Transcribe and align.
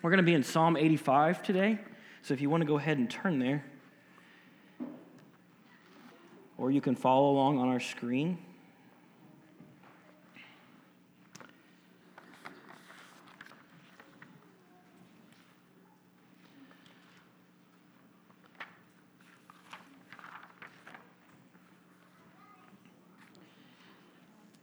We're 0.00 0.10
going 0.10 0.18
to 0.18 0.22
be 0.22 0.34
in 0.34 0.44
Psalm 0.44 0.76
85 0.76 1.42
today. 1.42 1.78
So 2.22 2.32
if 2.32 2.40
you 2.40 2.48
want 2.48 2.60
to 2.60 2.66
go 2.66 2.78
ahead 2.78 2.98
and 2.98 3.10
turn 3.10 3.40
there, 3.40 3.64
or 6.56 6.70
you 6.70 6.80
can 6.80 6.94
follow 6.94 7.30
along 7.30 7.58
on 7.58 7.66
our 7.68 7.80
screen. 7.80 8.38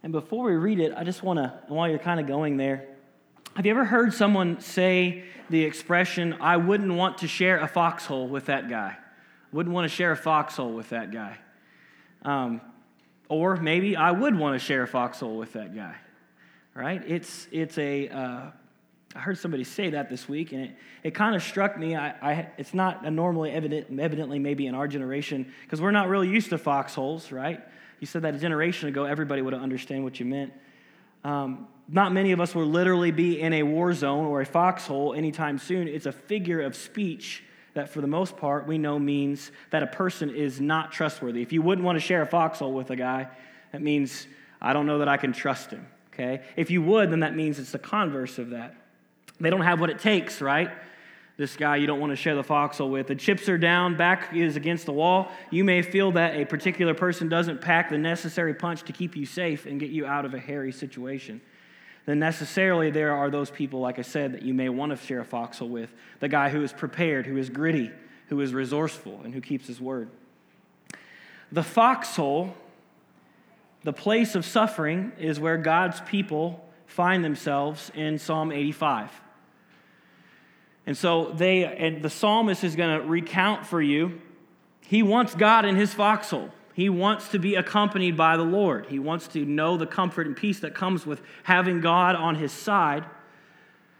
And 0.01 0.13
before 0.13 0.45
we 0.45 0.55
read 0.55 0.79
it, 0.79 0.93
I 0.95 1.03
just 1.03 1.23
want 1.23 1.39
to, 1.39 1.59
while 1.67 1.89
you're 1.89 1.99
kind 1.99 2.21
of 2.21 2.27
going 2.27 2.55
there, 2.55 2.94
have 3.55 3.65
you 3.65 3.71
ever 3.71 3.85
heard 3.85 4.13
someone 4.13 4.59
say 4.59 5.23
the 5.49 5.63
expression, 5.63 6.33
I 6.41 6.57
wouldn't 6.57 6.93
want 6.93 7.19
to 7.19 7.27
share 7.27 7.59
a 7.59 7.67
foxhole 7.67 8.27
with 8.27 8.45
that 8.47 8.69
guy? 8.69 8.97
Wouldn't 9.53 9.73
want 9.73 9.89
to 9.89 9.95
share 9.95 10.11
a 10.11 10.17
foxhole 10.17 10.73
with 10.73 10.89
that 10.89 11.11
guy. 11.11 11.37
Um, 12.23 12.59
or 13.29 13.55
maybe 13.55 13.95
I 13.95 14.11
would 14.11 14.37
want 14.37 14.59
to 14.59 14.65
share 14.65 14.83
a 14.83 14.87
foxhole 14.87 15.37
with 15.37 15.53
that 15.53 15.73
guy, 15.73 15.95
right? 16.73 17.01
It's, 17.07 17.47
it's 17.51 17.77
a, 17.77 18.09
uh, 18.09 18.41
I 19.15 19.19
heard 19.19 19.37
somebody 19.37 19.63
say 19.63 19.91
that 19.91 20.09
this 20.09 20.27
week, 20.27 20.51
and 20.51 20.65
it, 20.65 20.75
it 21.03 21.11
kind 21.11 21.33
of 21.33 21.41
struck 21.41 21.79
me. 21.79 21.95
I, 21.95 22.09
I, 22.09 22.47
it's 22.57 22.73
not 22.73 23.09
normally 23.09 23.51
evident, 23.51 23.99
evidently 23.99 24.37
maybe 24.37 24.67
in 24.67 24.75
our 24.75 24.87
generation, 24.87 25.53
because 25.63 25.79
we're 25.79 25.91
not 25.91 26.09
really 26.09 26.27
used 26.27 26.49
to 26.49 26.57
foxholes, 26.57 27.31
right? 27.31 27.61
You 28.01 28.07
said 28.07 28.23
that 28.23 28.35
a 28.35 28.39
generation 28.39 28.89
ago, 28.89 29.05
everybody 29.05 29.41
would 29.41 29.53
have 29.53 29.61
understand 29.61 30.03
what 30.03 30.19
you 30.19 30.25
meant. 30.25 30.51
Um, 31.23 31.67
not 31.87 32.11
many 32.11 32.31
of 32.31 32.41
us 32.41 32.55
will 32.55 32.65
literally 32.65 33.11
be 33.11 33.39
in 33.39 33.53
a 33.53 33.63
war 33.63 33.93
zone 33.93 34.25
or 34.25 34.41
a 34.41 34.45
foxhole 34.45 35.13
anytime 35.13 35.59
soon. 35.59 35.87
It's 35.87 36.07
a 36.07 36.11
figure 36.11 36.61
of 36.61 36.75
speech 36.75 37.43
that, 37.75 37.89
for 37.89 38.01
the 38.01 38.07
most 38.07 38.37
part, 38.37 38.65
we 38.65 38.77
know 38.77 38.97
means 38.97 39.51
that 39.69 39.83
a 39.83 39.87
person 39.87 40.29
is 40.29 40.59
not 40.59 40.91
trustworthy. 40.91 41.41
If 41.41 41.53
you 41.53 41.61
wouldn't 41.61 41.85
want 41.85 41.97
to 41.97 41.99
share 41.99 42.21
a 42.21 42.25
foxhole 42.25 42.73
with 42.73 42.89
a 42.89 42.95
guy, 42.95 43.27
that 43.71 43.81
means 43.81 44.27
I 44.61 44.73
don't 44.73 44.87
know 44.87 44.99
that 44.99 45.09
I 45.09 45.17
can 45.17 45.31
trust 45.31 45.71
him. 45.71 45.85
Okay? 46.13 46.41
If 46.55 46.71
you 46.71 46.81
would, 46.81 47.11
then 47.11 47.19
that 47.19 47.35
means 47.35 47.59
it's 47.59 47.71
the 47.71 47.79
converse 47.79 48.39
of 48.39 48.51
that. 48.51 48.75
They 49.39 49.49
don't 49.49 49.61
have 49.61 49.79
what 49.79 49.89
it 49.89 49.99
takes, 49.99 50.41
right? 50.41 50.71
This 51.37 51.57
guy 51.57 51.75
you 51.75 51.85
don't 51.85 51.99
want 51.99 52.11
to 52.11 52.15
share 52.15 52.35
the 52.35 52.43
foxhole 52.43 52.89
with. 52.89 53.07
The 53.07 53.15
chips 53.15 53.49
are 53.49 53.57
down, 53.57 53.97
back 53.97 54.33
is 54.33 54.55
against 54.55 54.85
the 54.85 54.93
wall. 54.93 55.29
You 55.51 55.65
may 55.65 55.81
feel 55.81 56.13
that 56.13 56.37
a 56.37 56.45
particular 56.45 56.93
person 56.93 57.27
doesn't 57.27 57.59
pack 57.59 57.89
the 57.89 57.97
necessary 57.97 58.53
punch 58.53 58.83
to 58.83 58.93
keep 58.93 59.17
you 59.17 59.25
safe 59.25 59.65
and 59.65 59.77
get 59.77 59.89
you 59.89 60.05
out 60.05 60.23
of 60.23 60.33
a 60.33 60.39
hairy 60.39 60.71
situation 60.71 61.41
then 62.05 62.19
necessarily 62.19 62.91
there 62.91 63.15
are 63.15 63.29
those 63.29 63.49
people, 63.49 63.79
like 63.79 63.97
I 63.97 64.03
said, 64.03 64.33
that 64.33 64.43
you 64.43 64.53
may 64.53 64.69
want 64.69 64.91
to 64.91 65.05
share 65.05 65.21
a 65.21 65.25
foxhole 65.25 65.69
with. 65.69 65.91
The 66.19 66.27
guy 66.27 66.49
who 66.49 66.63
is 66.63 66.71
prepared, 66.71 67.25
who 67.25 67.37
is 67.37 67.49
gritty, 67.49 67.91
who 68.27 68.39
is 68.41 68.53
resourceful, 68.53 69.21
and 69.23 69.33
who 69.33 69.41
keeps 69.41 69.67
his 69.67 69.81
word. 69.81 70.09
The 71.51 71.63
foxhole, 71.63 72.55
the 73.83 73.93
place 73.93 74.35
of 74.35 74.45
suffering, 74.45 75.13
is 75.17 75.39
where 75.39 75.57
God's 75.57 76.01
people 76.01 76.67
find 76.85 77.25
themselves 77.25 77.91
in 77.95 78.19
Psalm 78.19 78.51
85. 78.51 79.09
And 80.85 80.95
so 80.95 81.31
they, 81.31 81.65
and 81.65 82.03
the 82.03 82.09
psalmist 82.09 82.63
is 82.63 82.75
going 82.75 82.99
to 82.99 83.07
recount 83.07 83.65
for 83.65 83.81
you. 83.81 84.21
He 84.81 85.01
wants 85.01 85.33
God 85.33 85.65
in 85.65 85.75
his 85.75 85.93
foxhole. 85.93 86.51
He 86.75 86.89
wants 86.89 87.29
to 87.29 87.39
be 87.39 87.55
accompanied 87.55 88.17
by 88.17 88.35
the 88.35 88.43
Lord. 88.43 88.87
He 88.87 88.99
wants 88.99 89.29
to 89.29 89.45
know 89.45 89.77
the 89.77 89.87
comfort 89.87 90.27
and 90.27 90.35
peace 90.35 90.59
that 90.59 90.75
comes 90.75 91.05
with 91.05 91.21
having 91.43 91.79
God 91.79 92.17
on 92.17 92.35
his 92.35 92.51
side 92.51 93.05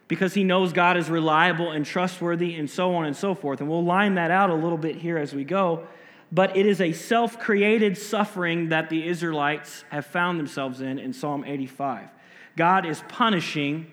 because 0.10 0.34
he 0.34 0.44
knows 0.44 0.74
God 0.74 0.98
is 0.98 1.10
reliable 1.10 1.72
and 1.72 1.86
trustworthy 1.86 2.54
and 2.56 2.70
so 2.70 2.94
on 2.96 3.06
and 3.06 3.16
so 3.16 3.34
forth. 3.34 3.62
And 3.62 3.70
we'll 3.70 3.86
line 3.86 4.16
that 4.16 4.30
out 4.30 4.50
a 4.50 4.56
little 4.56 4.78
bit 4.78 4.98
here 4.98 5.18
as 5.18 5.34
we 5.34 5.46
go. 5.46 5.88
But 6.34 6.58
it 6.58 6.66
is 6.66 6.82
a 6.82 6.92
self 6.92 7.40
created 7.40 7.98
suffering 7.98 8.68
that 8.70 8.90
the 8.90 9.08
Israelites 9.08 9.86
have 9.90 10.06
found 10.06 10.38
themselves 10.38 10.82
in 10.82 11.00
in 11.00 11.14
Psalm 11.14 11.46
85. 11.46 12.10
God 12.58 12.86
is 12.86 13.02
punishing, 13.08 13.90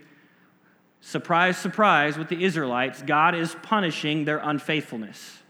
surprise, 1.01 1.57
surprise, 1.57 2.19
with 2.19 2.29
the 2.29 2.43
Israelites, 2.43 3.01
God 3.03 3.37
is 3.37 3.55
punishing 3.63 4.25
their 4.25 4.39
unfaithfulness. 4.39 5.42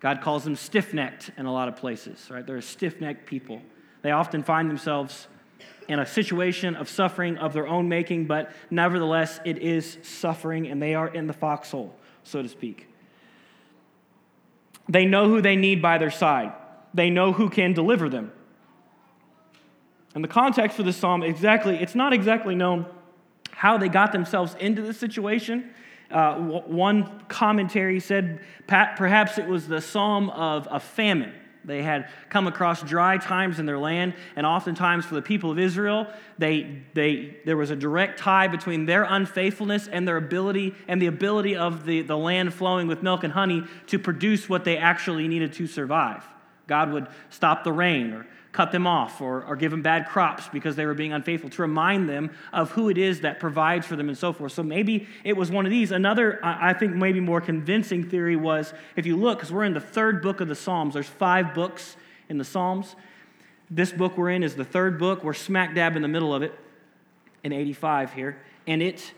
God 0.00 0.20
calls 0.20 0.44
them 0.44 0.56
stiff 0.56 0.92
necked 0.92 1.30
in 1.36 1.46
a 1.46 1.52
lot 1.52 1.68
of 1.68 1.76
places, 1.76 2.28
right? 2.30 2.46
They're 2.46 2.60
stiff 2.60 3.00
necked 3.00 3.26
people. 3.26 3.62
They 4.02 4.10
often 4.10 4.42
find 4.42 4.70
themselves 4.70 5.26
in 5.88 5.98
a 5.98 6.06
situation 6.06 6.74
of 6.76 6.88
suffering 6.88 7.38
of 7.38 7.52
their 7.52 7.66
own 7.66 7.88
making, 7.88 8.26
but 8.26 8.52
nevertheless, 8.70 9.40
it 9.44 9.58
is 9.58 9.98
suffering, 10.02 10.66
and 10.66 10.82
they 10.82 10.94
are 10.94 11.08
in 11.08 11.26
the 11.26 11.32
foxhole, 11.32 11.94
so 12.24 12.42
to 12.42 12.48
speak. 12.48 12.88
They 14.88 15.06
know 15.06 15.28
who 15.28 15.40
they 15.40 15.56
need 15.56 15.80
by 15.80 15.98
their 15.98 16.10
side, 16.10 16.52
they 16.92 17.10
know 17.10 17.32
who 17.32 17.48
can 17.50 17.72
deliver 17.72 18.08
them. 18.08 18.32
And 20.14 20.24
the 20.24 20.28
context 20.28 20.76
for 20.76 20.82
this 20.82 20.96
psalm, 20.96 21.22
exactly, 21.22 21.76
it's 21.76 21.94
not 21.94 22.12
exactly 22.12 22.54
known 22.54 22.86
how 23.50 23.78
they 23.78 23.88
got 23.88 24.12
themselves 24.12 24.56
into 24.58 24.82
this 24.82 24.98
situation. 24.98 25.70
Uh, 26.10 26.34
one 26.36 27.20
commentary 27.28 28.00
said 28.00 28.40
perhaps 28.66 29.38
it 29.38 29.46
was 29.46 29.66
the 29.66 29.80
psalm 29.80 30.30
of 30.30 30.68
a 30.70 30.78
famine. 30.78 31.32
They 31.66 31.82
had 31.82 32.08
come 32.28 32.46
across 32.46 32.80
dry 32.82 33.18
times 33.18 33.58
in 33.58 33.66
their 33.66 33.78
land, 33.78 34.14
and 34.36 34.46
oftentimes 34.46 35.04
for 35.04 35.16
the 35.16 35.22
people 35.22 35.50
of 35.50 35.58
Israel, 35.58 36.06
they, 36.38 36.82
they, 36.94 37.38
there 37.44 37.56
was 37.56 37.70
a 37.70 37.76
direct 37.76 38.20
tie 38.20 38.46
between 38.46 38.86
their 38.86 39.02
unfaithfulness 39.02 39.88
and 39.88 40.06
their 40.06 40.16
ability 40.16 40.76
and 40.86 41.02
the 41.02 41.06
ability 41.06 41.56
of 41.56 41.84
the, 41.84 42.02
the 42.02 42.16
land 42.16 42.54
flowing 42.54 42.86
with 42.86 43.02
milk 43.02 43.24
and 43.24 43.32
honey 43.32 43.64
to 43.88 43.98
produce 43.98 44.48
what 44.48 44.64
they 44.64 44.76
actually 44.76 45.26
needed 45.26 45.52
to 45.54 45.66
survive. 45.66 46.24
God 46.68 46.92
would 46.92 47.08
stop 47.30 47.64
the 47.64 47.72
rain 47.72 48.12
or 48.12 48.26
cut 48.56 48.72
them 48.72 48.86
off 48.86 49.20
or, 49.20 49.44
or 49.44 49.54
give 49.54 49.70
them 49.70 49.82
bad 49.82 50.08
crops 50.08 50.48
because 50.48 50.76
they 50.76 50.86
were 50.86 50.94
being 50.94 51.12
unfaithful, 51.12 51.50
to 51.50 51.60
remind 51.60 52.08
them 52.08 52.30
of 52.54 52.70
who 52.70 52.88
it 52.88 52.96
is 52.96 53.20
that 53.20 53.38
provides 53.38 53.86
for 53.86 53.96
them 53.96 54.08
and 54.08 54.16
so 54.16 54.32
forth. 54.32 54.52
So 54.52 54.62
maybe 54.62 55.06
it 55.24 55.36
was 55.36 55.50
one 55.50 55.66
of 55.66 55.70
these. 55.70 55.90
Another, 55.90 56.40
I 56.42 56.72
think, 56.72 56.94
maybe 56.94 57.20
more 57.20 57.42
convincing 57.42 58.08
theory 58.08 58.34
was 58.34 58.72
if 58.96 59.04
you 59.04 59.16
look, 59.16 59.38
because 59.38 59.52
we're 59.52 59.64
in 59.64 59.74
the 59.74 59.80
third 59.80 60.22
book 60.22 60.40
of 60.40 60.48
the 60.48 60.54
Psalms, 60.54 60.94
there's 60.94 61.06
five 61.06 61.52
books 61.52 61.96
in 62.30 62.38
the 62.38 62.44
Psalms. 62.44 62.96
This 63.70 63.92
book 63.92 64.16
we're 64.16 64.30
in 64.30 64.42
is 64.42 64.54
the 64.54 64.64
third 64.64 64.98
book. 64.98 65.22
We're 65.22 65.34
smack 65.34 65.74
dab 65.74 65.94
in 65.94 66.00
the 66.00 66.08
middle 66.08 66.34
of 66.34 66.42
it 66.42 66.58
in 67.44 67.52
85 67.52 68.14
here. 68.14 68.40
And 68.66 68.82
it, 68.82 69.12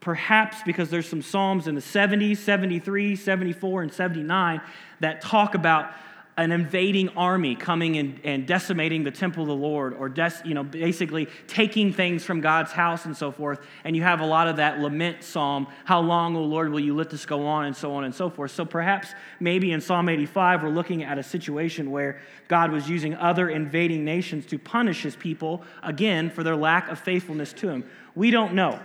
perhaps 0.00 0.62
because 0.64 0.90
there's 0.90 1.08
some 1.08 1.22
Psalms 1.22 1.68
in 1.68 1.76
the 1.76 1.80
70s, 1.80 2.38
73, 2.38 3.14
74, 3.14 3.82
and 3.82 3.92
79 3.92 4.60
that 4.98 5.20
talk 5.20 5.54
about 5.54 5.92
an 6.38 6.50
invading 6.50 7.10
army 7.10 7.54
coming 7.54 7.98
and, 7.98 8.18
and 8.24 8.46
decimating 8.46 9.04
the 9.04 9.10
temple 9.10 9.42
of 9.42 9.48
the 9.48 9.54
Lord, 9.54 9.92
or 9.92 10.08
des, 10.08 10.32
you 10.46 10.54
know, 10.54 10.64
basically 10.64 11.28
taking 11.46 11.92
things 11.92 12.24
from 12.24 12.40
God's 12.40 12.72
house 12.72 13.04
and 13.04 13.14
so 13.14 13.30
forth. 13.30 13.60
And 13.84 13.94
you 13.94 14.02
have 14.02 14.20
a 14.20 14.26
lot 14.26 14.48
of 14.48 14.56
that 14.56 14.80
lament 14.80 15.22
psalm, 15.22 15.66
How 15.84 16.00
long, 16.00 16.34
O 16.34 16.42
Lord, 16.42 16.72
will 16.72 16.80
you 16.80 16.96
let 16.96 17.10
this 17.10 17.26
go 17.26 17.46
on, 17.46 17.66
and 17.66 17.76
so 17.76 17.94
on 17.94 18.04
and 18.04 18.14
so 18.14 18.30
forth. 18.30 18.50
So 18.50 18.64
perhaps 18.64 19.08
maybe 19.40 19.72
in 19.72 19.82
Psalm 19.82 20.08
85, 20.08 20.62
we're 20.62 20.70
looking 20.70 21.02
at 21.02 21.18
a 21.18 21.22
situation 21.22 21.90
where 21.90 22.22
God 22.48 22.72
was 22.72 22.88
using 22.88 23.14
other 23.14 23.50
invading 23.50 24.02
nations 24.02 24.46
to 24.46 24.58
punish 24.58 25.02
his 25.02 25.14
people, 25.14 25.62
again, 25.82 26.30
for 26.30 26.42
their 26.42 26.56
lack 26.56 26.88
of 26.88 26.98
faithfulness 26.98 27.52
to 27.54 27.68
him. 27.68 27.84
We 28.14 28.30
don't 28.30 28.54
know. 28.54 28.80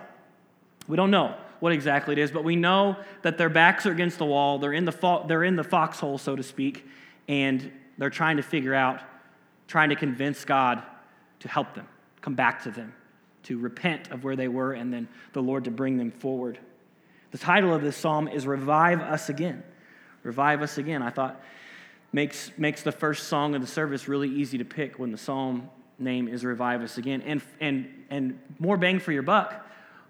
We 0.89 0.97
don't 0.97 1.11
know 1.11 1.33
what 1.61 1.71
exactly 1.71 2.11
it 2.11 2.19
is, 2.19 2.29
but 2.29 2.43
we 2.43 2.57
know 2.57 2.97
that 3.21 3.37
their 3.37 3.49
backs 3.49 3.85
are 3.85 3.91
against 3.91 4.17
the 4.17 4.25
wall. 4.25 4.59
They're 4.59 4.73
in 4.73 4.85
the, 4.85 4.91
fo- 4.91 5.25
they're 5.25 5.45
in 5.45 5.55
the 5.55 5.63
foxhole, 5.63 6.17
so 6.17 6.35
to 6.35 6.43
speak 6.43 6.85
and 7.27 7.71
they're 7.97 8.09
trying 8.09 8.37
to 8.37 8.43
figure 8.43 8.73
out, 8.73 9.01
trying 9.67 9.89
to 9.89 9.95
convince 9.95 10.45
God 10.45 10.83
to 11.39 11.47
help 11.47 11.73
them, 11.73 11.87
come 12.21 12.35
back 12.35 12.63
to 12.63 12.71
them, 12.71 12.93
to 13.43 13.57
repent 13.57 14.11
of 14.11 14.23
where 14.23 14.35
they 14.35 14.47
were, 14.47 14.73
and 14.73 14.93
then 14.93 15.07
the 15.33 15.41
Lord 15.41 15.65
to 15.65 15.71
bring 15.71 15.97
them 15.97 16.11
forward. 16.11 16.59
The 17.31 17.37
title 17.37 17.73
of 17.73 17.81
this 17.81 17.97
psalm 17.97 18.27
is 18.27 18.47
Revive 18.47 19.01
Us 19.01 19.29
Again. 19.29 19.63
Revive 20.23 20.61
Us 20.61 20.77
Again. 20.77 21.01
I 21.01 21.09
thought 21.09 21.41
makes, 22.11 22.51
makes 22.57 22.83
the 22.83 22.91
first 22.91 23.27
song 23.27 23.55
of 23.55 23.61
the 23.61 23.67
service 23.67 24.07
really 24.07 24.29
easy 24.29 24.57
to 24.57 24.65
pick 24.65 24.97
when 24.97 25.11
the 25.11 25.17
psalm 25.17 25.69
name 25.99 26.27
is 26.27 26.45
Revive 26.45 26.81
Us 26.81 26.97
Again. 26.97 27.21
And, 27.23 27.41
and, 27.59 28.05
and 28.09 28.39
more 28.59 28.77
bang 28.77 28.99
for 28.99 29.11
your 29.11 29.23
buck, 29.23 29.65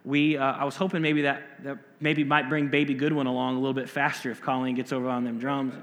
we, 0.05 0.37
uh, 0.37 0.43
I 0.43 0.63
was 0.63 0.75
hoping 0.75 1.01
maybe 1.01 1.23
that, 1.23 1.63
that 1.63 1.79
maybe 1.99 2.23
might 2.23 2.49
bring 2.49 2.69
Baby 2.69 2.93
Goodwin 2.93 3.27
along 3.27 3.55
a 3.55 3.59
little 3.59 3.73
bit 3.73 3.89
faster 3.89 4.31
if 4.31 4.41
Colleen 4.41 4.75
gets 4.75 4.93
over 4.93 5.09
on 5.09 5.23
them 5.23 5.39
drums 5.39 5.73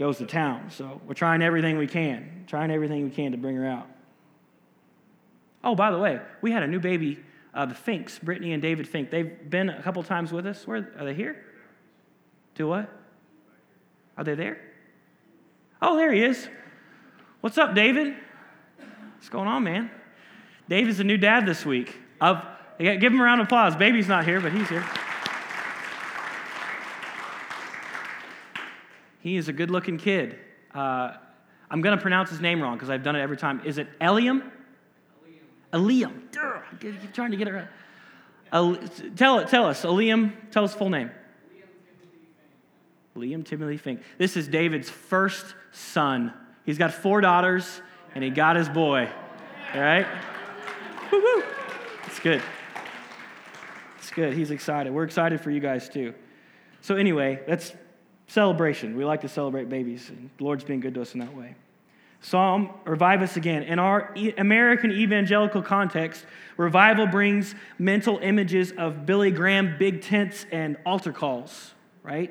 goes 0.00 0.16
to 0.16 0.24
town. 0.24 0.70
So 0.70 0.98
we're 1.06 1.12
trying 1.12 1.42
everything 1.42 1.76
we 1.76 1.86
can, 1.86 2.44
trying 2.46 2.70
everything 2.70 3.04
we 3.04 3.10
can 3.10 3.32
to 3.32 3.38
bring 3.38 3.54
her 3.56 3.66
out. 3.66 3.86
Oh, 5.62 5.74
by 5.74 5.90
the 5.90 5.98
way, 5.98 6.18
we 6.40 6.52
had 6.52 6.62
a 6.62 6.66
new 6.66 6.80
baby, 6.80 7.18
uh, 7.52 7.66
the 7.66 7.74
Finks, 7.74 8.18
Brittany 8.18 8.54
and 8.54 8.62
David 8.62 8.88
Fink. 8.88 9.10
They've 9.10 9.50
been 9.50 9.68
a 9.68 9.82
couple 9.82 10.02
times 10.02 10.32
with 10.32 10.46
us. 10.46 10.66
Where 10.66 10.90
are 10.98 11.04
they 11.04 11.12
here? 11.12 11.44
Do 12.54 12.66
what? 12.66 12.90
Are 14.16 14.24
they 14.24 14.34
there? 14.34 14.58
Oh, 15.82 15.96
there 15.96 16.10
he 16.10 16.24
is. 16.24 16.48
What's 17.42 17.58
up, 17.58 17.74
David? 17.74 18.16
What's 19.16 19.28
going 19.28 19.48
on, 19.48 19.64
man? 19.64 19.90
David's 20.66 21.00
a 21.00 21.04
new 21.04 21.18
dad 21.18 21.44
this 21.44 21.66
week. 21.66 21.94
Of 22.22 22.42
Give 22.78 23.02
him 23.02 23.20
a 23.20 23.24
round 23.24 23.42
of 23.42 23.48
applause. 23.48 23.76
Baby's 23.76 24.08
not 24.08 24.24
here, 24.24 24.40
but 24.40 24.52
he's 24.52 24.68
here. 24.70 24.84
He 29.20 29.36
is 29.36 29.48
a 29.48 29.52
good 29.52 29.70
looking 29.70 29.98
kid. 29.98 30.38
Uh, 30.74 31.12
I'm 31.70 31.80
going 31.82 31.96
to 31.96 32.02
pronounce 32.02 32.30
his 32.30 32.40
name 32.40 32.60
wrong 32.60 32.74
because 32.74 32.90
I've 32.90 33.02
done 33.02 33.16
it 33.16 33.20
every 33.20 33.36
time. 33.36 33.62
Is 33.64 33.78
it 33.78 33.88
Eliam? 34.00 34.50
Eliam. 35.72 36.12
Eliam. 36.32 37.12
Trying 37.12 37.30
to 37.30 37.36
get 37.36 37.48
it 37.48 37.52
right. 37.52 37.68
El- 38.52 38.76
tell, 39.16 39.38
it, 39.38 39.48
tell 39.48 39.66
us, 39.66 39.82
Eliam, 39.84 40.32
tell 40.50 40.64
us 40.64 40.74
full 40.74 40.90
name. 40.90 41.10
Liam 43.16 43.44
Timothy 43.44 43.76
Fink. 43.76 44.02
This 44.18 44.36
is 44.36 44.48
David's 44.48 44.88
first 44.88 45.54
son. 45.72 46.32
He's 46.64 46.78
got 46.78 46.92
four 46.92 47.20
daughters, 47.20 47.82
and 48.14 48.24
he 48.24 48.30
got 48.30 48.56
his 48.56 48.68
boy. 48.68 49.08
All 49.74 49.80
right? 49.80 50.06
Woo-hoo. 51.12 51.44
It's 52.06 52.18
good. 52.20 52.42
It's 53.98 54.10
good. 54.10 54.32
He's 54.32 54.50
excited. 54.50 54.92
We're 54.92 55.04
excited 55.04 55.40
for 55.40 55.50
you 55.50 55.60
guys 55.60 55.88
too. 55.88 56.14
So, 56.80 56.96
anyway, 56.96 57.40
that's 57.46 57.72
celebration. 58.30 58.96
We 58.96 59.04
like 59.04 59.22
to 59.22 59.28
celebrate 59.28 59.68
babies, 59.68 60.08
and 60.08 60.30
the 60.38 60.44
Lord's 60.44 60.62
been 60.62 60.80
good 60.80 60.94
to 60.94 61.02
us 61.02 61.14
in 61.14 61.20
that 61.20 61.36
way. 61.36 61.56
Psalm, 62.20 62.70
revive 62.84 63.22
us 63.22 63.36
again. 63.36 63.64
In 63.64 63.78
our 63.78 64.14
American 64.38 64.92
evangelical 64.92 65.62
context, 65.62 66.24
revival 66.56 67.06
brings 67.06 67.54
mental 67.78 68.18
images 68.18 68.72
of 68.72 69.04
Billy 69.04 69.30
Graham 69.30 69.76
big 69.78 70.02
tents 70.02 70.46
and 70.52 70.76
altar 70.86 71.12
calls, 71.12 71.72
right? 72.04 72.30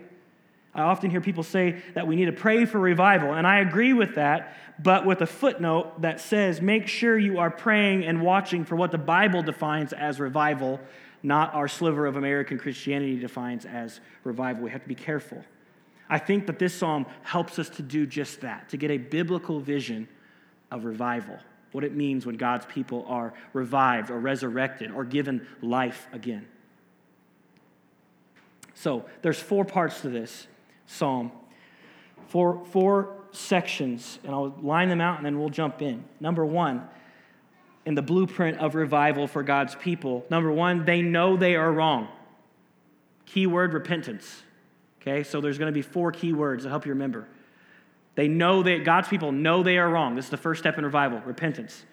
I 0.74 0.84
often 0.84 1.10
hear 1.10 1.19
people 1.19 1.44
say 1.44 1.81
that 1.96 2.07
we 2.07 2.16
need 2.16 2.25
to 2.25 2.31
pray 2.31 2.66
for 2.66 2.80
revival, 2.80 3.34
and 3.34 3.45
I 3.45 3.60
agree 3.60 3.92
with 3.92 4.16
that, 4.16 4.56
but 4.81 5.06
with 5.06 5.22
a 5.22 5.28
footnote 5.28 6.02
that 6.02 6.22
says 6.22 6.62
make 6.62 6.88
sure 6.88 7.18
you 7.18 7.40
are 7.40 7.52
praying 7.52 8.06
and 8.06 8.22
watching 8.22 8.63
for 8.63 8.78
what 8.78 8.92
the 8.92 8.98
Bible 8.98 9.42
defines 9.42 9.92
as 9.92 10.19
revival, 10.19 10.80
not 11.24 11.54
our 11.54 11.68
sliver 11.68 12.06
of 12.06 12.16
American 12.16 12.57
Christianity 12.57 13.18
defines 13.18 13.66
as 13.66 14.00
revival. 14.24 14.63
We 14.63 14.72
have 14.72 14.84
to 14.84 14.88
be 14.88 14.95
careful. 14.95 15.44
I 16.10 16.18
think 16.18 16.48
that 16.48 16.58
this 16.58 16.74
psalm 16.74 17.06
helps 17.24 17.60
us 17.60 17.70
to 17.72 17.84
do 17.84 18.06
just 18.06 18.42
that, 18.42 18.70
to 18.70 18.78
get 18.78 18.90
a 18.90 18.98
biblical 18.98 19.60
vision 19.60 20.08
of 20.72 20.86
revival, 20.86 21.38
what 21.72 21.84
it 21.84 21.96
means 21.96 22.26
when 22.26 22.36
God's 22.36 22.66
people 22.66 23.06
are 23.08 23.34
revived 23.54 24.10
or 24.10 24.20
resurrected 24.20 24.92
or 24.92 25.04
given 25.04 25.46
life 25.62 26.08
again. 26.12 26.48
So, 28.74 29.06
there's 29.22 29.40
four 29.40 29.66
parts 29.66 30.02
to 30.02 30.10
this 30.10 30.48
psalm. 30.88 31.32
Four, 32.28 32.64
four 32.66 33.16
sections, 33.32 34.20
and 34.24 34.34
I'll 34.34 34.56
line 34.62 34.90
them 34.90 35.02
out 35.02 35.18
and 35.18 35.26
then 35.26 35.40
we'll 35.40 35.50
jump 35.50 35.82
in. 35.82 36.04
Number 36.20 36.46
one, 36.46 36.88
in 37.86 37.96
the 37.96 38.02
blueprint 38.02 38.60
of 38.60 38.76
revival 38.76 39.28
for 39.28 39.44
God's 39.44 39.76
people, 39.76 40.26
number 40.30 40.52
one, 40.52 40.86
they 40.86 41.02
know 41.02 41.38
they 41.38 41.56
are 41.56 41.72
wrong. 41.72 42.08
Keyword 43.26 43.74
repentance. 43.74 44.44
Okay, 45.10 45.24
so 45.24 45.42
there's 45.42 45.58
going 45.58 45.72
to 45.72 45.76
be 45.76 45.82
four 45.82 46.12
key 46.12 46.34
words 46.34 46.64
to 46.64 46.70
help 46.70 46.86
you 46.86 46.92
remember. 46.92 47.28
They 48.16 48.28
know 48.28 48.64
that 48.64 48.84
God's 48.84 49.08
people 49.08 49.32
know 49.32 49.64
they 49.64 49.78
are 49.78 49.90
wrong. 49.90 50.16
This 50.16 50.26
is 50.26 50.32
the 50.32 50.38
first 50.38 50.60
step 50.60 50.78
in 50.78 50.86
revival 50.86 51.20
repentance. 51.26 51.84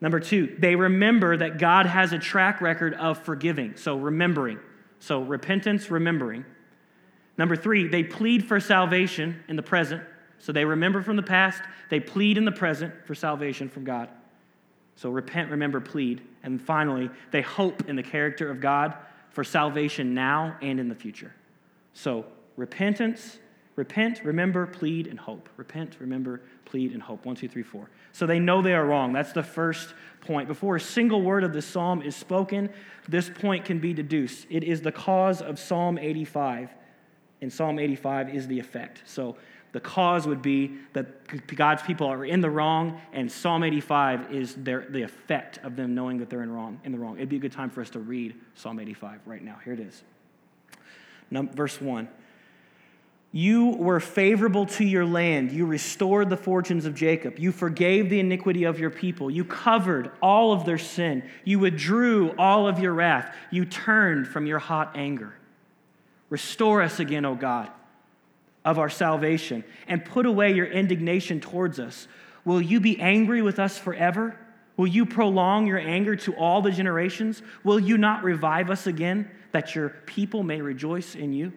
Number 0.00 0.20
two, 0.20 0.54
they 0.58 0.76
remember 0.76 1.36
that 1.36 1.58
God 1.58 1.86
has 1.86 2.12
a 2.12 2.18
track 2.18 2.60
record 2.60 2.94
of 2.94 3.18
forgiving. 3.18 3.76
So 3.76 3.96
remembering. 3.96 4.60
So 5.00 5.22
repentance, 5.22 5.90
remembering. 5.90 6.44
Number 7.36 7.56
three, 7.56 7.88
they 7.88 8.04
plead 8.04 8.44
for 8.44 8.60
salvation 8.60 9.42
in 9.48 9.56
the 9.56 9.62
present. 9.62 10.02
So 10.38 10.52
they 10.52 10.64
remember 10.64 11.02
from 11.02 11.16
the 11.16 11.22
past, 11.22 11.62
they 11.88 12.00
plead 12.00 12.38
in 12.38 12.44
the 12.44 12.52
present 12.52 12.94
for 13.06 13.14
salvation 13.14 13.68
from 13.68 13.84
God. 13.84 14.08
So 14.94 15.10
repent, 15.10 15.50
remember, 15.50 15.80
plead. 15.80 16.22
And 16.42 16.60
finally, 16.60 17.10
they 17.30 17.42
hope 17.42 17.88
in 17.88 17.96
the 17.96 18.02
character 18.02 18.50
of 18.50 18.60
God 18.60 18.94
for 19.30 19.42
salvation 19.42 20.14
now 20.14 20.56
and 20.62 20.78
in 20.78 20.88
the 20.88 20.94
future. 20.94 21.34
So 22.00 22.24
repentance, 22.56 23.38
repent, 23.76 24.22
remember, 24.24 24.66
plead, 24.66 25.06
and 25.06 25.18
hope. 25.18 25.50
Repent, 25.58 25.96
remember, 26.00 26.40
plead, 26.64 26.92
and 26.92 27.02
hope. 27.02 27.26
One, 27.26 27.36
two, 27.36 27.46
three, 27.46 27.62
four. 27.62 27.90
So 28.12 28.26
they 28.26 28.38
know 28.38 28.62
they 28.62 28.74
are 28.74 28.86
wrong. 28.86 29.12
That's 29.12 29.32
the 29.32 29.42
first 29.42 29.92
point. 30.22 30.48
Before 30.48 30.76
a 30.76 30.80
single 30.80 31.20
word 31.20 31.44
of 31.44 31.52
the 31.52 31.60
psalm 31.60 32.00
is 32.00 32.16
spoken, 32.16 32.70
this 33.06 33.28
point 33.28 33.66
can 33.66 33.80
be 33.80 33.92
deduced. 33.92 34.46
It 34.48 34.64
is 34.64 34.80
the 34.80 34.92
cause 34.92 35.42
of 35.42 35.58
Psalm 35.58 35.98
85 35.98 36.70
and 37.42 37.52
Psalm 37.52 37.78
85 37.78 38.34
is 38.34 38.46
the 38.46 38.58
effect. 38.58 39.02
So 39.06 39.36
the 39.72 39.80
cause 39.80 40.26
would 40.26 40.42
be 40.42 40.76
that 40.92 41.54
God's 41.54 41.82
people 41.82 42.06
are 42.06 42.24
in 42.24 42.40
the 42.40 42.50
wrong, 42.50 43.00
and 43.12 43.30
Psalm 43.30 43.62
85 43.62 44.32
is 44.32 44.54
their, 44.56 44.86
the 44.88 45.02
effect 45.02 45.58
of 45.58 45.76
them 45.76 45.94
knowing 45.94 46.18
that 46.18 46.28
they're 46.28 46.42
in, 46.42 46.50
wrong, 46.50 46.80
in 46.84 46.92
the 46.92 46.98
wrong. 46.98 47.16
It'd 47.16 47.28
be 47.28 47.36
a 47.36 47.40
good 47.40 47.52
time 47.52 47.70
for 47.70 47.80
us 47.80 47.90
to 47.90 48.00
read 48.00 48.34
Psalm 48.54 48.80
85 48.80 49.20
right 49.26 49.42
now. 49.42 49.58
Here 49.64 49.72
it 49.72 49.80
is. 49.80 50.02
Verse 51.30 51.80
1. 51.80 52.08
You 53.32 53.76
were 53.76 54.00
favorable 54.00 54.66
to 54.66 54.84
your 54.84 55.06
land. 55.06 55.52
You 55.52 55.64
restored 55.64 56.30
the 56.30 56.36
fortunes 56.36 56.84
of 56.84 56.96
Jacob. 56.96 57.38
You 57.38 57.52
forgave 57.52 58.10
the 58.10 58.18
iniquity 58.18 58.64
of 58.64 58.80
your 58.80 58.90
people. 58.90 59.30
You 59.30 59.44
covered 59.44 60.10
all 60.20 60.52
of 60.52 60.64
their 60.64 60.78
sin. 60.78 61.22
You 61.44 61.60
withdrew 61.60 62.34
all 62.36 62.66
of 62.66 62.80
your 62.80 62.92
wrath. 62.92 63.32
You 63.52 63.66
turned 63.66 64.26
from 64.26 64.46
your 64.46 64.58
hot 64.58 64.92
anger. 64.96 65.32
Restore 66.28 66.82
us 66.82 66.98
again, 66.98 67.24
O 67.24 67.36
God, 67.36 67.70
of 68.64 68.80
our 68.80 68.90
salvation, 68.90 69.62
and 69.86 70.04
put 70.04 70.26
away 70.26 70.52
your 70.52 70.66
indignation 70.66 71.40
towards 71.40 71.78
us. 71.78 72.08
Will 72.44 72.60
you 72.60 72.80
be 72.80 73.00
angry 73.00 73.42
with 73.42 73.60
us 73.60 73.78
forever? 73.78 74.36
Will 74.76 74.88
you 74.88 75.06
prolong 75.06 75.66
your 75.66 75.78
anger 75.78 76.16
to 76.16 76.34
all 76.34 76.62
the 76.62 76.70
generations? 76.72 77.42
Will 77.62 77.78
you 77.78 77.96
not 77.96 78.24
revive 78.24 78.70
us 78.70 78.86
again, 78.86 79.30
that 79.52 79.74
your 79.74 79.90
people 80.06 80.42
may 80.42 80.60
rejoice 80.60 81.14
in 81.14 81.32
you? 81.32 81.52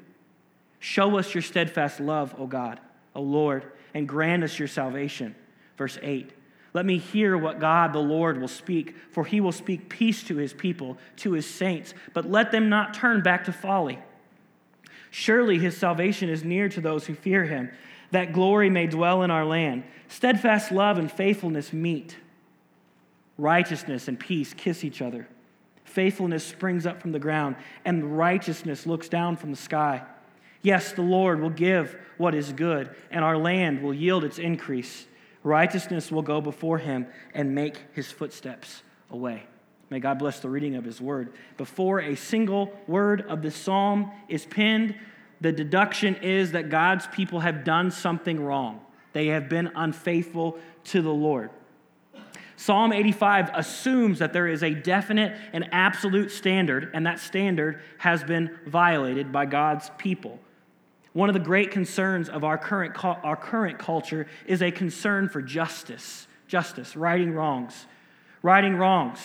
Show 0.80 1.18
us 1.18 1.34
your 1.34 1.42
steadfast 1.42 2.00
love, 2.00 2.36
O 2.38 2.45
God, 2.45 2.80
O 3.16 3.22
Lord, 3.22 3.72
and 3.94 4.07
grant 4.07 4.44
us 4.44 4.60
your 4.60 4.68
salvation. 4.68 5.36
Verse 5.78 5.98
8. 6.01 6.31
Let 6.74 6.86
me 6.86 6.98
hear 6.98 7.38
what 7.38 7.60
God 7.60 7.94
the 7.94 8.00
Lord 8.00 8.42
will 8.42 8.48
speak, 8.48 8.95
for 9.12 9.25
he 9.25 9.40
will 9.40 9.51
speak 9.51 9.90
peace 9.90 10.24
to 10.24 10.38
his 10.38 10.54
people, 10.54 10.98
to 11.18 11.34
his 11.34 11.48
saints, 11.48 11.94
but 12.13 12.30
let 12.30 12.51
them 12.51 12.68
not 12.68 12.95
turn 12.95 13.22
back 13.22 13.45
to 13.45 13.54
folly. 13.54 14.00
Surely 15.12 15.60
his 15.60 15.78
salvation 15.78 16.30
is 16.30 16.44
near 16.44 16.68
to 16.69 16.81
those 16.81 17.06
who 17.06 17.13
fear 17.13 17.45
him, 17.45 17.69
that 18.10 18.34
glory 18.34 18.69
may 18.69 18.88
dwell 18.88 19.22
in 19.22 19.30
our 19.30 19.45
land. 19.45 19.84
Steadfast 20.07 20.72
love 20.72 20.98
and 20.98 21.12
faithfulness 21.12 21.72
meet. 21.72 22.18
Righteousness 23.38 24.07
and 24.07 24.19
peace 24.19 24.54
kiss 24.54 24.84
each 24.84 25.01
other. 25.01 25.28
Faithfulness 25.94 26.44
springs 26.44 26.88
up 26.88 27.00
from 27.00 27.12
the 27.12 27.19
ground, 27.19 27.56
and 27.85 28.18
righteousness 28.18 28.88
looks 28.88 29.07
down 29.07 29.38
from 29.38 29.52
the 29.52 29.57
sky. 29.57 30.02
Yes, 30.64 30.92
the 30.92 31.04
Lord 31.04 31.40
will 31.40 31.52
give 31.52 31.95
what 32.18 32.33
is 32.33 32.52
good, 32.52 32.90
and 33.12 33.23
our 33.23 33.38
land 33.38 33.83
will 33.83 33.94
yield 33.94 34.23
its 34.23 34.40
increase. 34.40 35.06
Righteousness 35.44 36.12
will 36.12 36.23
go 36.23 36.42
before 36.42 36.80
him 36.80 37.06
and 37.35 37.54
make 37.54 37.78
his 37.94 38.12
footsteps 38.12 38.81
away. 39.12 39.44
May 39.92 40.00
God 40.00 40.18
bless 40.18 40.40
the 40.40 40.50
reading 40.50 40.76
of 40.78 40.83
his 40.83 41.00
word. 41.00 41.31
Before 41.57 42.00
a 42.00 42.16
single 42.16 42.73
word 42.88 43.21
of 43.28 43.44
the 43.44 43.52
psalm 43.52 44.12
is 44.28 44.47
penned, 44.47 44.95
the 45.42 45.52
deduction 45.52 46.16
is 46.16 46.54
that 46.54 46.71
God's 46.71 47.06
people 47.06 47.42
have 47.42 47.64
done 47.64 47.92
something 47.92 48.44
wrong. 48.44 48.81
They 49.12 49.28
have 49.28 49.47
been 49.47 49.69
unfaithful 49.76 50.57
to 50.85 51.04
the 51.04 51.14
Lord. 51.14 51.52
Psalm 52.56 52.94
85 52.94 53.52
assumes 53.54 54.19
that 54.19 54.33
there 54.33 54.48
is 54.48 54.64
a 54.64 54.74
definite 54.74 55.38
and 55.54 55.68
absolute 55.72 56.31
standard, 56.31 56.92
and 56.94 57.06
that 57.06 57.19
standard 57.19 57.81
has 57.98 58.24
been 58.24 58.57
violated 58.66 59.31
by 59.31 59.45
God's 59.45 59.90
people. 59.98 60.40
One 61.14 61.30
of 61.30 61.33
the 61.33 61.40
great 61.40 61.72
concerns 61.72 62.30
of 62.30 62.44
our 62.44 62.57
current, 62.57 63.04
our 63.04 63.36
current 63.36 63.78
culture 63.78 64.28
is 64.48 64.62
a 64.62 64.72
concern 64.72 65.30
for 65.30 65.42
justice, 65.42 66.28
justice, 66.48 66.95
righting 66.95 67.33
wrongs, 67.33 67.86
righting 68.42 68.76
wrongs. 68.76 69.19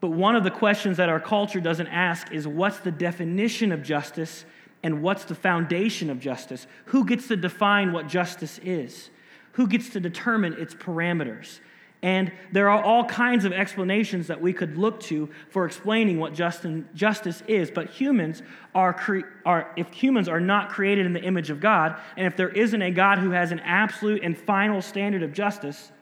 But 0.00 0.10
one 0.10 0.36
of 0.36 0.44
the 0.44 0.50
questions 0.50 0.98
that 0.98 1.08
our 1.08 1.20
culture 1.20 1.60
doesn't 1.60 1.86
ask 1.86 2.30
is 2.30 2.46
what's 2.46 2.78
the 2.80 2.90
definition 2.90 3.72
of 3.72 3.82
justice 3.82 4.44
and 4.82 5.02
what's 5.02 5.24
the 5.24 5.34
foundation 5.34 6.10
of 6.10 6.20
justice? 6.20 6.66
Who 6.86 7.06
gets 7.06 7.28
to 7.28 7.36
define 7.36 7.92
what 7.92 8.06
justice 8.06 8.60
is? 8.62 9.08
Who 9.52 9.66
gets 9.66 9.88
to 9.90 10.00
determine 10.00 10.54
its 10.54 10.74
parameters? 10.74 11.60
And 12.04 12.32
there 12.52 12.68
are 12.68 12.82
all 12.82 13.06
kinds 13.06 13.46
of 13.46 13.54
explanations 13.54 14.26
that 14.26 14.38
we 14.38 14.52
could 14.52 14.76
look 14.76 15.00
to 15.04 15.30
for 15.48 15.64
explaining 15.64 16.18
what 16.18 16.34
justice 16.34 17.42
is. 17.48 17.70
But 17.70 17.88
humans 17.88 18.42
are, 18.74 18.92
cre- 18.92 19.20
are, 19.46 19.72
if 19.74 19.90
humans 19.90 20.28
are 20.28 20.38
not 20.38 20.68
created 20.68 21.06
in 21.06 21.14
the 21.14 21.22
image 21.22 21.48
of 21.48 21.60
God, 21.60 21.98
and 22.18 22.26
if 22.26 22.36
there 22.36 22.50
isn't 22.50 22.82
a 22.82 22.90
God 22.90 23.20
who 23.20 23.30
has 23.30 23.52
an 23.52 23.60
absolute 23.60 24.22
and 24.22 24.36
final 24.36 24.82
standard 24.82 25.22
of 25.22 25.32
justice, 25.32 25.92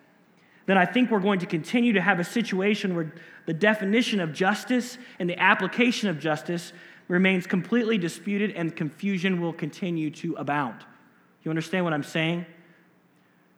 then 0.67 0.77
I 0.77 0.87
think 0.87 1.09
we're 1.09 1.21
going 1.21 1.39
to 1.39 1.47
continue 1.47 1.93
to 1.93 2.01
have 2.01 2.19
a 2.19 2.25
situation 2.25 2.97
where 2.97 3.15
the 3.47 3.55
definition 3.55 4.19
of 4.19 4.33
justice 4.33 4.99
and 5.21 5.31
the 5.31 5.39
application 5.39 6.09
of 6.09 6.19
justice 6.19 6.73
remains 7.07 7.47
completely 7.47 7.97
disputed 7.97 8.51
and 8.51 8.75
confusion 8.75 9.41
will 9.41 9.53
continue 9.53 10.11
to 10.11 10.35
abound. 10.35 10.85
You 11.45 11.53
understand 11.53 11.85
what 11.85 11.95
I'm 11.95 12.03
saying? 12.03 12.45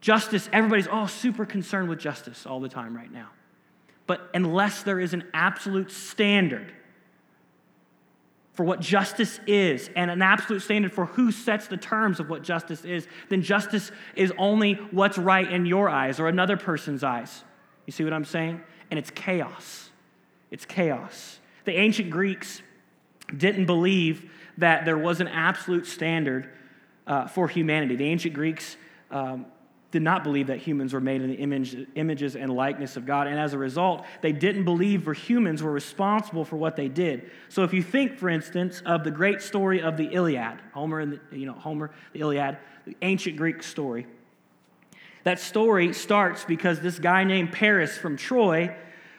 Justice, 0.05 0.51
everybody's 0.53 0.87
all 0.87 1.09
super 1.09 1.47
concerned 1.47 1.89
with 1.89 1.99
justice 1.99 2.45
all 2.45 2.61
the 2.61 2.69
time 2.69 2.95
right 2.95 3.11
now. 3.11 3.31
But 4.07 4.29
unless 4.35 4.83
there 4.83 5.01
is 5.01 5.15
an 5.15 5.25
absolute 5.33 5.91
standard 5.91 6.75
for 8.53 8.65
what 8.65 8.81
justice 8.81 9.41
is 9.47 9.89
and 9.97 10.11
an 10.11 10.21
absolute 10.21 10.61
standard 10.61 10.93
for 10.93 11.07
who 11.07 11.33
sets 11.33 11.69
the 11.69 11.79
terms 11.79 12.21
of 12.21 12.29
what 12.29 12.43
justice 12.43 12.85
is, 12.85 13.09
then 13.31 13.41
justice 13.41 13.91
is 14.15 14.31
only 14.37 14.75
what's 14.91 15.17
right 15.17 15.51
in 15.51 15.65
your 15.65 15.89
eyes 15.89 16.21
or 16.21 16.29
another 16.29 16.59
person's 16.59 17.03
eyes. 17.03 17.43
You 17.87 17.93
see 17.93 18.05
what 18.05 18.13
I'm 18.13 18.27
saying? 18.27 18.61
And 18.91 18.99
it's 18.99 19.11
chaos. 19.11 19.89
It's 20.51 20.67
chaos. 20.67 21.39
The 21.65 21.79
ancient 21.79 22.11
Greeks 22.11 22.61
didn't 23.35 23.65
believe 23.65 24.31
that 24.59 24.85
there 24.85 24.99
was 24.99 25.23
an 25.23 25.29
absolute 25.29 25.87
standard 25.87 26.51
uh, 27.07 27.27
for 27.27 27.49
humanity. 27.49 27.97
The 27.97 28.05
ancient 28.05 28.35
Greeks 28.35 28.77
um, 29.11 29.47
did 29.95 30.03
not 30.03 30.25
believe 30.25 30.49
that 30.49 30.59
humans 30.59 30.93
were 30.93 31.01
made 31.01 31.23
in 31.23 31.29
the 31.29 31.37
image, 31.37 31.77
images 31.95 32.35
and 32.35 32.53
likeness 32.53 32.97
of 32.97 33.07
God. 33.07 33.29
And 33.29 33.39
as 33.39 33.53
a 33.53 33.59
result, 33.59 34.05
they 34.23 34.33
didn't 34.33 34.65
believe 34.65 35.05
for 35.05 35.15
humans 35.15 35.63
were 35.63 35.71
responsible 35.71 36.45
for 36.45 36.57
what 36.57 36.75
they 36.75 36.89
did. 36.89 37.31
So 37.49 37.63
if 37.63 37.73
you 37.73 37.81
think, 37.81 38.19
for 38.19 38.29
instance, 38.29 38.83
of 38.85 39.05
the 39.05 39.13
great 39.13 39.41
story 39.41 39.81
of 39.81 39.97
the 39.97 40.07
Iliad, 40.07 40.59
Homer 40.73 40.99
and 40.99 41.13
the, 41.13 41.39
you 41.39 41.47
know, 41.47 41.53
Homer, 41.53 41.93
the 42.13 42.23
Iliad, 42.23 42.59
the 42.85 42.97
ancient 43.03 43.37
Greek 43.37 43.63
story. 43.63 44.09
That 45.23 45.39
story 45.39 45.93
starts 45.93 46.45
because 46.45 46.81
this 46.81 46.99
guy 46.99 47.23
named 47.23 47.53
Paris 47.53 47.97
from 47.97 48.17
Troy 48.17 48.75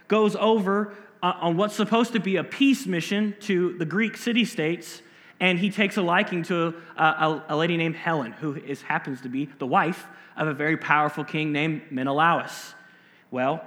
goes 0.09 0.35
over 0.35 0.93
uh, 1.23 1.35
on 1.39 1.55
what's 1.55 1.73
supposed 1.73 2.11
to 2.11 2.19
be 2.19 2.35
a 2.35 2.43
peace 2.43 2.85
mission 2.85 3.33
to 3.43 3.77
the 3.77 3.85
Greek 3.85 4.17
city 4.17 4.43
states 4.43 5.01
and 5.39 5.57
he 5.57 5.69
takes 5.69 5.95
a 5.95 6.01
liking 6.01 6.43
to 6.43 6.73
a, 6.97 7.03
a, 7.03 7.45
a 7.49 7.55
lady 7.55 7.77
named 7.77 7.95
Helen, 7.95 8.33
who 8.33 8.55
is, 8.55 8.81
happens 8.81 9.21
to 9.21 9.29
be 9.29 9.49
the 9.57 9.67
wife 9.67 10.05
of 10.35 10.47
a 10.47 10.53
very 10.53 10.77
powerful 10.77 11.23
king 11.23 11.51
named 11.51 11.81
Menelaus. 11.91 12.73
Well, 13.31 13.65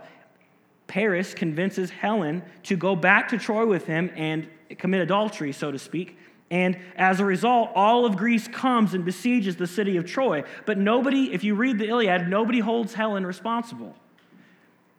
Paris 0.86 1.34
convinces 1.34 1.90
Helen 1.90 2.42
to 2.64 2.76
go 2.76 2.96
back 2.96 3.28
to 3.28 3.38
Troy 3.38 3.66
with 3.66 3.86
him 3.86 4.10
and 4.16 4.48
commit 4.78 5.00
adultery, 5.00 5.52
so 5.52 5.70
to 5.70 5.78
speak. 5.78 6.16
And 6.50 6.78
as 6.96 7.20
a 7.20 7.24
result, 7.24 7.70
all 7.74 8.06
of 8.06 8.16
Greece 8.16 8.48
comes 8.48 8.94
and 8.94 9.04
besieges 9.04 9.56
the 9.56 9.66
city 9.66 9.98
of 9.98 10.06
Troy. 10.06 10.44
But 10.64 10.78
nobody, 10.78 11.32
if 11.32 11.44
you 11.44 11.54
read 11.54 11.78
the 11.78 11.88
Iliad, 11.88 12.28
nobody 12.28 12.60
holds 12.60 12.94
Helen 12.94 13.26
responsible. 13.26 13.94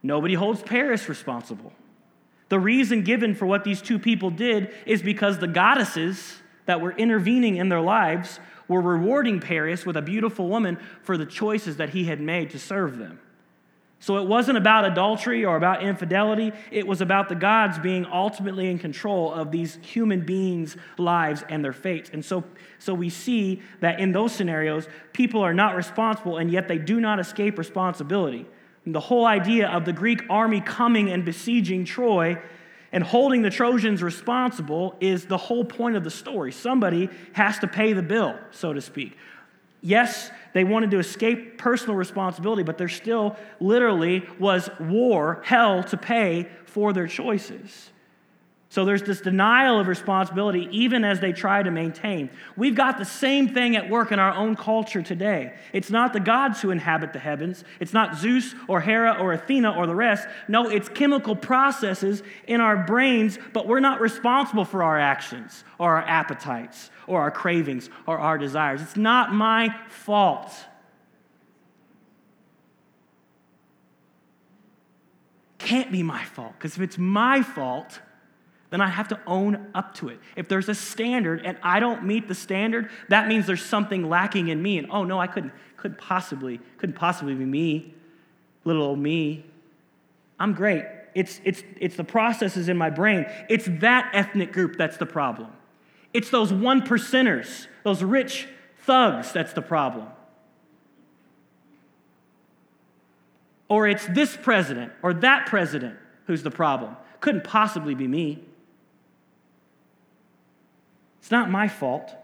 Nobody 0.02 0.34
holds 0.34 0.62
Paris 0.62 1.08
responsible. 1.08 1.72
The 2.48 2.60
reason 2.60 3.02
given 3.02 3.34
for 3.34 3.46
what 3.46 3.64
these 3.64 3.82
two 3.82 3.98
people 3.98 4.30
did 4.30 4.72
is 4.86 5.02
because 5.02 5.38
the 5.38 5.48
goddesses 5.48 6.36
that 6.66 6.80
were 6.80 6.92
intervening 6.92 7.56
in 7.56 7.68
their 7.68 7.80
lives 7.80 8.38
were 8.70 8.80
rewarding 8.80 9.40
Paris 9.40 9.84
with 9.84 9.96
a 9.96 10.02
beautiful 10.02 10.48
woman 10.48 10.78
for 11.02 11.18
the 11.18 11.26
choices 11.26 11.78
that 11.78 11.90
he 11.90 12.04
had 12.04 12.20
made 12.20 12.50
to 12.50 12.58
serve 12.58 12.98
them. 12.98 13.18
So 13.98 14.16
it 14.16 14.28
wasn't 14.28 14.58
about 14.58 14.84
adultery 14.84 15.44
or 15.44 15.56
about 15.56 15.82
infidelity. 15.82 16.52
It 16.70 16.86
was 16.86 17.00
about 17.00 17.28
the 17.28 17.34
gods 17.34 17.80
being 17.80 18.06
ultimately 18.06 18.70
in 18.70 18.78
control 18.78 19.34
of 19.34 19.50
these 19.50 19.78
human 19.82 20.24
beings' 20.24 20.76
lives 20.98 21.42
and 21.48 21.64
their 21.64 21.72
fates. 21.72 22.10
And 22.10 22.24
so, 22.24 22.44
so 22.78 22.94
we 22.94 23.10
see 23.10 23.60
that 23.80 23.98
in 23.98 24.12
those 24.12 24.32
scenarios, 24.32 24.86
people 25.12 25.42
are 25.42 25.52
not 25.52 25.74
responsible, 25.74 26.38
and 26.38 26.50
yet 26.50 26.68
they 26.68 26.78
do 26.78 27.00
not 27.00 27.18
escape 27.18 27.58
responsibility. 27.58 28.46
And 28.84 28.94
the 28.94 29.00
whole 29.00 29.26
idea 29.26 29.68
of 29.68 29.84
the 29.84 29.92
Greek 29.92 30.22
army 30.30 30.60
coming 30.60 31.10
and 31.10 31.24
besieging 31.24 31.84
Troy 31.84 32.40
and 32.92 33.04
holding 33.04 33.42
the 33.42 33.50
Trojans 33.50 34.02
responsible 34.02 34.96
is 35.00 35.26
the 35.26 35.36
whole 35.36 35.64
point 35.64 35.96
of 35.96 36.04
the 36.04 36.10
story. 36.10 36.52
Somebody 36.52 37.08
has 37.32 37.58
to 37.60 37.66
pay 37.66 37.92
the 37.92 38.02
bill, 38.02 38.36
so 38.50 38.72
to 38.72 38.80
speak. 38.80 39.16
Yes, 39.80 40.30
they 40.52 40.64
wanted 40.64 40.90
to 40.90 40.98
escape 40.98 41.56
personal 41.56 41.94
responsibility, 41.94 42.62
but 42.62 42.76
there 42.76 42.88
still 42.88 43.36
literally 43.60 44.26
was 44.38 44.68
war, 44.78 45.40
hell 45.44 45.82
to 45.84 45.96
pay 45.96 46.48
for 46.66 46.92
their 46.92 47.06
choices. 47.06 47.90
So 48.72 48.84
there's 48.84 49.02
this 49.02 49.20
denial 49.20 49.80
of 49.80 49.88
responsibility 49.88 50.68
even 50.70 51.04
as 51.04 51.18
they 51.18 51.32
try 51.32 51.60
to 51.60 51.72
maintain. 51.72 52.30
We've 52.56 52.76
got 52.76 52.98
the 52.98 53.04
same 53.04 53.52
thing 53.52 53.74
at 53.74 53.90
work 53.90 54.12
in 54.12 54.20
our 54.20 54.32
own 54.32 54.54
culture 54.54 55.02
today. 55.02 55.54
It's 55.72 55.90
not 55.90 56.12
the 56.12 56.20
gods 56.20 56.62
who 56.62 56.70
inhabit 56.70 57.12
the 57.12 57.18
heavens, 57.18 57.64
it's 57.80 57.92
not 57.92 58.16
Zeus 58.16 58.54
or 58.68 58.80
Hera 58.80 59.16
or 59.20 59.32
Athena 59.32 59.72
or 59.72 59.88
the 59.88 59.94
rest. 59.96 60.28
No, 60.46 60.68
it's 60.68 60.88
chemical 60.88 61.34
processes 61.34 62.22
in 62.46 62.60
our 62.60 62.76
brains, 62.76 63.40
but 63.52 63.66
we're 63.66 63.80
not 63.80 64.00
responsible 64.00 64.64
for 64.64 64.84
our 64.84 65.00
actions 65.00 65.64
or 65.80 65.96
our 65.96 66.02
appetites 66.02 66.90
or 67.08 67.22
our 67.22 67.32
cravings 67.32 67.90
or 68.06 68.20
our 68.20 68.38
desires. 68.38 68.80
It's 68.82 68.96
not 68.96 69.34
my 69.34 69.74
fault. 69.88 70.52
Can't 75.58 75.90
be 75.90 76.04
my 76.04 76.22
fault, 76.22 76.52
because 76.56 76.76
if 76.76 76.82
it's 76.82 76.98
my 76.98 77.42
fault, 77.42 78.00
then 78.70 78.80
I 78.80 78.88
have 78.88 79.08
to 79.08 79.20
own 79.26 79.68
up 79.74 79.94
to 79.96 80.08
it. 80.08 80.20
If 80.36 80.48
there's 80.48 80.68
a 80.68 80.74
standard 80.74 81.42
and 81.44 81.58
I 81.62 81.80
don't 81.80 82.04
meet 82.04 82.28
the 82.28 82.34
standard, 82.34 82.90
that 83.08 83.26
means 83.26 83.46
there's 83.46 83.64
something 83.64 84.08
lacking 84.08 84.48
in 84.48 84.62
me. 84.62 84.78
And 84.78 84.88
oh 84.90 85.04
no, 85.04 85.20
I 85.20 85.26
couldn't, 85.26 85.52
couldn't 85.76 85.98
possibly, 85.98 86.60
couldn't 86.78 86.94
possibly 86.94 87.34
be 87.34 87.44
me, 87.44 87.94
little 88.64 88.82
old 88.82 88.98
me. 88.98 89.44
I'm 90.38 90.54
great. 90.54 90.84
It's, 91.14 91.40
it's, 91.44 91.62
it's 91.80 91.96
the 91.96 92.04
processes 92.04 92.68
in 92.68 92.76
my 92.76 92.90
brain. 92.90 93.26
It's 93.48 93.66
that 93.80 94.10
ethnic 94.14 94.52
group 94.52 94.76
that's 94.76 94.96
the 94.96 95.06
problem. 95.06 95.50
It's 96.14 96.30
those 96.30 96.52
one 96.52 96.82
percenters, 96.82 97.66
those 97.82 98.02
rich 98.02 98.48
thugs 98.78 99.32
that's 99.32 99.52
the 99.52 99.62
problem. 99.62 100.06
Or 103.68 103.86
it's 103.88 104.06
this 104.06 104.36
president 104.36 104.92
or 105.02 105.14
that 105.14 105.46
president 105.46 105.96
who's 106.26 106.42
the 106.42 106.50
problem. 106.50 106.96
Couldn't 107.20 107.44
possibly 107.44 107.94
be 107.94 108.06
me. 108.06 108.44
It's 111.20 111.30
not 111.30 111.50
my 111.50 111.68
fault. 111.68 112.14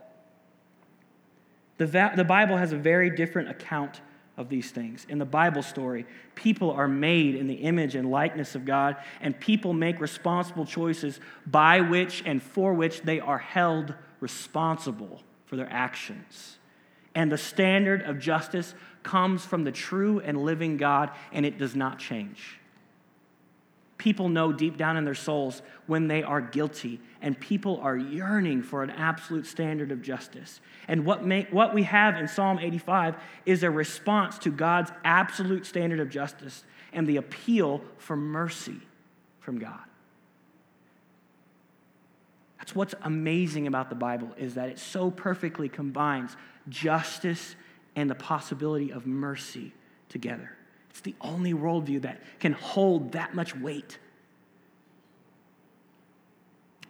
The, 1.78 1.86
va- 1.86 2.12
the 2.16 2.24
Bible 2.24 2.56
has 2.56 2.72
a 2.72 2.76
very 2.76 3.10
different 3.10 3.50
account 3.50 4.00
of 4.36 4.48
these 4.48 4.70
things. 4.70 5.06
In 5.08 5.18
the 5.18 5.24
Bible 5.24 5.62
story, 5.62 6.06
people 6.34 6.70
are 6.70 6.88
made 6.88 7.34
in 7.34 7.46
the 7.46 7.54
image 7.54 7.94
and 7.94 8.10
likeness 8.10 8.54
of 8.54 8.64
God, 8.64 8.96
and 9.20 9.38
people 9.38 9.72
make 9.72 10.00
responsible 10.00 10.66
choices 10.66 11.20
by 11.46 11.80
which 11.80 12.22
and 12.26 12.42
for 12.42 12.74
which 12.74 13.02
they 13.02 13.20
are 13.20 13.38
held 13.38 13.94
responsible 14.20 15.22
for 15.46 15.56
their 15.56 15.70
actions. 15.70 16.58
And 17.14 17.32
the 17.32 17.38
standard 17.38 18.02
of 18.02 18.18
justice 18.18 18.74
comes 19.02 19.44
from 19.44 19.64
the 19.64 19.72
true 19.72 20.20
and 20.20 20.42
living 20.42 20.76
God, 20.76 21.10
and 21.32 21.46
it 21.46 21.58
does 21.58 21.74
not 21.74 21.98
change. 21.98 22.58
People 23.98 24.28
know 24.28 24.52
deep 24.52 24.76
down 24.76 24.96
in 24.96 25.04
their 25.04 25.14
souls 25.14 25.62
when 25.86 26.06
they 26.06 26.22
are 26.22 26.40
guilty, 26.40 27.00
and 27.22 27.38
people 27.38 27.80
are 27.80 27.96
yearning 27.96 28.62
for 28.62 28.82
an 28.82 28.90
absolute 28.90 29.46
standard 29.46 29.90
of 29.90 30.02
justice. 30.02 30.60
And 30.86 31.06
what, 31.06 31.24
may, 31.24 31.46
what 31.50 31.72
we 31.72 31.84
have 31.84 32.16
in 32.16 32.28
Psalm 32.28 32.58
85 32.58 33.16
is 33.46 33.62
a 33.62 33.70
response 33.70 34.38
to 34.38 34.50
God's 34.50 34.90
absolute 35.04 35.64
standard 35.64 36.00
of 36.00 36.10
justice 36.10 36.64
and 36.92 37.06
the 37.06 37.16
appeal 37.16 37.82
for 37.96 38.16
mercy 38.16 38.80
from 39.40 39.58
God. 39.58 39.80
That's 42.58 42.74
what's 42.74 42.94
amazing 43.02 43.66
about 43.66 43.90
the 43.90 43.94
Bible 43.94 44.30
is 44.36 44.54
that 44.54 44.68
it 44.68 44.78
so 44.78 45.10
perfectly 45.10 45.68
combines 45.68 46.36
justice 46.68 47.54
and 47.94 48.10
the 48.10 48.14
possibility 48.14 48.90
of 48.90 49.06
mercy 49.06 49.72
together. 50.08 50.55
It's 50.96 51.02
the 51.02 51.14
only 51.20 51.52
worldview 51.52 52.02
that 52.02 52.22
can 52.40 52.54
hold 52.54 53.12
that 53.12 53.34
much 53.34 53.54
weight. 53.54 53.98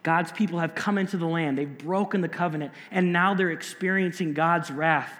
God's 0.04 0.30
people 0.30 0.60
have 0.60 0.76
come 0.76 0.96
into 0.96 1.16
the 1.16 1.26
land, 1.26 1.58
they've 1.58 1.78
broken 1.78 2.20
the 2.20 2.28
covenant, 2.28 2.72
and 2.92 3.12
now 3.12 3.34
they're 3.34 3.50
experiencing 3.50 4.32
God's 4.32 4.70
wrath. 4.70 5.12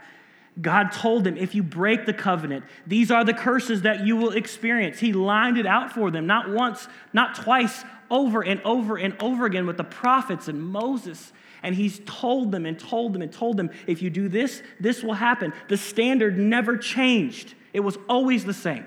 God 0.63 0.93
told 0.93 1.25
them, 1.25 1.37
if 1.37 1.53
you 1.53 1.65
break 1.65 2.07
the 2.07 2.13
covenant, 2.13 2.65
these 2.87 3.11
are 3.11 3.25
the 3.25 3.35
curses 3.35 3.83
that 3.83 4.07
you 4.07 4.15
will 4.15 4.31
experience. 4.31 5.01
He 5.01 5.13
lined 5.13 5.59
it 5.59 5.67
out 5.67 5.91
for 5.93 6.13
them, 6.13 6.29
not 6.29 6.49
once, 6.49 6.87
not 7.13 7.35
twice, 7.35 7.83
over 8.09 8.45
and 8.45 8.63
over 8.63 8.97
and 8.97 9.21
over 9.21 9.47
again 9.47 9.67
with 9.67 9.79
the 9.79 9.85
prophets 9.85 10.47
and 10.47 10.63
Moses. 10.63 11.33
And 11.65 11.75
he's 11.75 12.01
told 12.07 12.53
them 12.53 12.65
and 12.65 12.79
told 12.79 13.15
them 13.15 13.23
and 13.23 13.33
told 13.33 13.57
them, 13.57 13.71
if 13.89 14.01
you 14.01 14.11
do 14.11 14.29
this, 14.29 14.63
this 14.79 15.03
will 15.03 15.15
happen. 15.15 15.53
The 15.67 15.77
standard 15.77 16.39
never 16.39 16.77
changed. 16.77 17.55
It 17.77 17.81
was 17.81 17.99
always 18.09 18.43
the 18.43 18.55
same. 18.55 18.87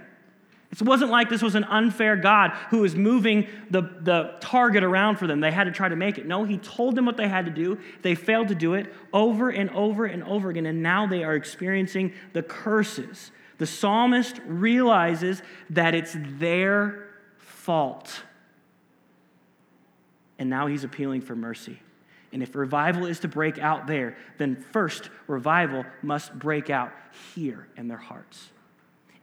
It 0.71 0.81
wasn't 0.81 1.11
like 1.11 1.29
this 1.29 1.43
was 1.43 1.53
an 1.53 1.63
unfair 1.65 2.15
God 2.15 2.53
who 2.71 2.79
was 2.79 2.95
moving 2.95 3.47
the, 3.69 3.83
the 4.01 4.35
target 4.41 4.83
around 4.83 5.17
for 5.17 5.27
them. 5.27 5.41
They 5.41 5.51
had 5.51 5.65
to 5.65 5.71
try 5.71 5.89
to 5.89 5.95
make 5.95 6.17
it. 6.17 6.25
No, 6.25 6.43
he 6.43 6.57
told 6.57 6.95
them 6.95 7.05
what 7.05 7.15
they 7.15 7.27
had 7.27 7.45
to 7.45 7.51
do. 7.51 7.77
They 8.01 8.15
failed 8.15 8.47
to 8.47 8.55
do 8.55 8.73
it 8.73 8.91
over 9.13 9.51
and 9.51 9.69
over 9.69 10.05
and 10.05 10.23
over 10.23 10.49
again, 10.49 10.65
and 10.65 10.81
now 10.81 11.05
they 11.05 11.23
are 11.23 11.35
experiencing 11.35 12.13
the 12.33 12.41
curses. 12.41 13.29
The 13.59 13.67
psalmist 13.67 14.39
realizes 14.47 15.43
that 15.69 15.93
it's 15.93 16.15
their 16.17 17.09
fault. 17.37 18.23
And 20.39 20.49
now 20.49 20.65
he's 20.65 20.83
appealing 20.83 21.21
for 21.21 21.35
mercy. 21.35 21.79
And 22.33 22.41
if 22.41 22.55
revival 22.55 23.05
is 23.05 23.19
to 23.19 23.27
break 23.27 23.59
out 23.59 23.85
there, 23.85 24.17
then 24.39 24.55
first, 24.55 25.11
revival 25.27 25.85
must 26.01 26.33
break 26.33 26.71
out 26.71 26.91
here 27.35 27.67
in 27.77 27.87
their 27.87 27.97
hearts 27.97 28.49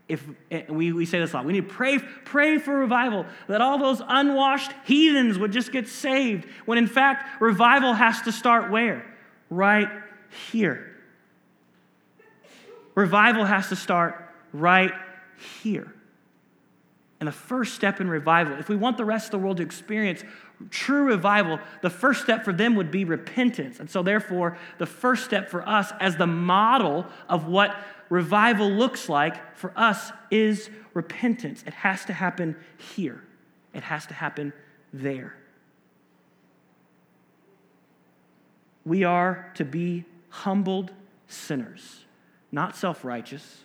if 0.09 0.25
eh, 0.51 0.63
we, 0.69 0.93
we 0.93 1.05
say 1.05 1.19
this 1.19 1.33
a 1.33 1.37
lot, 1.37 1.45
we 1.45 1.53
need 1.53 1.69
to 1.69 1.75
pray, 1.75 1.99
pray 1.99 2.59
for 2.59 2.79
revival, 2.79 3.27
that 3.49 3.61
all 3.61 3.79
those 3.79 4.01
unwashed 4.07 4.73
heathens 4.85 5.39
would 5.39 5.53
just 5.53 5.73
get 5.73 5.89
saved, 5.89 6.47
when 6.65 6.79
in 6.79 6.87
fact, 6.87 7.41
revival 7.41 7.93
has 7.93 8.23
to 8.23 8.33
start 8.33 8.71
where? 8.71 9.05
Right 9.51 9.89
here. 10.51 10.93
Revival 12.95 13.45
has 13.45 13.69
to 13.69 13.77
start 13.77 14.33
right 14.53 14.93
here. 15.61 15.93
And 17.19 17.27
the 17.27 17.33
first 17.33 17.75
step 17.75 18.01
in 18.01 18.09
revival, 18.09 18.59
if 18.59 18.69
we 18.69 18.77
want 18.77 18.99
the 18.99 19.05
rest 19.05 19.27
of 19.27 19.31
the 19.33 19.39
world 19.39 19.57
to 19.57 19.63
experience 19.63 20.23
true 20.71 21.05
revival, 21.05 21.59
the 21.83 21.91
first 21.91 22.23
step 22.23 22.45
for 22.45 22.53
them 22.53 22.75
would 22.77 22.91
be 22.91 23.05
repentance. 23.05 23.81
And 23.81 23.91
so, 23.91 24.03
therefore, 24.03 24.57
the 24.79 24.87
first 24.87 25.25
step 25.25 25.51
for 25.51 25.67
us 25.67 25.93
as 26.01 26.17
the 26.17 26.27
model 26.27 27.07
of 27.29 27.47
what 27.47 27.75
revival 28.09 28.71
looks 28.71 29.09
like 29.09 29.57
for 29.57 29.73
us 29.77 30.13
is 30.31 30.71
repentance. 30.95 31.63
It 31.67 31.75
has 31.75 32.05
to 32.07 32.13
happen 32.13 32.57
here, 32.95 33.23
it 33.75 33.83
has 33.83 34.07
to 34.07 34.15
happen 34.15 34.53
there. 34.93 35.37
We 38.85 39.03
are 39.03 39.51
to 39.55 39.65
be 39.65 40.05
humbled 40.29 40.93
sinners, 41.27 42.05
not 42.53 42.77
self 42.77 43.05
righteous, 43.05 43.65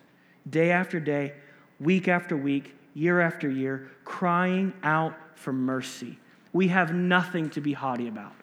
day 0.50 0.72
after 0.72 1.00
day, 1.00 1.34
week 1.80 2.08
after 2.08 2.36
week, 2.36 2.76
year 2.94 3.22
after 3.22 3.50
year, 3.50 3.92
crying 4.04 4.74
out 4.84 5.16
for 5.36 5.54
mercy. 5.54 6.18
We 6.54 6.68
have 6.70 6.94
nothing 6.94 7.50
to 7.52 7.62
be 7.62 7.74
haughty 7.74 8.08
about. 8.08 8.34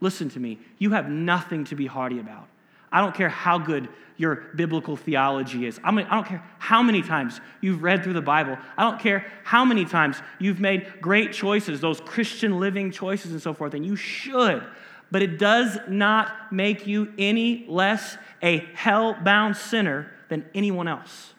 Listen 0.00 0.28
to 0.30 0.40
me, 0.40 0.58
you 0.78 0.90
have 0.90 1.08
nothing 1.08 1.64
to 1.64 1.74
be 1.74 1.86
haughty 1.86 2.18
about. 2.18 2.48
I 2.94 3.00
don't 3.00 3.14
care 3.14 3.28
how 3.28 3.58
good 3.58 3.88
your 4.16 4.36
biblical 4.54 4.96
theology 4.96 5.66
is. 5.66 5.80
I, 5.82 5.90
mean, 5.90 6.06
I 6.06 6.14
don't 6.14 6.28
care 6.28 6.44
how 6.60 6.80
many 6.80 7.02
times 7.02 7.40
you've 7.60 7.82
read 7.82 8.04
through 8.04 8.12
the 8.12 8.22
Bible. 8.22 8.56
I 8.76 8.88
don't 8.88 9.00
care 9.00 9.26
how 9.42 9.64
many 9.64 9.84
times 9.84 10.16
you've 10.38 10.60
made 10.60 11.00
great 11.00 11.32
choices, 11.32 11.80
those 11.80 12.00
Christian 12.00 12.60
living 12.60 12.92
choices 12.92 13.32
and 13.32 13.42
so 13.42 13.52
forth, 13.52 13.74
and 13.74 13.84
you 13.84 13.96
should. 13.96 14.64
But 15.10 15.22
it 15.22 15.40
does 15.40 15.76
not 15.88 16.52
make 16.52 16.86
you 16.86 17.12
any 17.18 17.66
less 17.68 18.16
a 18.40 18.58
hell 18.74 19.18
bound 19.20 19.56
sinner 19.56 20.12
than 20.28 20.44
anyone 20.54 20.86
else. 20.86 21.34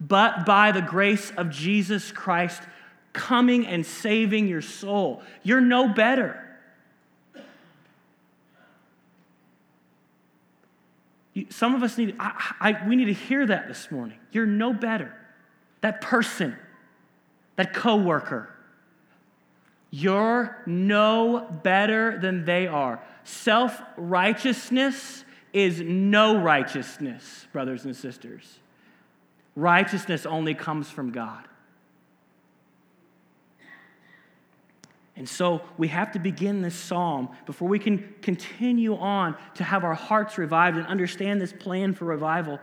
But 0.00 0.46
by 0.46 0.70
the 0.70 0.82
grace 0.82 1.32
of 1.36 1.50
Jesus 1.50 2.12
Christ 2.12 2.62
coming 3.12 3.66
and 3.66 3.84
saving 3.84 4.46
your 4.46 4.62
soul, 4.62 5.22
you're 5.42 5.60
no 5.60 5.88
better. 5.88 6.45
Some 11.50 11.74
of 11.74 11.82
us 11.82 11.98
need, 11.98 12.16
I, 12.18 12.54
I, 12.60 12.88
we 12.88 12.96
need 12.96 13.06
to 13.06 13.12
hear 13.12 13.46
that 13.46 13.68
this 13.68 13.90
morning. 13.90 14.18
You're 14.32 14.46
no 14.46 14.72
better. 14.72 15.14
That 15.82 16.00
person, 16.00 16.56
that 17.56 17.74
coworker, 17.74 18.50
you're 19.90 20.62
no 20.66 21.46
better 21.62 22.18
than 22.18 22.44
they 22.44 22.66
are. 22.66 23.02
Self 23.24 23.80
righteousness 23.96 25.24
is 25.52 25.80
no 25.80 26.40
righteousness, 26.40 27.46
brothers 27.52 27.84
and 27.84 27.96
sisters. 27.96 28.58
Righteousness 29.54 30.26
only 30.26 30.54
comes 30.54 30.90
from 30.90 31.12
God. 31.12 31.44
And 35.16 35.26
so 35.26 35.62
we 35.78 35.88
have 35.88 36.12
to 36.12 36.18
begin 36.18 36.60
this 36.60 36.74
psalm 36.74 37.30
before 37.46 37.68
we 37.68 37.78
can 37.78 38.14
continue 38.20 38.96
on 38.96 39.34
to 39.54 39.64
have 39.64 39.82
our 39.82 39.94
hearts 39.94 40.36
revived 40.36 40.76
and 40.76 40.86
understand 40.86 41.40
this 41.40 41.54
plan 41.54 41.94
for 41.94 42.04
revival. 42.04 42.60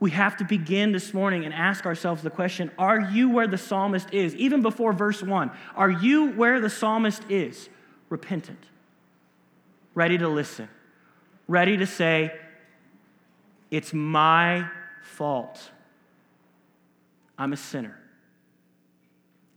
We 0.00 0.10
have 0.12 0.38
to 0.38 0.44
begin 0.44 0.92
this 0.92 1.12
morning 1.12 1.44
and 1.44 1.52
ask 1.52 1.84
ourselves 1.84 2.22
the 2.22 2.30
question 2.30 2.70
Are 2.78 2.98
you 2.98 3.28
where 3.28 3.46
the 3.46 3.58
psalmist 3.58 4.12
is? 4.12 4.34
Even 4.36 4.62
before 4.62 4.94
verse 4.94 5.22
1, 5.22 5.50
are 5.76 5.90
you 5.90 6.30
where 6.32 6.58
the 6.60 6.70
psalmist 6.70 7.22
is? 7.28 7.68
Repentant, 8.08 8.64
ready 9.94 10.16
to 10.18 10.28
listen, 10.28 10.68
ready 11.48 11.76
to 11.76 11.86
say, 11.86 12.32
It's 13.70 13.92
my 13.92 14.68
fault. 15.02 15.70
I'm 17.36 17.52
a 17.52 17.56
sinner. 17.56 17.98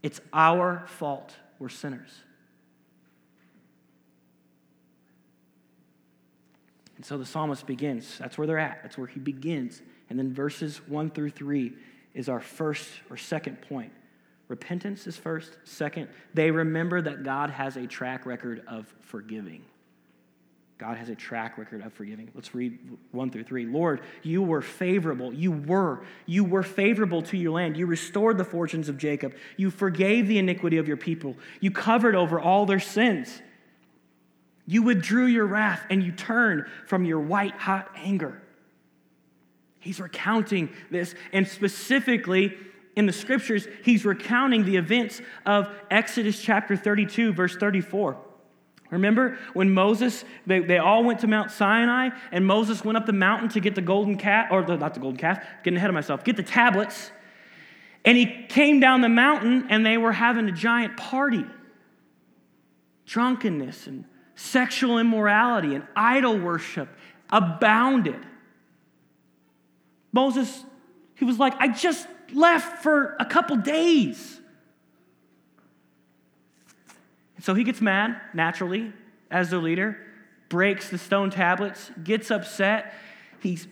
It's 0.02 0.20
our 0.32 0.84
fault. 0.86 1.34
We're 1.58 1.68
sinners. 1.68 2.10
And 6.98 7.06
so 7.06 7.16
the 7.16 7.24
psalmist 7.24 7.64
begins. 7.64 8.18
That's 8.18 8.36
where 8.36 8.46
they're 8.46 8.58
at. 8.58 8.80
That's 8.82 8.98
where 8.98 9.06
he 9.06 9.20
begins. 9.20 9.80
And 10.10 10.18
then 10.18 10.34
verses 10.34 10.78
1 10.88 11.10
through 11.10 11.30
3 11.30 11.72
is 12.12 12.28
our 12.28 12.40
first 12.40 12.88
or 13.08 13.16
second 13.16 13.62
point. 13.62 13.92
Repentance 14.48 15.06
is 15.06 15.16
first. 15.16 15.56
Second, 15.62 16.08
they 16.34 16.50
remember 16.50 17.00
that 17.00 17.22
God 17.22 17.50
has 17.50 17.76
a 17.76 17.86
track 17.86 18.26
record 18.26 18.64
of 18.66 18.92
forgiving. 19.00 19.62
God 20.78 20.96
has 20.96 21.08
a 21.08 21.14
track 21.14 21.56
record 21.56 21.82
of 21.82 21.92
forgiving. 21.92 22.32
Let's 22.34 22.52
read 22.52 22.76
1 23.12 23.30
through 23.30 23.44
3. 23.44 23.66
Lord, 23.66 24.00
you 24.24 24.42
were 24.42 24.62
favorable. 24.62 25.32
You 25.32 25.52
were. 25.52 26.04
You 26.26 26.42
were 26.42 26.64
favorable 26.64 27.22
to 27.22 27.36
your 27.36 27.52
land. 27.52 27.76
You 27.76 27.86
restored 27.86 28.38
the 28.38 28.44
fortunes 28.44 28.88
of 28.88 28.98
Jacob. 28.98 29.34
You 29.56 29.70
forgave 29.70 30.26
the 30.26 30.38
iniquity 30.38 30.78
of 30.78 30.88
your 30.88 30.96
people. 30.96 31.36
You 31.60 31.70
covered 31.70 32.16
over 32.16 32.40
all 32.40 32.66
their 32.66 32.80
sins. 32.80 33.40
You 34.68 34.82
withdrew 34.82 35.24
your 35.24 35.46
wrath 35.46 35.82
and 35.88 36.02
you 36.02 36.12
turned 36.12 36.66
from 36.86 37.06
your 37.06 37.20
white 37.20 37.54
hot 37.54 37.90
anger. 37.96 38.42
He's 39.78 39.98
recounting 39.98 40.68
this, 40.90 41.14
and 41.32 41.48
specifically 41.48 42.54
in 42.94 43.06
the 43.06 43.12
scriptures, 43.14 43.66
he's 43.82 44.04
recounting 44.04 44.66
the 44.66 44.76
events 44.76 45.22
of 45.46 45.70
Exodus 45.90 46.42
chapter 46.42 46.76
32, 46.76 47.32
verse 47.32 47.56
34. 47.56 48.18
Remember 48.90 49.38
when 49.54 49.72
Moses, 49.72 50.26
they, 50.46 50.58
they 50.58 50.76
all 50.76 51.02
went 51.02 51.20
to 51.20 51.26
Mount 51.26 51.50
Sinai, 51.50 52.10
and 52.30 52.46
Moses 52.46 52.84
went 52.84 52.98
up 52.98 53.06
the 53.06 53.12
mountain 53.14 53.48
to 53.50 53.60
get 53.60 53.74
the 53.74 53.80
golden 53.80 54.18
calf, 54.18 54.48
or 54.50 54.62
the, 54.62 54.76
not 54.76 54.92
the 54.92 55.00
golden 55.00 55.18
calf, 55.18 55.42
getting 55.64 55.78
ahead 55.78 55.88
of 55.88 55.94
myself, 55.94 56.24
get 56.24 56.36
the 56.36 56.42
tablets. 56.42 57.10
And 58.04 58.18
he 58.18 58.44
came 58.50 58.80
down 58.80 59.00
the 59.00 59.08
mountain, 59.08 59.68
and 59.70 59.86
they 59.86 59.96
were 59.96 60.12
having 60.12 60.46
a 60.46 60.52
giant 60.52 60.98
party. 60.98 61.46
Drunkenness 63.06 63.86
and 63.86 64.04
sexual 64.38 64.98
immorality 64.98 65.74
and 65.74 65.84
idol 65.96 66.38
worship 66.38 66.88
abounded. 67.28 68.24
Moses, 70.12 70.64
he 71.16 71.24
was 71.24 71.40
like, 71.40 71.54
I 71.58 71.66
just 71.66 72.06
left 72.32 72.82
for 72.82 73.16
a 73.18 73.24
couple 73.24 73.56
days. 73.56 74.40
So 77.40 77.54
he 77.54 77.64
gets 77.64 77.80
mad, 77.80 78.20
naturally, 78.32 78.92
as 79.28 79.50
their 79.50 79.58
leader, 79.58 79.98
breaks 80.48 80.88
the 80.88 80.98
stone 80.98 81.30
tablets, 81.30 81.90
gets 82.02 82.30
upset. 82.30 82.94
He's, 83.40 83.66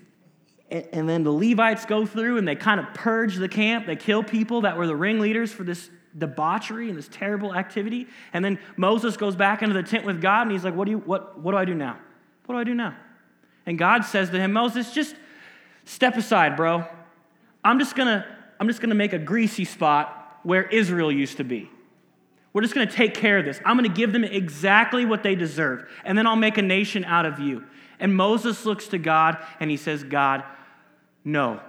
and 0.69 1.09
then 1.09 1.23
the 1.23 1.33
Levites 1.33 1.87
go 1.87 2.07
through 2.07 2.39
and 2.39 2.47
they 2.47 2.57
kind 2.57 2.81
of 2.81 2.93
purge 2.93 3.37
the 3.37 3.49
camp. 3.49 3.87
They 3.87 3.97
kill 3.97 4.25
people 4.25 4.63
that 4.63 4.77
were 4.77 4.89
the 4.89 4.97
ringleaders 4.97 5.53
for 5.53 5.63
this 5.63 5.91
debauchery 6.17 6.89
and 6.89 6.97
this 6.97 7.09
terrible 7.11 7.55
activity. 7.55 8.07
And 8.33 8.45
then 8.45 8.59
Moses 8.77 9.17
goes 9.17 9.37
back 9.37 9.63
into 9.63 9.75
the 9.75 9.83
tent 9.83 10.05
with 10.05 10.21
God 10.21 10.43
and 10.43 10.53
he's 10.53 10.65
like, 10.65 10.75
What 10.75 10.87
do, 10.87 10.93
you, 10.93 10.99
what, 10.99 11.39
what 11.39 11.53
do 11.53 11.59
I 11.59 11.65
do 11.65 11.75
now? 11.75 11.99
What 12.47 12.55
do 12.55 12.59
I 12.59 12.65
do 12.65 12.75
now? 12.75 12.97
And 13.67 13.79
God 13.79 14.05
says 14.05 14.31
to 14.31 14.39
him, 14.39 14.53
Moses, 14.53 14.93
just 14.93 15.17
step 15.85 16.17
aside, 16.17 16.57
bro. 16.57 16.85
I'm 17.65 17.79
just 17.79 17.97
gonna, 17.97 18.25
I'm 18.61 18.69
just 18.69 18.81
gonna 18.81 18.95
make 18.95 19.13
a 19.13 19.19
greasy 19.19 19.65
spot 19.65 20.41
where 20.43 20.65
Israel 20.65 21.11
used 21.11 21.39
to 21.39 21.45
be. 21.45 21.71
We're 22.53 22.63
just 22.63 22.75
to 22.75 22.87
take 22.87 23.13
care 23.13 23.39
of 23.39 23.45
this. 23.45 23.61
I'm 23.67 23.77
to 23.87 23.95
give 23.95 24.13
them 24.13 24.25
exactly 24.25 25.05
what 25.05 25.23
they 25.23 25.35
deserve, 25.35 25.87
and 26.05 26.17
then 26.17 26.27
I'll 26.27 26.37
make 26.37 26.57
a 26.57 26.63
nation 26.63 27.05
out 27.05 27.27
of 27.27 27.39
you. 27.39 27.65
And 28.01 28.17
Moses 28.17 28.65
looks 28.65 28.89
to 28.89 28.99
God 28.99 29.39
and 29.61 29.71
he 29.71 29.77
says, 29.77 30.05
God, 30.05 30.43
no, 31.25 31.61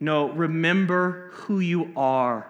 no, 0.00 0.30
remember 0.30 1.30
who 1.32 1.60
you 1.60 1.92
are. 1.96 2.48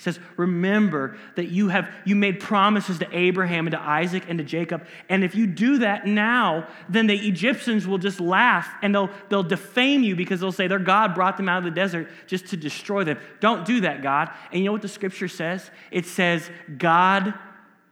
He 0.00 0.04
says, 0.04 0.18
Remember 0.38 1.18
that 1.36 1.50
you 1.50 1.68
have 1.68 1.90
you 2.06 2.16
made 2.16 2.40
promises 2.40 2.98
to 3.00 3.08
Abraham 3.14 3.66
and 3.66 3.72
to 3.72 3.78
Isaac 3.78 4.24
and 4.28 4.38
to 4.38 4.44
Jacob. 4.44 4.86
And 5.10 5.22
if 5.22 5.34
you 5.34 5.46
do 5.46 5.80
that 5.80 6.06
now, 6.06 6.66
then 6.88 7.06
the 7.06 7.28
Egyptians 7.28 7.86
will 7.86 7.98
just 7.98 8.18
laugh 8.18 8.66
and 8.80 8.94
they'll, 8.94 9.10
they'll 9.28 9.42
defame 9.42 10.02
you 10.02 10.16
because 10.16 10.40
they'll 10.40 10.52
say 10.52 10.68
their 10.68 10.78
God 10.78 11.14
brought 11.14 11.36
them 11.36 11.50
out 11.50 11.58
of 11.58 11.64
the 11.64 11.70
desert 11.70 12.08
just 12.26 12.46
to 12.46 12.56
destroy 12.56 13.04
them. 13.04 13.18
Don't 13.40 13.66
do 13.66 13.82
that, 13.82 14.02
God. 14.02 14.30
And 14.50 14.60
you 14.60 14.64
know 14.64 14.72
what 14.72 14.80
the 14.80 14.88
scripture 14.88 15.28
says? 15.28 15.70
It 15.90 16.06
says, 16.06 16.50
God 16.78 17.34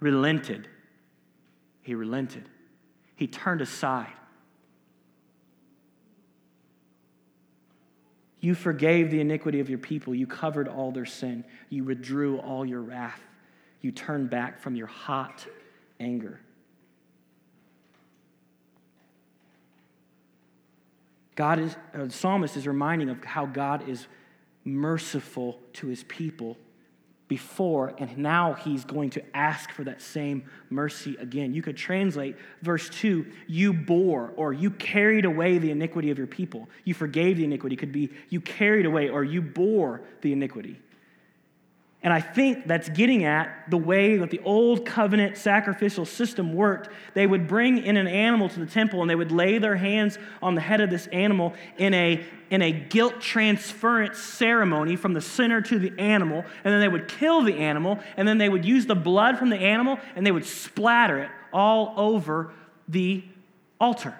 relented. 0.01 0.67
He 1.83 1.95
relented. 1.95 2.49
He 3.17 3.27
turned 3.27 3.61
aside. 3.61 4.15
You 8.41 8.55
forgave 8.55 9.11
the 9.11 9.21
iniquity 9.21 9.61
of 9.61 9.69
your 9.69 9.79
people. 9.79 10.15
You 10.15 10.27
covered 10.27 10.69
all 10.69 10.93
their 10.93 11.07
sin. 11.07 11.45
You 11.71 11.85
withdrew 11.85 12.39
all 12.39 12.65
your 12.65 12.81
wrath. 12.81 13.21
You 13.81 13.91
turned 13.93 14.31
back 14.31 14.61
from 14.61 14.77
your 14.77 14.87
hot 14.87 15.47
anger. 15.99 16.41
God 21.35 21.61
is, 21.61 21.77
uh, 21.95 22.07
the 22.07 22.11
psalmist 22.11 22.57
is 22.57 22.67
reminding 22.67 23.09
of 23.09 23.23
how 23.25 23.47
God 23.47 23.89
is 23.89 24.09
merciful 24.65 25.61
to 25.75 25.87
his 25.87 26.03
people 26.05 26.57
before, 27.29 27.95
and 27.99 28.17
now 28.17 28.55
he's 28.55 28.85
going 28.85 29.11
to 29.11 29.37
ask 29.37 29.71
for 29.71 29.85
that 29.85 30.01
same 30.01 30.45
mercy 30.71 31.17
again. 31.21 31.53
You 31.53 31.63
could 31.63 31.77
translate 31.77 32.37
verse 32.63 32.89
2 32.89 33.27
you 33.47 33.73
bore 33.73 34.33
or 34.37 34.53
you 34.53 34.71
carried 34.71 35.27
away 35.27 35.59
the 35.59 35.71
iniquity 35.71 36.11
of 36.11 36.19
your 36.19 36.27
people. 36.27 36.69
You 36.85 36.95
forgave 36.95 37.37
the 37.37 37.45
iniquity, 37.45 37.77
could 37.77 37.93
be 37.93 38.11
you 38.31 38.41
carried 38.41 38.87
away 38.87 39.11
or 39.11 39.23
you 39.25 39.43
bore 39.43 40.01
the 40.23 40.33
iniquity. 40.33 40.81
And 42.01 42.13
I 42.13 42.21
think 42.21 42.69
that's 42.69 42.89
getting 42.89 43.25
at 43.25 43.69
the 43.69 43.77
way 43.77 44.19
that 44.19 44.31
the 44.31 44.39
old 44.45 44.87
covenant 44.87 45.37
sacrificial 45.37 46.05
system 46.05 46.53
worked. 46.53 46.91
They 47.15 47.27
would 47.27 47.49
bring 47.49 47.79
in 47.79 47.97
an 47.97 48.07
animal 48.07 48.49
to 48.51 48.61
the 48.61 48.67
temple 48.67 49.01
and 49.01 49.11
they 49.11 49.17
would 49.17 49.33
lay 49.33 49.59
their 49.59 49.75
hands 49.75 50.17
on 50.41 50.55
the 50.55 50.61
head 50.61 50.81
of 50.81 50.91
this 50.91 51.09
animal 51.09 51.55
in 51.77 51.95
a, 51.95 52.25
in 52.51 52.63
a 52.63 52.71
guilt 52.71 53.21
transference 53.21 54.19
ceremony 54.19 54.95
from 54.95 55.13
the 55.13 55.21
sinner 55.21 55.61
to 55.63 55.79
the 55.81 55.93
animal. 55.99 56.45
And 56.63 56.73
then 56.73 56.81
they 56.81 56.89
would 56.89 57.09
kill 57.09 57.43
the 57.43 57.57
animal 57.57 57.99
and 58.17 58.29
then 58.29 58.39
they 58.39 58.49
would 58.49 58.65
use 58.65 58.87
the 58.87 58.95
blood 58.95 59.37
from 59.37 59.51
the 59.51 59.59
animal 59.59 59.99
and 60.15 60.25
they 60.25 60.33
would 60.33 60.47
splatter 60.47 61.19
it 61.19 61.31
all 61.53 61.95
over 61.97 62.53
the 62.87 63.25
altar. 63.81 64.17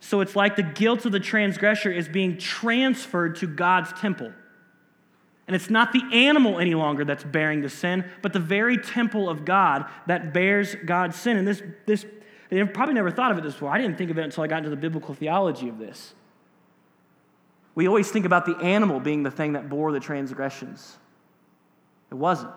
So 0.00 0.20
it's 0.20 0.36
like 0.36 0.56
the 0.56 0.62
guilt 0.62 1.06
of 1.06 1.12
the 1.12 1.20
transgressor 1.20 1.90
is 1.90 2.06
being 2.06 2.36
transferred 2.36 3.36
to 3.36 3.46
God's 3.46 3.92
temple. 3.94 4.32
And 5.46 5.54
it's 5.54 5.70
not 5.70 5.92
the 5.92 6.02
animal 6.12 6.58
any 6.58 6.74
longer 6.74 7.04
that's 7.04 7.22
bearing 7.22 7.60
the 7.60 7.68
sin, 7.68 8.04
but 8.20 8.32
the 8.32 8.40
very 8.40 8.78
temple 8.78 9.28
of 9.28 9.44
God 9.44 9.86
that 10.06 10.32
bears 10.32 10.74
God's 10.84 11.16
sin. 11.16 11.36
And 11.36 11.46
this, 11.46 11.62
this 11.86 12.04
they 12.50 12.62
probably 12.64 12.94
never 12.94 13.10
thought 13.10 13.32
of 13.32 13.38
it 13.38 13.44
this 13.44 13.60
way. 13.60 13.70
I 13.70 13.78
didn't 13.78 13.98
think 13.98 14.10
of 14.10 14.18
it 14.18 14.24
until 14.24 14.44
I 14.44 14.46
got 14.46 14.58
into 14.58 14.70
the 14.70 14.76
biblical 14.76 15.14
theology 15.14 15.68
of 15.68 15.78
this. 15.78 16.14
We 17.74 17.86
always 17.86 18.10
think 18.10 18.24
about 18.24 18.46
the 18.46 18.56
animal 18.56 19.00
being 19.00 19.22
the 19.22 19.30
thing 19.30 19.52
that 19.52 19.68
bore 19.68 19.92
the 19.92 20.00
transgressions. 20.00 20.96
It 22.10 22.14
wasn't. 22.14 22.52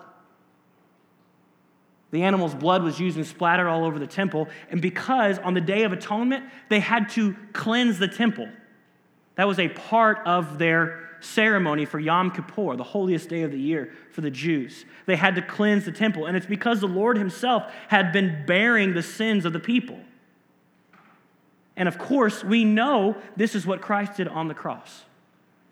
The 2.10 2.22
animal's 2.22 2.54
blood 2.54 2.82
was 2.82 2.98
used 2.98 3.16
and 3.16 3.26
splattered 3.26 3.68
all 3.68 3.84
over 3.84 3.98
the 3.98 4.06
temple, 4.06 4.48
and 4.70 4.80
because 4.82 5.38
on 5.38 5.54
the 5.54 5.60
Day 5.60 5.84
of 5.84 5.92
Atonement, 5.92 6.44
they 6.68 6.80
had 6.80 7.08
to 7.10 7.36
cleanse 7.52 7.98
the 7.98 8.08
temple. 8.08 8.48
That 9.36 9.46
was 9.46 9.60
a 9.60 9.68
part 9.68 10.26
of 10.26 10.58
their 10.58 11.09
ceremony 11.20 11.84
for 11.84 11.98
Yom 11.98 12.30
Kippur, 12.30 12.76
the 12.76 12.82
holiest 12.82 13.28
day 13.28 13.42
of 13.42 13.52
the 13.52 13.58
year 13.58 13.92
for 14.10 14.20
the 14.20 14.30
Jews. 14.30 14.84
They 15.06 15.16
had 15.16 15.34
to 15.36 15.42
cleanse 15.42 15.84
the 15.84 15.92
temple, 15.92 16.26
and 16.26 16.36
it's 16.36 16.46
because 16.46 16.80
the 16.80 16.88
Lord 16.88 17.16
Himself 17.16 17.70
had 17.88 18.12
been 18.12 18.44
bearing 18.46 18.94
the 18.94 19.02
sins 19.02 19.44
of 19.44 19.52
the 19.52 19.60
people. 19.60 19.98
And 21.76 21.88
of 21.88 21.98
course, 21.98 22.44
we 22.44 22.64
know 22.64 23.16
this 23.36 23.54
is 23.54 23.66
what 23.66 23.80
Christ 23.80 24.16
did 24.16 24.28
on 24.28 24.48
the 24.48 24.54
cross. 24.54 25.04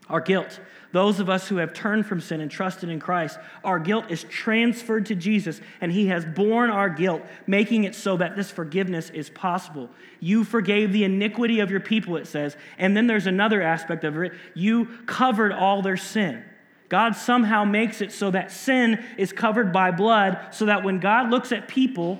Our 0.09 0.21
guilt, 0.21 0.59
those 0.91 1.21
of 1.21 1.29
us 1.29 1.49
who 1.49 1.57
have 1.57 1.75
turned 1.75 2.07
from 2.07 2.21
sin 2.21 2.41
and 2.41 2.51
trusted 2.51 2.89
in 2.89 2.99
Christ, 2.99 3.39
our 3.63 3.79
guilt 3.79 4.07
is 4.09 4.25
transferred 4.25 5.07
to 5.07 5.15
Jesus, 5.15 5.61
and 5.81 5.93
He 5.93 6.07
has 6.07 6.25
borne 6.25 6.71
our 6.71 6.89
guilt, 6.89 7.23
making 7.47 7.85
it 7.85 7.95
so 7.95 8.17
that 8.17 8.37
this 8.37 8.51
forgiveness 8.51 9.11
is 9.11 9.29
possible. 9.29 9.91
You 10.21 10.45
forgave 10.45 10.93
the 10.93 11.05
iniquity 11.05 11.61
of 11.61 11.71
your 11.71 11.81
people, 11.81 12.17
it 12.17 12.27
says. 12.27 12.57
And 12.79 12.97
then 12.97 13.07
there's 13.07 13.27
another 13.27 13.61
aspect 13.61 14.05
of 14.05 14.17
it 14.17 14.33
you 14.55 14.87
covered 15.07 15.53
all 15.53 15.83
their 15.83 15.99
sin. 15.99 16.43
God 16.89 17.15
somehow 17.17 17.65
makes 17.65 18.01
it 18.01 18.13
so 18.13 18.31
that 18.31 18.51
sin 18.51 19.05
is 19.19 19.31
covered 19.31 19.73
by 19.73 19.91
blood, 19.91 20.39
so 20.53 20.67
that 20.67 20.85
when 20.85 21.01
God 21.01 21.31
looks 21.31 21.53
at 21.53 21.69
people 21.69 22.19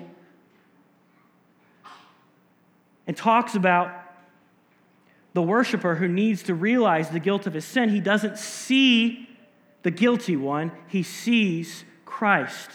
and 3.07 3.17
talks 3.17 3.55
about 3.55 4.08
the 5.39 5.43
worshiper 5.43 5.95
who 5.95 6.09
needs 6.09 6.43
to 6.43 6.53
realize 6.53 7.11
the 7.11 7.21
guilt 7.21 7.47
of 7.47 7.55
his 7.55 7.65
sin, 7.65 7.91
he 7.91 8.01
doesn't 8.01 8.37
see 8.37 9.29
the 9.85 9.91
guilty 9.93 10.35
one, 10.35 10.73
he 10.89 11.05
sees 11.05 11.85
Christ. 12.05 12.73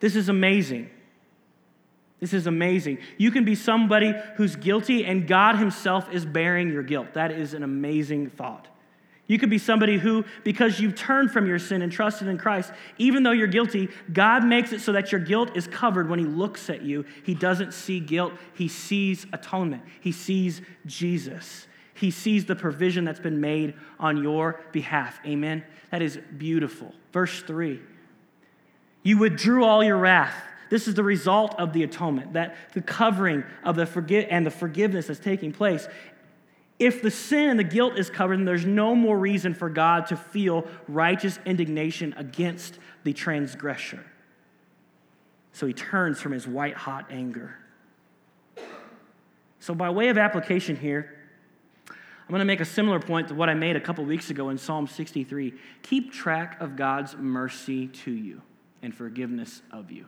This 0.00 0.16
is 0.16 0.30
amazing. 0.30 0.88
This 2.18 2.32
is 2.32 2.46
amazing. 2.46 2.96
You 3.18 3.30
can 3.30 3.44
be 3.44 3.54
somebody 3.54 4.14
who's 4.36 4.56
guilty 4.56 5.04
and 5.04 5.28
God 5.28 5.56
Himself 5.56 6.10
is 6.10 6.24
bearing 6.24 6.72
your 6.72 6.82
guilt. 6.82 7.12
That 7.12 7.30
is 7.30 7.52
an 7.52 7.62
amazing 7.62 8.30
thought. 8.30 8.66
You 9.26 9.38
could 9.38 9.48
be 9.48 9.58
somebody 9.58 9.96
who, 9.96 10.24
because 10.42 10.80
you've 10.80 10.94
turned 10.94 11.30
from 11.30 11.46
your 11.46 11.58
sin 11.58 11.80
and 11.80 11.90
trusted 11.90 12.28
in 12.28 12.36
Christ, 12.36 12.72
even 12.98 13.22
though 13.22 13.30
you're 13.30 13.46
guilty, 13.46 13.88
God 14.12 14.44
makes 14.44 14.72
it 14.72 14.82
so 14.82 14.92
that 14.92 15.12
your 15.12 15.20
guilt 15.20 15.56
is 15.56 15.66
covered 15.66 16.10
when 16.10 16.18
He 16.18 16.26
looks 16.26 16.68
at 16.68 16.82
you. 16.82 17.06
He 17.24 17.34
doesn't 17.34 17.72
see 17.72 18.00
guilt, 18.00 18.34
He 18.54 18.68
sees 18.68 19.26
atonement, 19.32 19.82
He 20.00 20.12
sees 20.12 20.60
Jesus. 20.84 21.66
He 21.94 22.10
sees 22.10 22.44
the 22.44 22.56
provision 22.56 23.04
that's 23.04 23.20
been 23.20 23.40
made 23.40 23.74
on 23.98 24.22
your 24.22 24.60
behalf. 24.72 25.20
Amen? 25.24 25.64
That 25.90 26.02
is 26.02 26.18
beautiful. 26.36 26.92
Verse 27.12 27.42
3 27.42 27.80
You 29.02 29.18
withdrew 29.18 29.64
all 29.64 29.82
your 29.82 29.96
wrath. 29.96 30.34
This 30.70 30.88
is 30.88 30.94
the 30.94 31.04
result 31.04 31.54
of 31.58 31.72
the 31.72 31.82
atonement, 31.82 32.32
that 32.32 32.56
the 32.72 32.82
covering 32.82 33.44
of 33.62 33.76
the 33.76 33.86
forgive 33.86 34.26
and 34.28 34.44
the 34.44 34.50
forgiveness 34.50 35.06
that's 35.06 35.20
taking 35.20 35.52
place. 35.52 35.86
If 36.78 37.02
the 37.02 37.10
sin 37.10 37.50
and 37.50 37.58
the 37.58 37.64
guilt 37.64 37.98
is 37.98 38.10
covered, 38.10 38.38
then 38.38 38.44
there's 38.44 38.66
no 38.66 38.94
more 38.94 39.18
reason 39.18 39.54
for 39.54 39.70
God 39.70 40.06
to 40.06 40.16
feel 40.16 40.66
righteous 40.88 41.38
indignation 41.46 42.14
against 42.16 42.78
the 43.04 43.12
transgressor. 43.12 44.04
So 45.52 45.66
he 45.66 45.72
turns 45.72 46.20
from 46.20 46.32
his 46.32 46.48
white 46.48 46.74
hot 46.74 47.06
anger. 47.10 47.56
So, 49.60 49.74
by 49.74 49.88
way 49.88 50.08
of 50.08 50.18
application 50.18 50.76
here, 50.76 51.14
I'm 51.88 52.30
going 52.30 52.40
to 52.40 52.44
make 52.44 52.60
a 52.60 52.66
similar 52.66 52.98
point 52.98 53.28
to 53.28 53.34
what 53.34 53.48
I 53.48 53.54
made 53.54 53.76
a 53.76 53.80
couple 53.80 54.04
weeks 54.04 54.30
ago 54.30 54.48
in 54.48 54.58
Psalm 54.58 54.86
63. 54.86 55.54
Keep 55.82 56.12
track 56.12 56.60
of 56.60 56.74
God's 56.74 57.16
mercy 57.16 57.88
to 57.88 58.10
you 58.10 58.42
and 58.82 58.94
forgiveness 58.94 59.62
of 59.70 59.90
you. 59.90 60.06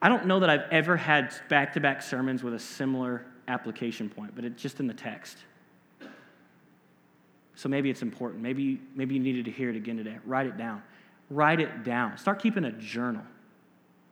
I 0.00 0.08
don't 0.08 0.26
know 0.26 0.40
that 0.40 0.50
I've 0.50 0.68
ever 0.70 0.96
had 0.96 1.34
back 1.48 1.74
to 1.74 1.80
back 1.80 2.02
sermons 2.02 2.42
with 2.42 2.54
a 2.54 2.58
similar 2.58 3.24
application 3.48 4.08
point, 4.08 4.34
but 4.34 4.44
it's 4.44 4.60
just 4.60 4.80
in 4.80 4.86
the 4.86 4.94
text. 4.94 5.38
So 7.54 7.68
maybe 7.68 7.90
it's 7.90 8.02
important. 8.02 8.42
Maybe, 8.42 8.80
maybe 8.94 9.14
you 9.14 9.20
needed 9.20 9.44
to 9.44 9.50
hear 9.50 9.70
it 9.70 9.76
again 9.76 9.96
today. 9.96 10.18
Write 10.24 10.46
it 10.46 10.56
down. 10.56 10.82
Write 11.30 11.60
it 11.60 11.84
down. 11.84 12.18
Start 12.18 12.42
keeping 12.42 12.64
a 12.64 12.72
journal 12.72 13.22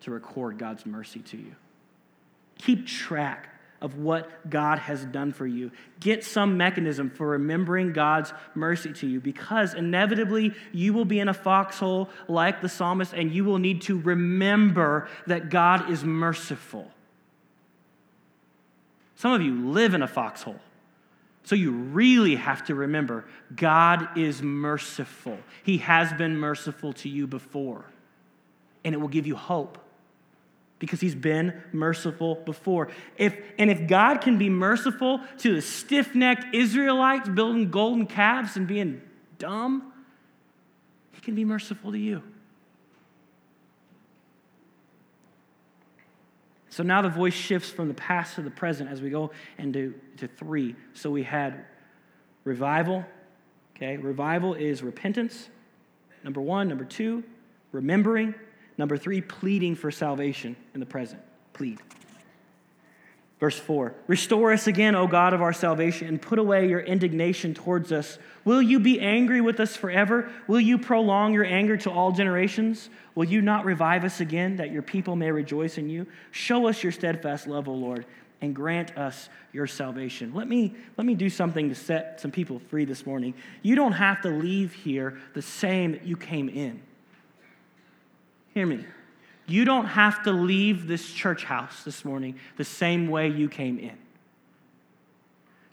to 0.02 0.10
record 0.10 0.58
God's 0.58 0.86
mercy 0.86 1.20
to 1.20 1.36
you. 1.36 1.54
Keep 2.58 2.86
track 2.86 3.48
of 3.80 3.98
what 3.98 4.48
God 4.48 4.78
has 4.78 5.04
done 5.06 5.32
for 5.32 5.46
you. 5.46 5.72
Get 5.98 6.24
some 6.24 6.56
mechanism 6.56 7.10
for 7.10 7.26
remembering 7.28 7.92
God's 7.92 8.32
mercy 8.54 8.92
to 8.92 9.08
you 9.08 9.20
because 9.20 9.74
inevitably 9.74 10.54
you 10.70 10.92
will 10.92 11.04
be 11.04 11.18
in 11.18 11.28
a 11.28 11.34
foxhole 11.34 12.08
like 12.28 12.62
the 12.62 12.68
psalmist 12.68 13.12
and 13.12 13.32
you 13.32 13.44
will 13.44 13.58
need 13.58 13.82
to 13.82 13.98
remember 13.98 15.08
that 15.26 15.50
God 15.50 15.90
is 15.90 16.04
merciful. 16.04 16.90
Some 19.22 19.34
of 19.34 19.40
you 19.40 19.70
live 19.70 19.94
in 19.94 20.02
a 20.02 20.08
foxhole. 20.08 20.58
So 21.44 21.54
you 21.54 21.70
really 21.70 22.34
have 22.34 22.64
to 22.64 22.74
remember 22.74 23.24
God 23.54 24.18
is 24.18 24.42
merciful. 24.42 25.38
He 25.62 25.78
has 25.78 26.12
been 26.12 26.36
merciful 26.36 26.92
to 26.94 27.08
you 27.08 27.28
before. 27.28 27.84
And 28.82 28.96
it 28.96 28.98
will 28.98 29.06
give 29.06 29.24
you 29.24 29.36
hope 29.36 29.78
because 30.80 31.00
he's 31.00 31.14
been 31.14 31.54
merciful 31.70 32.34
before. 32.34 32.88
If, 33.16 33.38
and 33.60 33.70
if 33.70 33.86
God 33.86 34.22
can 34.22 34.38
be 34.38 34.50
merciful 34.50 35.20
to 35.38 35.54
the 35.54 35.62
stiff 35.62 36.16
necked 36.16 36.52
Israelites 36.52 37.28
building 37.28 37.70
golden 37.70 38.06
calves 38.06 38.56
and 38.56 38.66
being 38.66 39.02
dumb, 39.38 39.92
he 41.12 41.20
can 41.20 41.36
be 41.36 41.44
merciful 41.44 41.92
to 41.92 41.98
you. 41.98 42.24
So 46.72 46.82
now 46.82 47.02
the 47.02 47.10
voice 47.10 47.34
shifts 47.34 47.68
from 47.68 47.88
the 47.88 47.94
past 47.94 48.36
to 48.36 48.40
the 48.40 48.50
present 48.50 48.88
as 48.88 49.02
we 49.02 49.10
go 49.10 49.30
into 49.58 49.92
to 50.16 50.26
three. 50.26 50.74
So 50.94 51.10
we 51.10 51.22
had 51.22 51.66
revival. 52.44 53.04
Okay, 53.76 53.98
revival 53.98 54.54
is 54.54 54.82
repentance. 54.82 55.50
Number 56.24 56.40
one. 56.40 56.68
Number 56.68 56.86
two, 56.86 57.24
remembering. 57.72 58.34
Number 58.78 58.96
three, 58.96 59.20
pleading 59.20 59.74
for 59.74 59.90
salvation 59.90 60.56
in 60.72 60.80
the 60.80 60.86
present. 60.86 61.20
Plead. 61.52 61.78
Verse 63.42 63.58
4 63.58 63.92
Restore 64.06 64.52
us 64.52 64.68
again, 64.68 64.94
O 64.94 65.08
God 65.08 65.34
of 65.34 65.42
our 65.42 65.52
salvation, 65.52 66.06
and 66.06 66.22
put 66.22 66.38
away 66.38 66.68
your 66.68 66.78
indignation 66.78 67.54
towards 67.54 67.90
us. 67.90 68.16
Will 68.44 68.62
you 68.62 68.78
be 68.78 69.00
angry 69.00 69.40
with 69.40 69.58
us 69.58 69.74
forever? 69.74 70.30
Will 70.46 70.60
you 70.60 70.78
prolong 70.78 71.34
your 71.34 71.44
anger 71.44 71.76
to 71.78 71.90
all 71.90 72.12
generations? 72.12 72.88
Will 73.16 73.24
you 73.24 73.42
not 73.42 73.64
revive 73.64 74.04
us 74.04 74.20
again, 74.20 74.54
that 74.58 74.70
your 74.70 74.82
people 74.82 75.16
may 75.16 75.32
rejoice 75.32 75.76
in 75.76 75.88
you? 75.88 76.06
Show 76.30 76.68
us 76.68 76.84
your 76.84 76.92
steadfast 76.92 77.48
love, 77.48 77.66
O 77.66 77.72
Lord, 77.72 78.06
and 78.40 78.54
grant 78.54 78.96
us 78.96 79.28
your 79.52 79.66
salvation. 79.66 80.32
Let 80.32 80.46
me, 80.46 80.76
let 80.96 81.04
me 81.04 81.16
do 81.16 81.28
something 81.28 81.68
to 81.68 81.74
set 81.74 82.20
some 82.20 82.30
people 82.30 82.60
free 82.70 82.84
this 82.84 83.04
morning. 83.04 83.34
You 83.62 83.74
don't 83.74 83.90
have 83.90 84.20
to 84.20 84.28
leave 84.28 84.72
here 84.72 85.18
the 85.34 85.42
same 85.42 85.90
that 85.92 86.06
you 86.06 86.16
came 86.16 86.48
in. 86.48 86.80
Hear 88.54 88.66
me. 88.66 88.84
You 89.52 89.66
don't 89.66 89.84
have 89.84 90.22
to 90.22 90.32
leave 90.32 90.86
this 90.86 91.12
church 91.12 91.44
house 91.44 91.84
this 91.84 92.06
morning 92.06 92.36
the 92.56 92.64
same 92.64 93.08
way 93.08 93.28
you 93.28 93.50
came 93.50 93.78
in. 93.78 93.98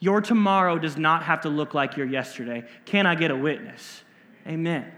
Your 0.02 0.20
tomorrow 0.20 0.78
does 0.78 0.98
not 0.98 1.24
have 1.24 1.40
to 1.42 1.50
look 1.50 1.74
like 1.74 1.96
your 1.96 2.06
yesterday. 2.06 2.66
Can 2.84 3.06
I 3.06 3.16
get 3.16 3.32
a 3.32 3.38
witness? 3.38 4.04
Amen. 4.46 4.92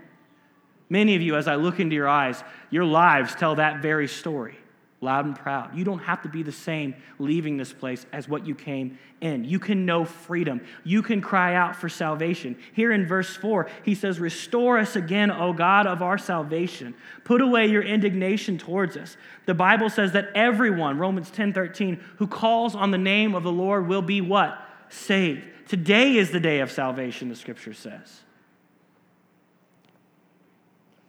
Many 0.90 1.16
of 1.16 1.22
you, 1.22 1.36
as 1.36 1.48
I 1.48 1.58
look 1.58 1.80
into 1.80 1.94
your 1.96 2.08
eyes, 2.08 2.44
your 2.72 2.84
lives 2.84 3.36
tell 3.36 3.54
that 3.54 3.84
very 3.84 4.08
story 4.08 4.58
loud 5.04 5.26
and 5.26 5.36
proud. 5.36 5.76
You 5.76 5.84
don't 5.84 6.00
have 6.00 6.22
to 6.22 6.30
be 6.30 6.44
the 6.44 6.52
same 6.52 6.94
leaving 7.18 7.58
this 7.58 7.74
place 7.74 8.06
as 8.14 8.30
what 8.30 8.46
you 8.46 8.54
came 8.54 9.00
in. 9.20 9.44
You 9.44 9.58
can 9.58 9.84
know 9.84 10.06
freedom. 10.06 10.62
You 10.84 11.02
can 11.02 11.22
cry 11.22 11.56
out 11.56 11.76
for 11.76 11.90
salvation. 11.90 12.56
Here 12.74 12.92
in 12.92 13.08
verse 13.08 13.36
4, 13.36 13.68
he 13.84 13.96
says, 13.96 14.20
Restore 14.20 14.78
us 14.78 14.96
again, 14.96 15.32
O 15.32 15.54
God 15.54 15.88
of 15.88 16.04
our 16.04 16.20
salvation. 16.20 16.94
Put 17.24 17.42
away 17.42 17.66
your 17.66 17.82
indignation 17.82 18.60
towards 18.60 18.96
us. 18.96 19.18
The 19.48 19.56
Bible 19.56 19.90
says 19.90 20.12
that 20.12 20.30
everyone, 20.36 21.00
Romans 21.00 21.32
10 21.32 21.52
13, 21.52 22.00
who 22.18 22.28
calls 22.28 22.76
on 22.76 22.92
the 22.92 23.00
name 23.00 23.34
of 23.34 23.42
the 23.42 23.52
Lord 23.52 23.88
will 23.88 24.04
be 24.04 24.22
what? 24.22 24.64
Saved. 24.90 25.48
Today 25.68 26.18
is 26.18 26.30
the 26.30 26.40
day 26.40 26.60
of 26.60 26.72
salvation, 26.72 27.28
the 27.28 27.36
scripture 27.36 27.74
says. 27.74 28.22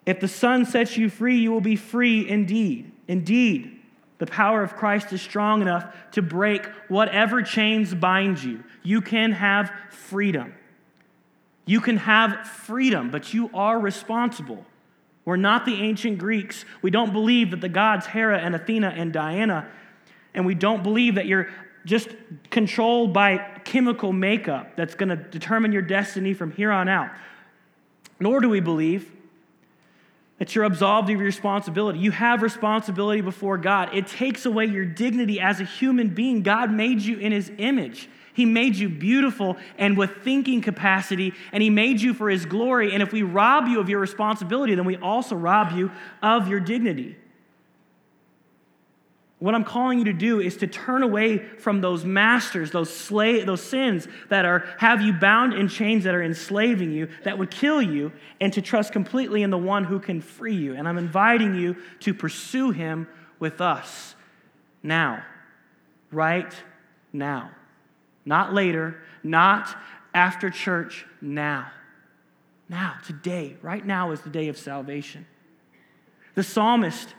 If 0.06 0.18
the 0.18 0.28
Son 0.28 0.64
sets 0.64 0.96
you 0.96 1.10
free, 1.10 1.38
you 1.38 1.52
will 1.52 1.60
be 1.60 1.76
free 1.76 2.26
indeed. 2.26 2.90
Indeed, 3.06 3.81
the 4.22 4.26
power 4.26 4.62
of 4.62 4.76
Christ 4.76 5.12
is 5.12 5.20
strong 5.20 5.62
enough 5.62 5.92
to 6.12 6.22
break 6.22 6.66
whatever 6.86 7.42
chains 7.42 7.92
bind 7.92 8.40
you. 8.40 8.62
You 8.84 9.00
can 9.00 9.32
have 9.32 9.72
freedom. 9.90 10.54
You 11.66 11.80
can 11.80 11.96
have 11.96 12.46
freedom, 12.46 13.10
but 13.10 13.34
you 13.34 13.50
are 13.52 13.80
responsible. 13.80 14.64
We're 15.24 15.34
not 15.34 15.66
the 15.66 15.74
ancient 15.74 16.18
Greeks. 16.18 16.64
We 16.82 16.92
don't 16.92 17.12
believe 17.12 17.50
that 17.50 17.60
the 17.60 17.68
gods 17.68 18.06
Hera 18.06 18.38
and 18.38 18.54
Athena 18.54 18.94
and 18.96 19.12
Diana, 19.12 19.68
and 20.34 20.46
we 20.46 20.54
don't 20.54 20.84
believe 20.84 21.16
that 21.16 21.26
you're 21.26 21.48
just 21.84 22.06
controlled 22.48 23.12
by 23.12 23.38
chemical 23.64 24.12
makeup 24.12 24.76
that's 24.76 24.94
going 24.94 25.08
to 25.08 25.16
determine 25.16 25.72
your 25.72 25.82
destiny 25.82 26.32
from 26.32 26.52
here 26.52 26.70
on 26.70 26.88
out. 26.88 27.10
Nor 28.20 28.38
do 28.38 28.48
we 28.48 28.60
believe 28.60 29.10
that 30.42 30.56
you're 30.56 30.64
absolved 30.64 31.08
of 31.08 31.14
your 31.14 31.24
responsibility. 31.24 32.00
You 32.00 32.10
have 32.10 32.42
responsibility 32.42 33.20
before 33.20 33.56
God. 33.56 33.94
It 33.94 34.08
takes 34.08 34.44
away 34.44 34.66
your 34.66 34.84
dignity 34.84 35.38
as 35.38 35.60
a 35.60 35.64
human 35.64 36.08
being. 36.08 36.42
God 36.42 36.72
made 36.72 37.00
you 37.00 37.16
in 37.18 37.30
his 37.30 37.52
image. 37.58 38.08
He 38.34 38.44
made 38.44 38.74
you 38.74 38.88
beautiful 38.88 39.56
and 39.78 39.96
with 39.96 40.10
thinking 40.24 40.60
capacity, 40.60 41.32
and 41.52 41.62
He 41.62 41.70
made 41.70 42.00
you 42.00 42.12
for 42.12 42.28
His 42.28 42.44
glory. 42.44 42.92
And 42.92 43.04
if 43.04 43.12
we 43.12 43.22
rob 43.22 43.68
you 43.68 43.78
of 43.78 43.88
your 43.88 44.00
responsibility, 44.00 44.74
then 44.74 44.84
we 44.84 44.96
also 44.96 45.36
rob 45.36 45.76
you 45.76 45.92
of 46.22 46.48
your 46.48 46.58
dignity. 46.58 47.14
What 49.42 49.56
I'm 49.56 49.64
calling 49.64 49.98
you 49.98 50.04
to 50.04 50.12
do 50.12 50.38
is 50.38 50.58
to 50.58 50.68
turn 50.68 51.02
away 51.02 51.38
from 51.38 51.80
those 51.80 52.04
masters, 52.04 52.70
those 52.70 52.96
slave, 52.96 53.44
those 53.44 53.60
sins 53.60 54.06
that 54.28 54.44
are 54.44 54.64
have 54.78 55.02
you 55.02 55.12
bound 55.12 55.52
in 55.52 55.66
chains 55.66 56.04
that 56.04 56.14
are 56.14 56.22
enslaving 56.22 56.92
you, 56.92 57.08
that 57.24 57.38
would 57.38 57.50
kill 57.50 57.82
you, 57.82 58.12
and 58.40 58.52
to 58.52 58.62
trust 58.62 58.92
completely 58.92 59.42
in 59.42 59.50
the 59.50 59.58
one 59.58 59.82
who 59.82 59.98
can 59.98 60.20
free 60.20 60.54
you. 60.54 60.76
And 60.76 60.86
I'm 60.86 60.96
inviting 60.96 61.56
you 61.56 61.74
to 62.00 62.14
pursue 62.14 62.70
him 62.70 63.08
with 63.40 63.60
us 63.60 64.14
now. 64.80 65.24
Right 66.12 66.54
now. 67.12 67.50
Not 68.24 68.54
later, 68.54 69.02
not 69.24 69.76
after 70.14 70.50
church, 70.50 71.04
now. 71.20 71.68
Now, 72.68 72.94
today, 73.04 73.56
right 73.60 73.84
now 73.84 74.12
is 74.12 74.20
the 74.20 74.30
day 74.30 74.46
of 74.46 74.56
salvation. 74.56 75.26
The 76.36 76.44
psalmist 76.44 77.16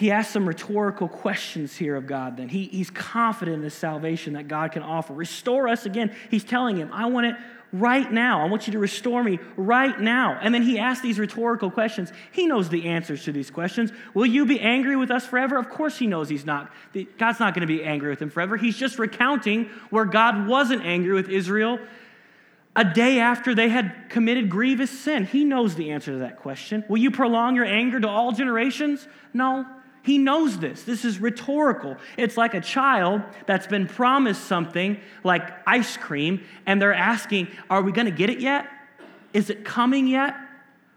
he 0.00 0.10
asks 0.10 0.32
some 0.32 0.48
rhetorical 0.48 1.08
questions 1.08 1.76
here 1.76 1.94
of 1.94 2.06
God 2.06 2.38
then. 2.38 2.48
He, 2.48 2.64
he's 2.68 2.88
confident 2.88 3.56
in 3.56 3.60
the 3.60 3.68
salvation 3.68 4.32
that 4.32 4.48
God 4.48 4.72
can 4.72 4.82
offer. 4.82 5.12
Restore 5.12 5.68
us 5.68 5.84
again. 5.84 6.16
He's 6.30 6.42
telling 6.42 6.78
him, 6.78 6.88
I 6.90 7.04
want 7.04 7.26
it 7.26 7.36
right 7.70 8.10
now. 8.10 8.40
I 8.40 8.48
want 8.48 8.66
you 8.66 8.72
to 8.72 8.78
restore 8.78 9.22
me 9.22 9.38
right 9.58 10.00
now. 10.00 10.38
And 10.40 10.54
then 10.54 10.62
he 10.62 10.78
asks 10.78 11.02
these 11.02 11.18
rhetorical 11.18 11.70
questions. 11.70 12.14
He 12.32 12.46
knows 12.46 12.70
the 12.70 12.88
answers 12.88 13.24
to 13.24 13.32
these 13.32 13.50
questions. 13.50 13.92
Will 14.14 14.24
you 14.24 14.46
be 14.46 14.58
angry 14.58 14.96
with 14.96 15.10
us 15.10 15.26
forever? 15.26 15.58
Of 15.58 15.68
course 15.68 15.98
he 15.98 16.06
knows 16.06 16.30
he's 16.30 16.46
not. 16.46 16.72
God's 17.18 17.38
not 17.38 17.52
going 17.52 17.60
to 17.60 17.66
be 17.66 17.84
angry 17.84 18.08
with 18.08 18.22
him 18.22 18.30
forever. 18.30 18.56
He's 18.56 18.78
just 18.78 18.98
recounting 18.98 19.66
where 19.90 20.06
God 20.06 20.46
wasn't 20.46 20.82
angry 20.82 21.12
with 21.12 21.28
Israel 21.28 21.78
a 22.74 22.84
day 22.84 23.18
after 23.20 23.54
they 23.54 23.68
had 23.68 24.08
committed 24.08 24.48
grievous 24.48 24.90
sin. 24.90 25.26
He 25.26 25.44
knows 25.44 25.74
the 25.74 25.90
answer 25.90 26.12
to 26.12 26.18
that 26.20 26.38
question. 26.38 26.84
Will 26.88 26.96
you 26.96 27.10
prolong 27.10 27.54
your 27.54 27.66
anger 27.66 28.00
to 28.00 28.08
all 28.08 28.32
generations? 28.32 29.06
No. 29.34 29.66
He 30.02 30.18
knows 30.18 30.58
this. 30.58 30.82
This 30.84 31.04
is 31.04 31.18
rhetorical. 31.18 31.96
It's 32.16 32.36
like 32.36 32.54
a 32.54 32.60
child 32.60 33.22
that's 33.46 33.66
been 33.66 33.86
promised 33.86 34.44
something 34.44 34.98
like 35.24 35.50
ice 35.66 35.96
cream, 35.96 36.42
and 36.66 36.80
they're 36.80 36.94
asking, 36.94 37.48
Are 37.68 37.82
we 37.82 37.92
going 37.92 38.06
to 38.06 38.12
get 38.12 38.30
it 38.30 38.40
yet? 38.40 38.66
Is 39.32 39.50
it 39.50 39.64
coming 39.64 40.06
yet? 40.06 40.34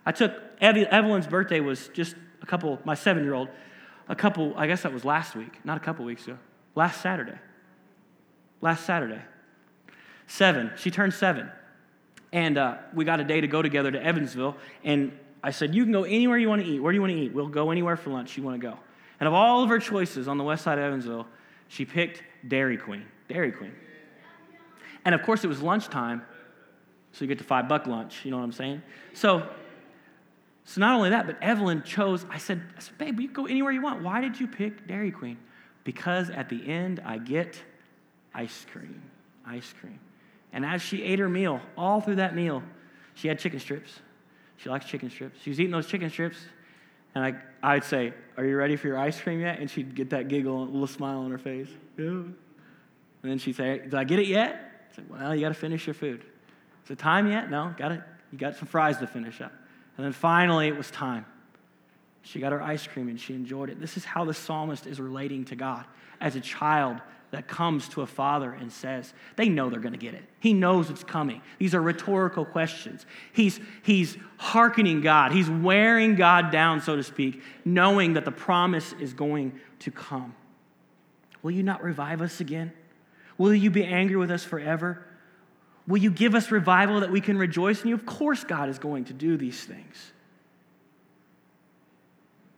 I 0.05 0.11
took 0.11 0.33
Evelyn's 0.61 1.27
birthday 1.27 1.59
was 1.59 1.89
just 1.89 2.15
a 2.41 2.45
couple, 2.45 2.79
my 2.85 2.95
seven 2.95 3.23
year 3.23 3.33
old, 3.33 3.49
a 4.07 4.15
couple, 4.15 4.53
I 4.55 4.67
guess 4.67 4.83
that 4.83 4.93
was 4.93 5.05
last 5.05 5.35
week, 5.35 5.59
not 5.63 5.77
a 5.77 5.79
couple 5.79 6.05
weeks 6.05 6.25
ago, 6.27 6.37
last 6.75 7.01
Saturday. 7.01 7.37
Last 8.61 8.85
Saturday. 8.85 9.21
Seven. 10.27 10.71
She 10.77 10.89
turned 10.89 11.13
seven. 11.13 11.49
And 12.31 12.57
uh, 12.57 12.77
we 12.93 13.05
got 13.05 13.19
a 13.19 13.23
day 13.23 13.41
to 13.41 13.47
go 13.47 13.61
together 13.61 13.91
to 13.91 14.03
Evansville. 14.03 14.55
And 14.83 15.17
I 15.43 15.51
said, 15.51 15.75
You 15.75 15.83
can 15.83 15.91
go 15.91 16.03
anywhere 16.03 16.37
you 16.37 16.49
want 16.49 16.63
to 16.63 16.67
eat. 16.67 16.79
Where 16.79 16.91
do 16.91 16.95
you 16.95 17.01
want 17.01 17.11
to 17.11 17.19
eat? 17.19 17.33
We'll 17.33 17.47
go 17.47 17.71
anywhere 17.71 17.97
for 17.97 18.09
lunch 18.09 18.37
you 18.37 18.43
want 18.43 18.59
to 18.59 18.67
go. 18.67 18.79
And 19.23 19.27
of 19.29 19.33
all 19.33 19.63
of 19.63 19.69
her 19.69 19.79
choices 19.79 20.27
on 20.27 20.37
the 20.37 20.43
west 20.43 20.65
side 20.65 20.77
of 20.77 20.83
Evansville, 20.83 21.25
she 21.69 21.85
picked 21.85 22.21
Dairy 22.45 22.75
Queen. 22.75 23.05
Dairy 23.29 23.53
Queen. 23.53 23.71
And 25.05 25.15
of 25.15 25.23
course, 25.23 25.45
it 25.45 25.47
was 25.47 25.61
lunchtime, 25.61 26.21
so 27.13 27.23
you 27.23 27.29
get 27.29 27.37
the 27.37 27.45
five 27.45 27.69
buck 27.69 27.87
lunch. 27.87 28.25
You 28.25 28.31
know 28.31 28.37
what 28.39 28.43
I'm 28.43 28.51
saying? 28.51 28.81
So, 29.13 29.47
so 30.65 30.81
not 30.81 30.95
only 30.95 31.11
that, 31.11 31.25
but 31.25 31.37
Evelyn 31.41 31.83
chose. 31.83 32.25
I 32.29 32.37
said, 32.37 32.63
I 32.75 32.81
said, 32.81 32.97
babe, 32.97 33.17
you 33.17 33.29
go 33.29 33.45
anywhere 33.45 33.71
you 33.71 33.81
want. 33.81 34.03
Why 34.03 34.19
did 34.19 34.37
you 34.37 34.45
pick 34.45 34.89
Dairy 34.89 35.11
Queen? 35.11 35.37
Because 35.85 36.29
at 36.29 36.49
the 36.49 36.67
end, 36.67 37.01
I 37.05 37.17
get 37.17 37.63
ice 38.33 38.65
cream. 38.73 39.01
Ice 39.45 39.73
cream. 39.79 40.01
And 40.51 40.65
as 40.65 40.81
she 40.81 41.01
ate 41.01 41.19
her 41.19 41.29
meal, 41.29 41.61
all 41.77 42.01
through 42.01 42.15
that 42.15 42.35
meal, 42.35 42.61
she 43.13 43.29
had 43.29 43.39
chicken 43.39 43.61
strips. 43.61 44.01
She 44.57 44.67
likes 44.67 44.83
chicken 44.83 45.09
strips. 45.09 45.39
She 45.43 45.49
was 45.49 45.61
eating 45.61 45.71
those 45.71 45.87
chicken 45.87 46.09
strips, 46.09 46.39
and 47.15 47.23
I, 47.23 47.35
I'd 47.61 47.83
say, 47.83 48.13
Are 48.37 48.45
you 48.45 48.55
ready 48.55 48.75
for 48.75 48.87
your 48.87 48.97
ice 48.97 49.19
cream 49.19 49.39
yet? 49.39 49.59
And 49.59 49.69
she'd 49.69 49.95
get 49.95 50.09
that 50.11 50.27
giggle, 50.27 50.63
a 50.63 50.65
little 50.65 50.87
smile 50.87 51.19
on 51.19 51.31
her 51.31 51.37
face. 51.37 51.69
Yeah. 51.97 52.05
And 52.05 52.35
then 53.23 53.37
she'd 53.37 53.55
say, 53.55 53.79
Did 53.79 53.95
I 53.95 54.03
get 54.03 54.19
it 54.19 54.27
yet? 54.27 54.87
I 54.91 54.95
said, 54.95 55.09
Well, 55.09 55.35
you 55.35 55.41
got 55.41 55.49
to 55.49 55.53
finish 55.53 55.85
your 55.87 55.93
food. 55.93 56.23
Is 56.85 56.91
it 56.91 56.99
time 56.99 57.31
yet? 57.31 57.49
No, 57.49 57.73
got 57.77 57.91
it. 57.91 58.01
You 58.31 58.37
got 58.37 58.55
some 58.55 58.67
fries 58.67 58.97
to 58.97 59.07
finish 59.07 59.41
up. 59.41 59.53
And 59.97 60.05
then 60.05 60.13
finally, 60.13 60.67
it 60.67 60.75
was 60.75 60.89
time. 60.89 61.25
She 62.23 62.39
got 62.39 62.51
her 62.51 62.61
ice 62.61 62.87
cream 62.87 63.09
and 63.09 63.19
she 63.19 63.33
enjoyed 63.33 63.69
it. 63.69 63.79
This 63.79 63.97
is 63.97 64.05
how 64.05 64.25
the 64.25 64.33
psalmist 64.33 64.87
is 64.87 64.99
relating 64.99 65.45
to 65.45 65.55
God 65.55 65.85
as 66.19 66.35
a 66.35 66.41
child 66.41 66.99
that 67.33 67.47
comes 67.47 67.89
to 67.89 68.01
a 68.01 68.05
father 68.05 68.51
and 68.51 68.71
says, 68.71 69.11
they 69.37 69.49
know 69.49 69.67
they're 69.67 69.79
going 69.79 69.93
to 69.93 69.99
get 69.99 70.13
it. 70.13 70.23
He 70.39 70.53
knows 70.53 70.91
it's 70.91 71.03
coming. 71.03 71.41
These 71.57 71.73
are 71.73 71.81
rhetorical 71.81 72.45
questions. 72.45 73.07
He's, 73.33 73.59
he's 73.81 74.17
hearkening 74.37 75.01
God, 75.01 75.31
he's 75.31 75.49
wearing 75.49 76.15
God 76.15 76.51
down, 76.51 76.79
so 76.79 76.95
to 76.95 77.01
speak, 77.01 77.41
knowing 77.65 78.13
that 78.13 78.23
the 78.23 78.31
promise 78.31 78.93
is 78.99 79.13
going 79.13 79.59
to 79.79 79.89
come. 79.89 80.35
Will 81.41 81.51
you 81.51 81.63
not 81.63 81.83
revive 81.83 82.21
us 82.21 82.39
again? 82.39 82.71
Will 83.39 83.53
you 83.53 83.71
be 83.71 83.83
angry 83.83 84.15
with 84.15 84.29
us 84.29 84.43
forever? 84.43 85.03
Will 85.87 85.97
you 85.97 86.11
give 86.11 86.35
us 86.35 86.51
revival 86.51 86.99
that 86.99 87.11
we 87.11 87.19
can 87.19 87.37
rejoice 87.37 87.81
in 87.81 87.89
you? 87.89 87.95
Of 87.95 88.05
course, 88.05 88.43
God 88.43 88.69
is 88.69 88.77
going 88.77 89.05
to 89.05 89.13
do 89.13 89.37
these 89.37 89.63
things. 89.63 90.11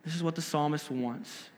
This 0.04 0.14
is 0.16 0.22
what 0.22 0.36
the 0.36 0.42
psalmist 0.42 0.92
wants. 0.92 1.50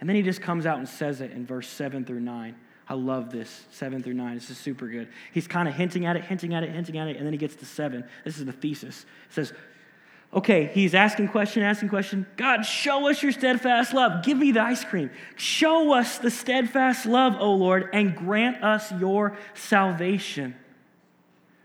And 0.00 0.08
then 0.08 0.16
he 0.16 0.22
just 0.22 0.40
comes 0.40 0.66
out 0.66 0.78
and 0.78 0.88
says 0.88 1.20
it 1.20 1.32
in 1.32 1.44
verse 1.44 1.68
7 1.68 2.04
through 2.04 2.20
9. 2.20 2.54
I 2.88 2.94
love 2.94 3.30
this, 3.30 3.64
7 3.70 4.02
through 4.02 4.14
9. 4.14 4.34
This 4.34 4.48
is 4.50 4.56
super 4.56 4.88
good. 4.88 5.08
He's 5.32 5.46
kind 5.46 5.68
of 5.68 5.74
hinting 5.74 6.06
at 6.06 6.16
it, 6.16 6.24
hinting 6.24 6.54
at 6.54 6.62
it, 6.62 6.70
hinting 6.70 6.96
at 6.96 7.08
it, 7.08 7.16
and 7.16 7.26
then 7.26 7.32
he 7.32 7.38
gets 7.38 7.54
to 7.56 7.66
7. 7.66 8.04
This 8.24 8.38
is 8.38 8.46
the 8.46 8.52
thesis. 8.52 9.04
It 9.28 9.34
says, 9.34 9.52
okay, 10.32 10.66
he's 10.66 10.94
asking 10.94 11.28
question, 11.28 11.62
asking 11.62 11.90
question. 11.90 12.26
God, 12.36 12.62
show 12.62 13.10
us 13.10 13.22
your 13.22 13.32
steadfast 13.32 13.92
love. 13.92 14.24
Give 14.24 14.38
me 14.38 14.52
the 14.52 14.62
ice 14.62 14.84
cream. 14.84 15.10
Show 15.36 15.92
us 15.92 16.18
the 16.18 16.30
steadfast 16.30 17.04
love, 17.04 17.36
O 17.38 17.52
Lord, 17.52 17.90
and 17.92 18.16
grant 18.16 18.62
us 18.64 18.90
your 18.92 19.36
salvation. 19.54 20.54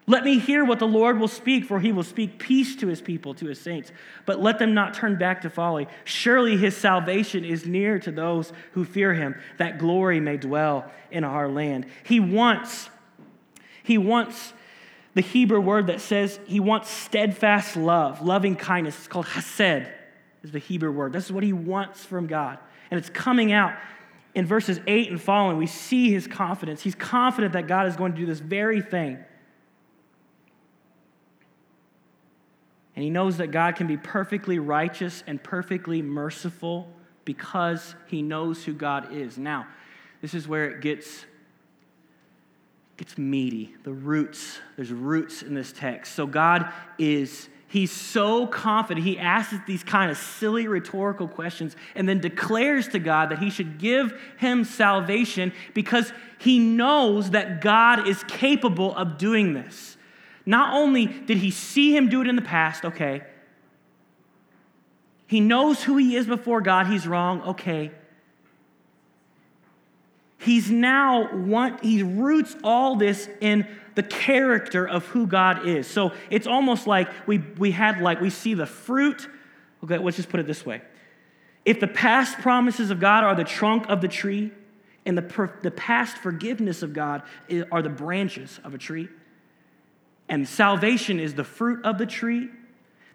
Let 0.05 0.25
me 0.25 0.37
hear 0.37 0.65
what 0.65 0.79
the 0.79 0.87
Lord 0.87 1.17
will 1.17 1.29
speak, 1.29 1.63
for 1.65 1.79
he 1.79 1.93
will 1.93 2.03
speak 2.03 2.37
peace 2.37 2.75
to 2.77 2.87
his 2.87 3.01
people, 3.01 3.33
to 3.35 3.47
his 3.47 3.59
saints. 3.59 3.91
But 4.25 4.41
let 4.41 4.59
them 4.59 4.73
not 4.73 4.93
turn 4.93 5.17
back 5.17 5.41
to 5.41 5.49
folly. 5.49 5.87
Surely 6.03 6.57
his 6.57 6.75
salvation 6.75 7.45
is 7.45 7.65
near 7.65 7.99
to 7.99 8.11
those 8.11 8.51
who 8.73 8.83
fear 8.83 9.13
him, 9.13 9.35
that 9.59 9.79
glory 9.79 10.19
may 10.19 10.35
dwell 10.35 10.91
in 11.09 11.23
our 11.23 11.47
land. 11.47 11.85
He 12.03 12.19
wants, 12.19 12.89
he 13.83 13.97
wants 13.97 14.53
the 15.13 15.21
Hebrew 15.21 15.61
word 15.61 15.87
that 15.87 16.01
says 16.01 16.37
he 16.47 16.59
wants 16.59 16.89
steadfast 16.89 17.77
love, 17.77 18.21
loving 18.21 18.57
kindness. 18.57 18.97
It's 18.97 19.07
called 19.07 19.27
hesed, 19.27 19.87
is 20.43 20.51
the 20.51 20.59
Hebrew 20.59 20.91
word. 20.91 21.13
This 21.13 21.25
is 21.25 21.31
what 21.31 21.43
he 21.43 21.53
wants 21.53 22.03
from 22.03 22.27
God. 22.27 22.57
And 22.91 22.97
it's 22.97 23.09
coming 23.09 23.53
out 23.53 23.73
in 24.35 24.45
verses 24.45 24.81
8 24.85 25.11
and 25.11 25.21
following, 25.21 25.57
we 25.57 25.67
see 25.67 26.11
his 26.11 26.27
confidence. 26.27 26.81
He's 26.81 26.95
confident 26.95 27.53
that 27.53 27.67
God 27.67 27.87
is 27.87 27.95
going 27.95 28.13
to 28.13 28.17
do 28.17 28.25
this 28.25 28.39
very 28.39 28.81
thing. 28.81 29.23
And 32.95 33.03
he 33.03 33.09
knows 33.09 33.37
that 33.37 33.51
God 33.51 33.75
can 33.75 33.87
be 33.87 33.97
perfectly 33.97 34.59
righteous 34.59 35.23
and 35.25 35.41
perfectly 35.41 36.01
merciful 36.01 36.87
because 37.25 37.95
he 38.07 38.21
knows 38.21 38.63
who 38.63 38.73
God 38.73 39.13
is. 39.13 39.37
Now, 39.37 39.67
this 40.21 40.33
is 40.33 40.47
where 40.47 40.69
it 40.69 40.81
gets 40.81 41.25
gets 42.97 43.17
meaty. 43.17 43.73
The 43.83 43.91
roots, 43.91 44.59
there's 44.75 44.91
roots 44.91 45.41
in 45.41 45.55
this 45.55 45.71
text. 45.71 46.13
So 46.13 46.27
God 46.27 46.71
is 46.99 47.49
he's 47.67 47.91
so 47.91 48.45
confident. 48.45 49.05
He 49.05 49.17
asks 49.17 49.55
these 49.65 49.83
kind 49.83 50.11
of 50.11 50.17
silly 50.17 50.67
rhetorical 50.67 51.27
questions 51.27 51.75
and 51.95 52.07
then 52.07 52.19
declares 52.19 52.87
to 52.89 52.99
God 52.99 53.29
that 53.29 53.39
he 53.39 53.49
should 53.49 53.79
give 53.79 54.13
him 54.37 54.63
salvation 54.63 55.51
because 55.73 56.13
he 56.37 56.59
knows 56.59 57.31
that 57.31 57.61
God 57.61 58.07
is 58.07 58.23
capable 58.25 58.95
of 58.95 59.17
doing 59.17 59.53
this. 59.53 59.97
Not 60.45 60.73
only 60.73 61.05
did 61.05 61.37
he 61.37 61.51
see 61.51 61.95
him 61.95 62.09
do 62.09 62.21
it 62.21 62.27
in 62.27 62.35
the 62.35 62.41
past, 62.41 62.83
okay. 62.85 63.23
He 65.27 65.39
knows 65.39 65.83
who 65.83 65.97
he 65.97 66.15
is 66.15 66.27
before 66.27 66.61
God, 66.61 66.87
he's 66.87 67.07
wrong, 67.07 67.41
okay. 67.41 67.91
He's 70.37 70.69
now 70.69 71.33
want 71.33 71.83
he 71.83 72.03
roots 72.03 72.55
all 72.63 72.97
this 72.97 73.29
in 73.39 73.65
the 73.95 74.03
character 74.03 74.85
of 74.85 75.05
who 75.07 75.25
God 75.25 75.65
is. 75.65 75.87
So 75.87 76.11
it's 76.29 76.47
almost 76.47 76.85
like 76.85 77.09
we 77.25 77.37
we 77.37 77.71
had 77.71 78.01
like 78.01 78.19
we 78.19 78.29
see 78.29 78.53
the 78.53 78.65
fruit. 78.65 79.29
Okay, 79.83 79.97
let's 79.97 80.17
just 80.17 80.27
put 80.27 80.41
it 80.41 80.47
this 80.47 80.65
way. 80.65 80.81
If 81.63 81.79
the 81.79 81.87
past 81.87 82.39
promises 82.39 82.91
of 82.91 82.99
God 82.99 83.23
are 83.23 83.35
the 83.35 83.45
trunk 83.45 83.85
of 83.87 84.01
the 84.01 84.09
tree, 84.09 84.51
and 85.05 85.17
the, 85.17 85.51
the 85.61 85.71
past 85.71 86.17
forgiveness 86.17 86.81
of 86.81 86.93
God 86.93 87.23
eh, 87.49 87.63
are 87.71 87.81
the 87.81 87.89
branches 87.89 88.59
of 88.63 88.73
a 88.73 88.77
tree, 88.77 89.09
and 90.33 90.47
salvation 90.47 91.19
is 91.19 91.35
the 91.35 91.43
fruit 91.43 91.85
of 91.85 91.99
the 91.99 92.07
tree, 92.07 92.49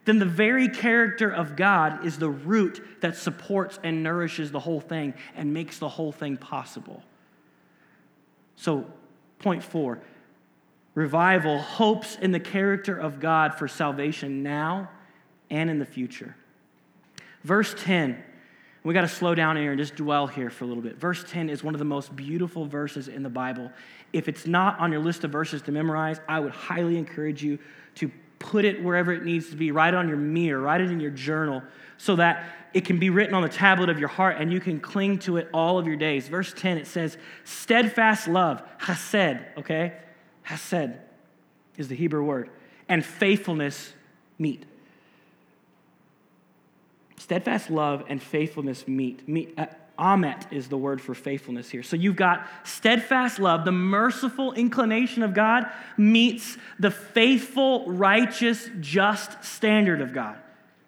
then 0.04 0.20
the 0.20 0.24
very 0.24 0.68
character 0.68 1.28
of 1.28 1.56
God 1.56 2.06
is 2.06 2.16
the 2.16 2.30
root 2.30 2.80
that 3.00 3.16
supports 3.16 3.80
and 3.82 4.04
nourishes 4.04 4.52
the 4.52 4.60
whole 4.60 4.78
thing 4.78 5.14
and 5.34 5.52
makes 5.52 5.80
the 5.80 5.88
whole 5.88 6.12
thing 6.12 6.36
possible. 6.36 7.02
So, 8.54 8.86
point 9.40 9.64
four 9.64 9.98
revival 10.94 11.58
hopes 11.58 12.14
in 12.14 12.30
the 12.30 12.38
character 12.38 12.96
of 12.96 13.18
God 13.18 13.52
for 13.56 13.66
salvation 13.66 14.44
now 14.44 14.88
and 15.50 15.68
in 15.68 15.80
the 15.80 15.86
future. 15.86 16.36
Verse 17.42 17.74
10 17.78 18.22
we 18.84 18.94
got 18.94 19.02
to 19.02 19.08
slow 19.08 19.34
down 19.34 19.56
here 19.56 19.72
and 19.72 19.78
just 19.78 19.96
dwell 19.96 20.26
here 20.26 20.50
for 20.50 20.64
a 20.64 20.66
little 20.66 20.82
bit. 20.82 20.96
Verse 20.96 21.24
10 21.28 21.50
is 21.50 21.64
one 21.64 21.74
of 21.74 21.78
the 21.78 21.84
most 21.84 22.14
beautiful 22.14 22.64
verses 22.64 23.08
in 23.08 23.22
the 23.22 23.28
Bible. 23.28 23.70
If 24.12 24.28
it's 24.28 24.46
not 24.46 24.78
on 24.80 24.92
your 24.92 25.00
list 25.00 25.24
of 25.24 25.30
verses 25.30 25.62
to 25.62 25.72
memorize, 25.72 26.20
I 26.28 26.40
would 26.40 26.52
highly 26.52 26.96
encourage 26.96 27.42
you 27.42 27.58
to 27.96 28.10
put 28.38 28.64
it 28.64 28.82
wherever 28.82 29.12
it 29.12 29.24
needs 29.24 29.50
to 29.50 29.56
be, 29.56 29.70
write 29.70 29.94
it 29.94 29.96
on 29.96 30.08
your 30.08 30.16
mirror, 30.16 30.60
write 30.60 30.80
it 30.80 30.90
in 30.90 31.00
your 31.00 31.10
journal, 31.10 31.62
so 31.96 32.16
that 32.16 32.44
it 32.74 32.84
can 32.84 32.98
be 32.98 33.10
written 33.10 33.34
on 33.34 33.42
the 33.42 33.48
tablet 33.48 33.88
of 33.88 33.98
your 33.98 34.08
heart 34.08 34.36
and 34.38 34.52
you 34.52 34.60
can 34.60 34.78
cling 34.78 35.18
to 35.18 35.36
it 35.36 35.48
all 35.52 35.78
of 35.78 35.86
your 35.86 35.96
days. 35.96 36.28
Verse 36.28 36.52
10, 36.56 36.78
it 36.78 36.86
says, 36.86 37.18
steadfast 37.44 38.28
love, 38.28 38.62
hesed, 38.78 39.38
okay? 39.56 39.94
Hesed 40.42 40.92
is 41.76 41.88
the 41.88 41.94
Hebrew 41.94 42.22
word, 42.22 42.50
and 42.88 43.04
faithfulness 43.04 43.92
meet. 44.38 44.64
Steadfast 47.16 47.68
love 47.68 48.04
and 48.08 48.22
faithfulness 48.22 48.86
meet. 48.86 49.28
meet 49.28 49.52
uh, 49.58 49.66
Amet 49.98 50.46
is 50.52 50.68
the 50.68 50.76
word 50.76 51.00
for 51.00 51.14
faithfulness 51.14 51.68
here. 51.68 51.82
So 51.82 51.96
you've 51.96 52.16
got 52.16 52.46
steadfast 52.62 53.38
love, 53.38 53.64
the 53.64 53.72
merciful 53.72 54.52
inclination 54.52 55.22
of 55.22 55.34
God 55.34 55.66
meets 55.96 56.56
the 56.78 56.90
faithful, 56.90 57.90
righteous, 57.90 58.70
just 58.80 59.44
standard 59.44 60.00
of 60.00 60.12
God. 60.12 60.36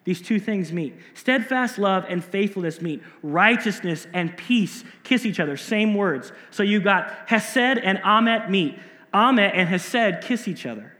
These 0.03 0.21
two 0.21 0.39
things 0.39 0.71
meet. 0.71 0.95
Steadfast 1.13 1.77
love 1.77 2.05
and 2.09 2.23
faithfulness 2.23 2.81
meet. 2.81 3.03
Righteousness 3.21 4.07
and 4.13 4.35
peace 4.35 4.83
kiss 5.03 5.25
each 5.25 5.39
other, 5.39 5.57
same 5.57 5.93
words. 5.93 6.31
So 6.49 6.63
you've 6.63 6.83
got 6.83 7.11
Hesed 7.27 7.57
and 7.57 7.99
Amet 8.03 8.49
meet. 8.49 8.79
Amet 9.13 9.53
and 9.53 9.69
Hesed 9.69 10.21
kiss 10.21 10.47
each 10.47 10.65
other. 10.65 10.93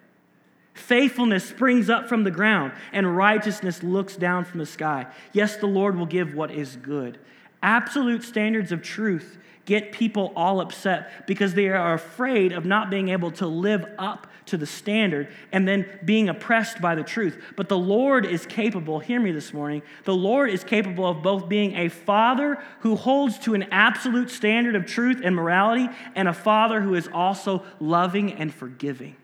Faithfulness 0.73 1.47
springs 1.47 1.89
up 1.89 2.07
from 2.07 2.23
the 2.23 2.31
ground, 2.31 2.73
and 2.93 3.17
righteousness 3.17 3.83
looks 3.83 4.15
down 4.15 4.45
from 4.45 4.59
the 4.59 4.65
sky. 4.65 5.07
Yes, 5.33 5.57
the 5.57 5.67
Lord 5.67 5.97
will 5.97 6.05
give 6.05 6.33
what 6.33 6.51
is 6.51 6.75
good. 6.77 7.19
Absolute 7.61 8.23
standards 8.23 8.71
of 8.71 8.81
truth 8.81 9.37
get 9.65 9.91
people 9.91 10.33
all 10.35 10.59
upset 10.59 11.27
because 11.27 11.53
they 11.53 11.69
are 11.69 11.93
afraid 11.93 12.51
of 12.51 12.65
not 12.65 12.89
being 12.89 13.09
able 13.09 13.31
to 13.31 13.45
live 13.47 13.85
up 13.99 14.27
to 14.47 14.57
the 14.57 14.65
standard 14.65 15.29
and 15.51 15.67
then 15.67 15.87
being 16.03 16.27
oppressed 16.27 16.81
by 16.81 16.95
the 16.95 17.03
truth. 17.03 17.41
But 17.55 17.69
the 17.69 17.77
Lord 17.77 18.25
is 18.25 18.45
capable, 18.45 18.99
hear 18.99 19.19
me 19.19 19.31
this 19.31 19.53
morning, 19.53 19.83
the 20.03 20.15
Lord 20.15 20.49
is 20.49 20.63
capable 20.63 21.07
of 21.07 21.21
both 21.21 21.47
being 21.47 21.75
a 21.75 21.89
father 21.89 22.61
who 22.79 22.95
holds 22.95 23.37
to 23.39 23.53
an 23.53 23.63
absolute 23.71 24.29
standard 24.29 24.75
of 24.75 24.85
truth 24.85 25.21
and 25.23 25.35
morality 25.35 25.87
and 26.15 26.27
a 26.27 26.33
father 26.33 26.81
who 26.81 26.95
is 26.95 27.07
also 27.13 27.63
loving 27.79 28.33
and 28.33 28.53
forgiving 28.53 29.15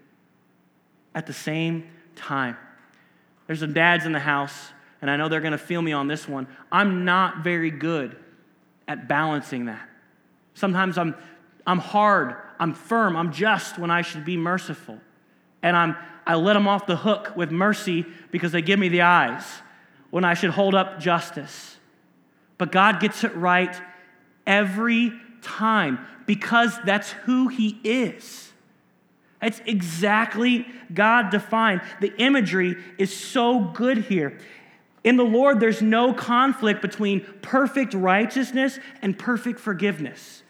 at 1.15 1.26
the 1.26 1.34
same 1.34 1.89
time. 2.15 2.56
There's 3.47 3.60
some 3.62 3.73
dads 3.73 4.06
in 4.06 4.12
the 4.12 4.19
house, 4.19 4.71
and 5.02 5.10
I 5.10 5.17
know 5.17 5.30
they're 5.30 5.41
going 5.41 5.52
to 5.52 5.58
feel 5.58 5.82
me 5.82 5.93
on 5.93 6.08
this 6.08 6.28
one. 6.28 6.47
I'm 6.71 7.06
not 7.06 7.43
very 7.43 7.71
good 7.71 8.17
at 8.88 9.08
balancing 9.08 9.65
that. 9.65 9.88
Sometimes 10.54 10.97
I'm, 10.97 11.15
I'm 11.65 11.80
hard, 11.80 12.36
I'm 12.60 12.73
firm, 12.73 13.15
I'm 13.15 13.32
just 13.32 13.78
when 13.78 13.91
I 13.91 14.02
should 14.02 14.26
be 14.26 14.38
merciful. 14.38 15.00
And 15.62 15.76
I'm, 15.76 15.95
I 16.26 16.36
let 16.36 16.54
them 16.54 16.67
off 16.67 16.86
the 16.86 16.95
hook 16.95 17.34
with 17.36 17.52
mercy 17.52 18.06
because 18.32 18.52
they 18.52 18.62
give 18.62 18.80
me 18.80 18.89
the 18.89 19.02
eyes 19.02 19.43
when 20.10 20.23
I 20.23 20.34
should 20.34 20.52
hold 20.52 20.76
up 20.76 21.00
justice. 21.00 21.78
But 22.58 22.71
God 22.71 23.00
gets 23.00 23.23
it 23.23 23.36
right 23.36 23.76
every 24.45 25.13
time 25.41 26.00
because 26.26 26.78
that's 26.86 27.12
who 27.12 27.47
He 27.47 27.80
is. 27.84 28.52
That's 29.41 29.62
exactly 29.65 30.65
God 30.93 31.30
defined. 31.30 31.82
The 32.02 32.15
imagery 32.17 32.78
is 32.97 33.15
so 33.15 33.60
good 33.60 34.00
here. 34.00 34.39
In 35.08 35.15
the 35.15 35.24
Lord, 35.24 35.62
there's 35.62 35.82
no 35.82 36.13
conflict 36.13 36.82
between 36.82 37.22
perfect 37.41 37.93
righteousness 37.93 38.78
and 39.02 39.17
perfect 39.17 39.58
forgiveness. 39.58 40.43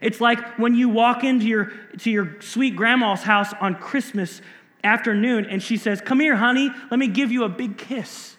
It's 0.00 0.20
like 0.20 0.56
when 0.56 0.76
you 0.76 0.88
walk 0.88 1.24
into 1.24 1.46
your, 1.46 1.72
to 1.98 2.08
your 2.08 2.40
sweet 2.40 2.76
grandma's 2.76 3.24
house 3.24 3.52
on 3.60 3.74
Christmas 3.74 4.40
afternoon 4.84 5.46
and 5.46 5.60
she 5.60 5.76
says, 5.76 6.00
Come 6.00 6.20
here, 6.20 6.36
honey, 6.36 6.70
let 6.92 7.00
me 7.00 7.08
give 7.08 7.32
you 7.32 7.42
a 7.42 7.48
big 7.48 7.76
kiss. 7.76 8.36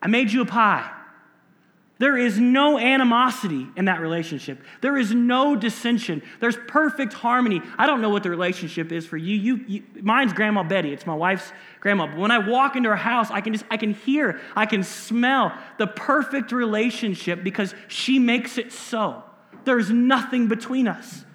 I 0.00 0.06
made 0.06 0.32
you 0.32 0.40
a 0.40 0.46
pie. 0.46 0.90
There 2.00 2.16
is 2.16 2.40
no 2.40 2.78
animosity 2.78 3.68
in 3.76 3.84
that 3.84 4.00
relationship. 4.00 4.64
There 4.80 4.96
is 4.96 5.12
no 5.12 5.54
dissension. 5.54 6.22
There's 6.40 6.56
perfect 6.66 7.12
harmony. 7.12 7.60
I 7.76 7.84
don't 7.84 8.00
know 8.00 8.08
what 8.08 8.22
the 8.22 8.30
relationship 8.30 8.90
is 8.90 9.06
for 9.06 9.18
you. 9.18 9.36
you, 9.36 9.64
you 9.68 9.82
mine's 10.00 10.32
Grandma 10.32 10.62
Betty. 10.62 10.94
It's 10.94 11.04
my 11.04 11.14
wife's 11.14 11.52
grandma. 11.78 12.06
But 12.06 12.16
when 12.16 12.30
I 12.30 12.38
walk 12.38 12.74
into 12.74 12.88
her 12.88 12.96
house, 12.96 13.30
I 13.30 13.42
can 13.42 13.52
just 13.52 13.66
I 13.70 13.76
can 13.76 13.92
hear, 13.92 14.40
I 14.56 14.64
can 14.64 14.82
smell 14.82 15.52
the 15.76 15.86
perfect 15.86 16.52
relationship 16.52 17.44
because 17.44 17.74
she 17.88 18.18
makes 18.18 18.56
it 18.56 18.72
so. 18.72 19.22
There's 19.66 19.90
nothing 19.90 20.48
between 20.48 20.88
us. 20.88 21.26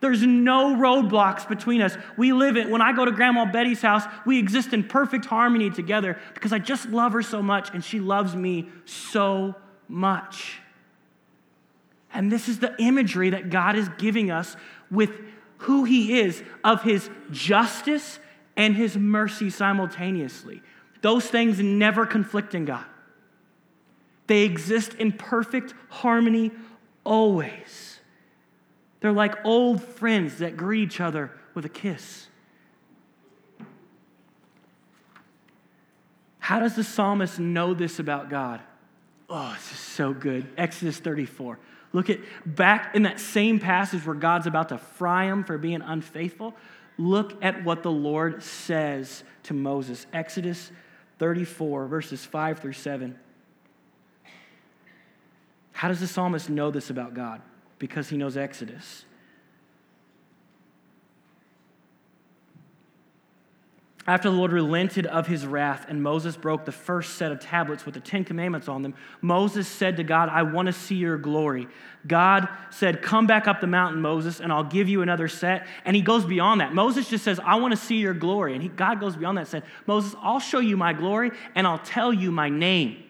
There's 0.00 0.22
no 0.22 0.74
roadblocks 0.74 1.48
between 1.48 1.82
us. 1.82 1.96
We 2.16 2.32
live 2.32 2.56
it. 2.56 2.68
When 2.68 2.82
I 2.82 2.92
go 2.92 3.04
to 3.04 3.12
Grandma 3.12 3.44
Betty's 3.44 3.80
house, 3.80 4.02
we 4.26 4.40
exist 4.40 4.72
in 4.72 4.82
perfect 4.82 5.26
harmony 5.26 5.70
together 5.70 6.18
because 6.34 6.52
I 6.52 6.58
just 6.58 6.88
love 6.88 7.12
her 7.12 7.22
so 7.22 7.40
much 7.40 7.72
and 7.72 7.84
she 7.84 8.00
loves 8.00 8.34
me 8.34 8.70
so 8.86 9.46
much. 9.46 9.56
And 12.12 12.30
this 12.30 12.48
is 12.48 12.58
the 12.58 12.74
imagery 12.80 13.30
that 13.30 13.50
God 13.50 13.76
is 13.76 13.88
giving 13.98 14.30
us 14.30 14.56
with 14.90 15.10
who 15.58 15.84
He 15.84 16.18
is, 16.20 16.42
of 16.64 16.82
His 16.82 17.10
justice 17.30 18.18
and 18.56 18.74
His 18.74 18.96
mercy 18.96 19.50
simultaneously. 19.50 20.62
Those 21.02 21.26
things 21.26 21.60
never 21.60 22.06
conflict 22.06 22.54
in 22.54 22.64
God, 22.64 22.84
they 24.26 24.42
exist 24.42 24.94
in 24.94 25.12
perfect 25.12 25.74
harmony 25.88 26.52
always. 27.04 27.98
They're 29.00 29.12
like 29.12 29.44
old 29.46 29.82
friends 29.82 30.38
that 30.38 30.56
greet 30.56 30.82
each 30.82 31.00
other 31.00 31.32
with 31.54 31.64
a 31.64 31.70
kiss. 31.70 32.26
How 36.38 36.60
does 36.60 36.74
the 36.74 36.84
psalmist 36.84 37.38
know 37.38 37.72
this 37.72 37.98
about 37.98 38.28
God? 38.28 38.60
Oh, 39.30 39.52
this 39.54 39.70
is 39.70 39.78
so 39.78 40.12
good. 40.12 40.48
Exodus 40.58 40.98
34. 40.98 41.58
Look 41.92 42.10
at 42.10 42.18
back 42.44 42.94
in 42.96 43.04
that 43.04 43.20
same 43.20 43.60
passage 43.60 44.04
where 44.04 44.16
God's 44.16 44.48
about 44.48 44.70
to 44.70 44.78
fry 44.78 45.26
him 45.26 45.44
for 45.44 45.56
being 45.56 45.82
unfaithful. 45.82 46.54
Look 46.98 47.42
at 47.42 47.64
what 47.64 47.82
the 47.84 47.90
Lord 47.90 48.42
says 48.42 49.22
to 49.44 49.54
Moses. 49.54 50.06
Exodus 50.12 50.72
34, 51.18 51.86
verses 51.86 52.24
5 52.24 52.58
through 52.58 52.72
7. 52.72 53.18
How 55.72 55.88
does 55.88 56.00
the 56.00 56.08
psalmist 56.08 56.50
know 56.50 56.70
this 56.70 56.90
about 56.90 57.14
God? 57.14 57.40
Because 57.78 58.08
he 58.08 58.16
knows 58.16 58.36
Exodus. 58.36 59.04
After 64.10 64.28
the 64.28 64.34
Lord 64.34 64.50
relented 64.50 65.06
of 65.06 65.28
his 65.28 65.46
wrath 65.46 65.86
and 65.88 66.02
Moses 66.02 66.36
broke 66.36 66.64
the 66.64 66.72
first 66.72 67.14
set 67.14 67.30
of 67.30 67.38
tablets 67.38 67.84
with 67.86 67.94
the 67.94 68.00
Ten 68.00 68.24
Commandments 68.24 68.66
on 68.66 68.82
them, 68.82 68.94
Moses 69.20 69.68
said 69.68 69.98
to 69.98 70.02
God, 70.02 70.28
I 70.28 70.42
want 70.42 70.66
to 70.66 70.72
see 70.72 70.96
your 70.96 71.16
glory. 71.16 71.68
God 72.08 72.48
said, 72.70 73.02
Come 73.02 73.28
back 73.28 73.46
up 73.46 73.60
the 73.60 73.68
mountain, 73.68 74.02
Moses, 74.02 74.40
and 74.40 74.52
I'll 74.52 74.64
give 74.64 74.88
you 74.88 75.02
another 75.02 75.28
set. 75.28 75.68
And 75.84 75.94
he 75.94 76.02
goes 76.02 76.24
beyond 76.24 76.60
that. 76.60 76.74
Moses 76.74 77.08
just 77.08 77.22
says, 77.22 77.38
I 77.38 77.54
want 77.60 77.70
to 77.70 77.76
see 77.76 77.98
your 77.98 78.12
glory. 78.12 78.54
And 78.54 78.64
he, 78.64 78.68
God 78.68 78.98
goes 78.98 79.14
beyond 79.14 79.36
that 79.36 79.42
and 79.42 79.48
said, 79.48 79.62
Moses, 79.86 80.16
I'll 80.20 80.40
show 80.40 80.58
you 80.58 80.76
my 80.76 80.92
glory 80.92 81.30
and 81.54 81.64
I'll 81.64 81.78
tell 81.78 82.12
you 82.12 82.32
my 82.32 82.48
name. 82.48 83.04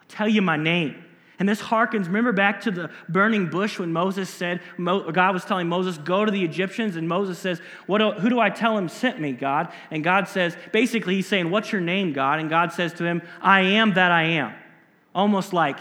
I'll 0.00 0.08
tell 0.08 0.28
you 0.30 0.40
my 0.40 0.56
name. 0.56 1.03
And 1.38 1.48
this 1.48 1.60
harkens, 1.60 2.06
remember 2.06 2.32
back 2.32 2.60
to 2.62 2.70
the 2.70 2.90
burning 3.08 3.46
bush 3.46 3.78
when 3.78 3.92
Moses 3.92 4.30
said, 4.30 4.60
God 4.78 5.34
was 5.34 5.44
telling 5.44 5.68
Moses, 5.68 5.98
go 5.98 6.24
to 6.24 6.30
the 6.30 6.44
Egyptians. 6.44 6.94
And 6.94 7.08
Moses 7.08 7.38
says, 7.38 7.60
what 7.86 8.00
Who 8.20 8.28
do 8.28 8.38
I 8.38 8.50
tell 8.50 8.78
him 8.78 8.88
sent 8.88 9.20
me, 9.20 9.32
God? 9.32 9.72
And 9.90 10.04
God 10.04 10.28
says, 10.28 10.56
basically, 10.72 11.16
he's 11.16 11.26
saying, 11.26 11.50
What's 11.50 11.72
your 11.72 11.80
name, 11.80 12.12
God? 12.12 12.38
And 12.38 12.48
God 12.48 12.72
says 12.72 12.92
to 12.94 13.04
him, 13.04 13.22
I 13.40 13.60
am 13.62 13.94
that 13.94 14.12
I 14.12 14.22
am. 14.24 14.54
Almost 15.14 15.52
like, 15.52 15.78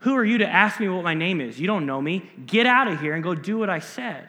Who 0.00 0.14
are 0.14 0.24
you 0.24 0.38
to 0.38 0.48
ask 0.48 0.78
me 0.78 0.88
what 0.88 1.02
my 1.02 1.14
name 1.14 1.40
is? 1.40 1.58
You 1.58 1.66
don't 1.66 1.86
know 1.86 2.00
me. 2.00 2.30
Get 2.46 2.66
out 2.66 2.86
of 2.86 3.00
here 3.00 3.14
and 3.14 3.24
go 3.24 3.34
do 3.34 3.58
what 3.58 3.70
I 3.70 3.80
said. 3.80 4.28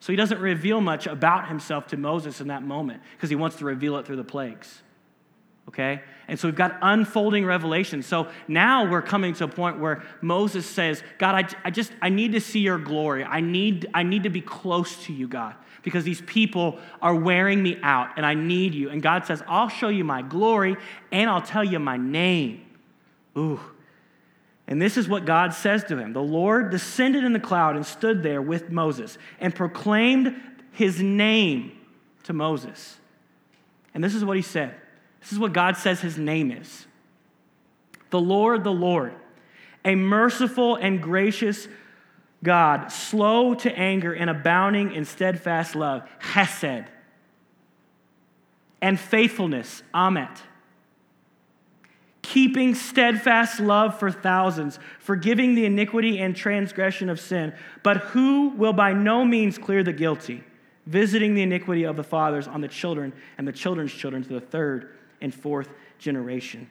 So 0.00 0.12
he 0.12 0.16
doesn't 0.16 0.40
reveal 0.40 0.80
much 0.80 1.06
about 1.06 1.48
himself 1.48 1.88
to 1.88 1.96
Moses 1.96 2.40
in 2.40 2.48
that 2.48 2.62
moment 2.62 3.02
because 3.16 3.30
he 3.30 3.36
wants 3.36 3.56
to 3.56 3.64
reveal 3.64 3.96
it 3.98 4.06
through 4.06 4.16
the 4.16 4.24
plagues 4.24 4.82
okay? 5.70 6.02
And 6.26 6.38
so 6.38 6.48
we've 6.48 6.56
got 6.56 6.78
unfolding 6.82 7.44
revelation. 7.44 8.02
So 8.02 8.28
now 8.48 8.90
we're 8.90 9.02
coming 9.02 9.34
to 9.34 9.44
a 9.44 9.48
point 9.48 9.78
where 9.78 10.02
Moses 10.20 10.66
says, 10.66 11.02
God, 11.18 11.34
I, 11.34 11.68
I 11.68 11.70
just, 11.70 11.92
I 12.02 12.08
need 12.08 12.32
to 12.32 12.40
see 12.40 12.58
your 12.58 12.78
glory. 12.78 13.24
I 13.24 13.40
need, 13.40 13.88
I 13.94 14.02
need 14.02 14.24
to 14.24 14.30
be 14.30 14.40
close 14.40 15.04
to 15.04 15.12
you, 15.12 15.28
God, 15.28 15.54
because 15.82 16.02
these 16.02 16.22
people 16.22 16.78
are 17.00 17.14
wearing 17.14 17.62
me 17.62 17.78
out 17.82 18.10
and 18.16 18.26
I 18.26 18.34
need 18.34 18.74
you. 18.74 18.90
And 18.90 19.00
God 19.00 19.26
says, 19.26 19.42
I'll 19.46 19.68
show 19.68 19.88
you 19.88 20.02
my 20.02 20.22
glory 20.22 20.76
and 21.12 21.30
I'll 21.30 21.42
tell 21.42 21.64
you 21.64 21.78
my 21.78 21.96
name. 21.96 22.66
Ooh. 23.38 23.60
And 24.66 24.82
this 24.82 24.96
is 24.96 25.08
what 25.08 25.24
God 25.24 25.54
says 25.54 25.84
to 25.84 25.96
him 25.96 26.12
The 26.12 26.22
Lord 26.22 26.70
descended 26.70 27.22
in 27.22 27.32
the 27.32 27.40
cloud 27.40 27.76
and 27.76 27.86
stood 27.86 28.24
there 28.24 28.42
with 28.42 28.70
Moses 28.70 29.18
and 29.38 29.54
proclaimed 29.54 30.34
his 30.72 31.00
name 31.00 31.72
to 32.24 32.32
Moses. 32.32 32.96
And 33.94 34.02
this 34.02 34.14
is 34.16 34.24
what 34.24 34.36
he 34.36 34.42
said 34.42 34.74
this 35.20 35.32
is 35.32 35.38
what 35.38 35.52
God 35.52 35.76
says 35.76 36.00
his 36.00 36.18
name 36.18 36.50
is. 36.50 36.86
The 38.10 38.20
Lord, 38.20 38.64
the 38.64 38.72
Lord, 38.72 39.14
a 39.84 39.94
merciful 39.94 40.76
and 40.76 41.02
gracious 41.02 41.68
God, 42.42 42.90
slow 42.90 43.54
to 43.54 43.78
anger 43.78 44.12
and 44.12 44.30
abounding 44.30 44.92
in 44.92 45.04
steadfast 45.04 45.76
love, 45.76 46.08
Hesed, 46.18 46.86
and 48.80 48.98
faithfulness, 48.98 49.82
Amet, 49.92 50.42
keeping 52.22 52.74
steadfast 52.74 53.60
love 53.60 53.98
for 53.98 54.10
thousands, 54.10 54.78
forgiving 55.00 55.54
the 55.54 55.66
iniquity 55.66 56.18
and 56.18 56.34
transgression 56.34 57.10
of 57.10 57.20
sin, 57.20 57.52
but 57.82 57.98
who 57.98 58.48
will 58.50 58.72
by 58.72 58.94
no 58.94 59.24
means 59.24 59.58
clear 59.58 59.82
the 59.82 59.92
guilty, 59.92 60.42
visiting 60.86 61.34
the 61.34 61.42
iniquity 61.42 61.84
of 61.84 61.96
the 61.96 62.04
fathers 62.04 62.48
on 62.48 62.62
the 62.62 62.68
children 62.68 63.12
and 63.36 63.46
the 63.46 63.52
children's 63.52 63.92
children 63.92 64.22
to 64.22 64.30
the 64.30 64.40
third 64.40 64.96
and 65.20 65.34
fourth 65.34 65.68
generation. 65.98 66.68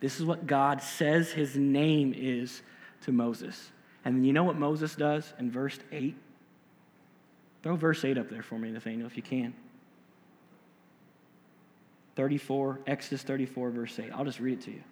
This 0.00 0.18
is 0.18 0.24
what 0.24 0.46
God 0.46 0.82
says 0.82 1.30
his 1.30 1.56
name 1.56 2.14
is 2.16 2.62
to 3.02 3.12
Moses. 3.12 3.70
And 4.04 4.26
you 4.26 4.32
know 4.32 4.44
what 4.44 4.56
Moses 4.56 4.94
does 4.94 5.32
in 5.38 5.50
verse 5.50 5.78
8? 5.92 6.16
Throw 7.62 7.76
verse 7.76 8.04
8 8.04 8.16
up 8.16 8.30
there 8.30 8.42
for 8.42 8.58
me, 8.58 8.70
Nathaniel, 8.70 9.06
if 9.06 9.16
you 9.16 9.22
can. 9.22 9.52
34, 12.16 12.80
Exodus 12.86 13.22
34, 13.22 13.70
verse 13.70 13.98
8. 13.98 14.10
I'll 14.14 14.24
just 14.24 14.40
read 14.40 14.58
it 14.58 14.64
to 14.64 14.70
you. 14.70 14.82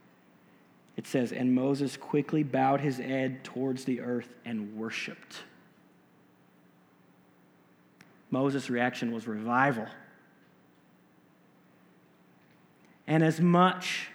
It 0.96 1.06
says, 1.06 1.32
And 1.32 1.54
Moses 1.54 1.96
quickly 1.96 2.42
bowed 2.42 2.80
his 2.80 2.98
head 2.98 3.44
towards 3.44 3.84
the 3.84 4.00
earth 4.00 4.28
and 4.44 4.76
worshiped. 4.76 5.36
Moses' 8.30 8.68
reaction 8.68 9.12
was 9.12 9.26
revival. 9.26 9.86
And 13.08 13.24
as 13.24 13.40
much 13.40 14.10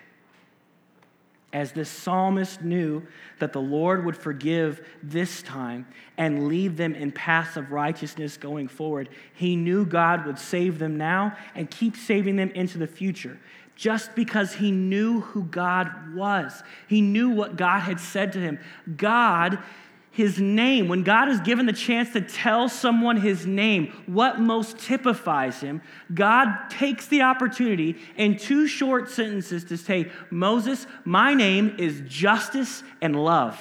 as 1.51 1.71
this 1.71 1.89
psalmist 1.89 2.61
knew 2.61 3.03
that 3.39 3.51
the 3.51 3.61
Lord 3.61 4.05
would 4.05 4.15
forgive 4.15 4.87
this 5.01 5.41
time 5.41 5.87
and 6.17 6.47
lead 6.47 6.77
them 6.77 6.95
in 6.95 7.11
paths 7.11 7.57
of 7.57 7.71
righteousness 7.71 8.37
going 8.37 8.67
forward, 8.67 9.09
he 9.33 9.55
knew 9.55 9.85
God 9.85 10.25
would 10.25 10.39
save 10.39 10.77
them 10.79 10.95
now 10.97 11.35
and 11.55 11.69
keep 11.69 11.97
saving 11.97 12.35
them 12.35 12.51
into 12.51 12.77
the 12.77 12.87
future. 12.87 13.37
Just 13.75 14.15
because 14.15 14.53
he 14.53 14.69
knew 14.69 15.21
who 15.21 15.43
God 15.45 16.13
was, 16.13 16.61
he 16.87 17.01
knew 17.01 17.31
what 17.31 17.55
God 17.55 17.79
had 17.79 17.99
said 17.99 18.31
to 18.33 18.39
him. 18.39 18.59
God 18.95 19.57
his 20.13 20.39
name, 20.39 20.87
when 20.87 21.01
God 21.01 21.27
is 21.27 21.39
given 21.39 21.65
the 21.65 21.73
chance 21.73 22.13
to 22.13 22.21
tell 22.21 22.69
someone 22.69 23.17
his 23.17 23.47
name, 23.47 23.91
what 24.05 24.39
most 24.39 24.77
typifies 24.77 25.59
him, 25.59 25.81
God 26.13 26.69
takes 26.69 27.07
the 27.07 27.23
opportunity 27.23 27.97
in 28.15 28.37
two 28.37 28.67
short 28.67 29.09
sentences 29.09 29.63
to 29.65 29.75
say, 29.75 30.11
Moses, 30.29 30.85
my 31.03 31.33
name 31.33 31.75
is 31.79 32.03
justice 32.05 32.83
and 33.01 33.15
love. 33.15 33.59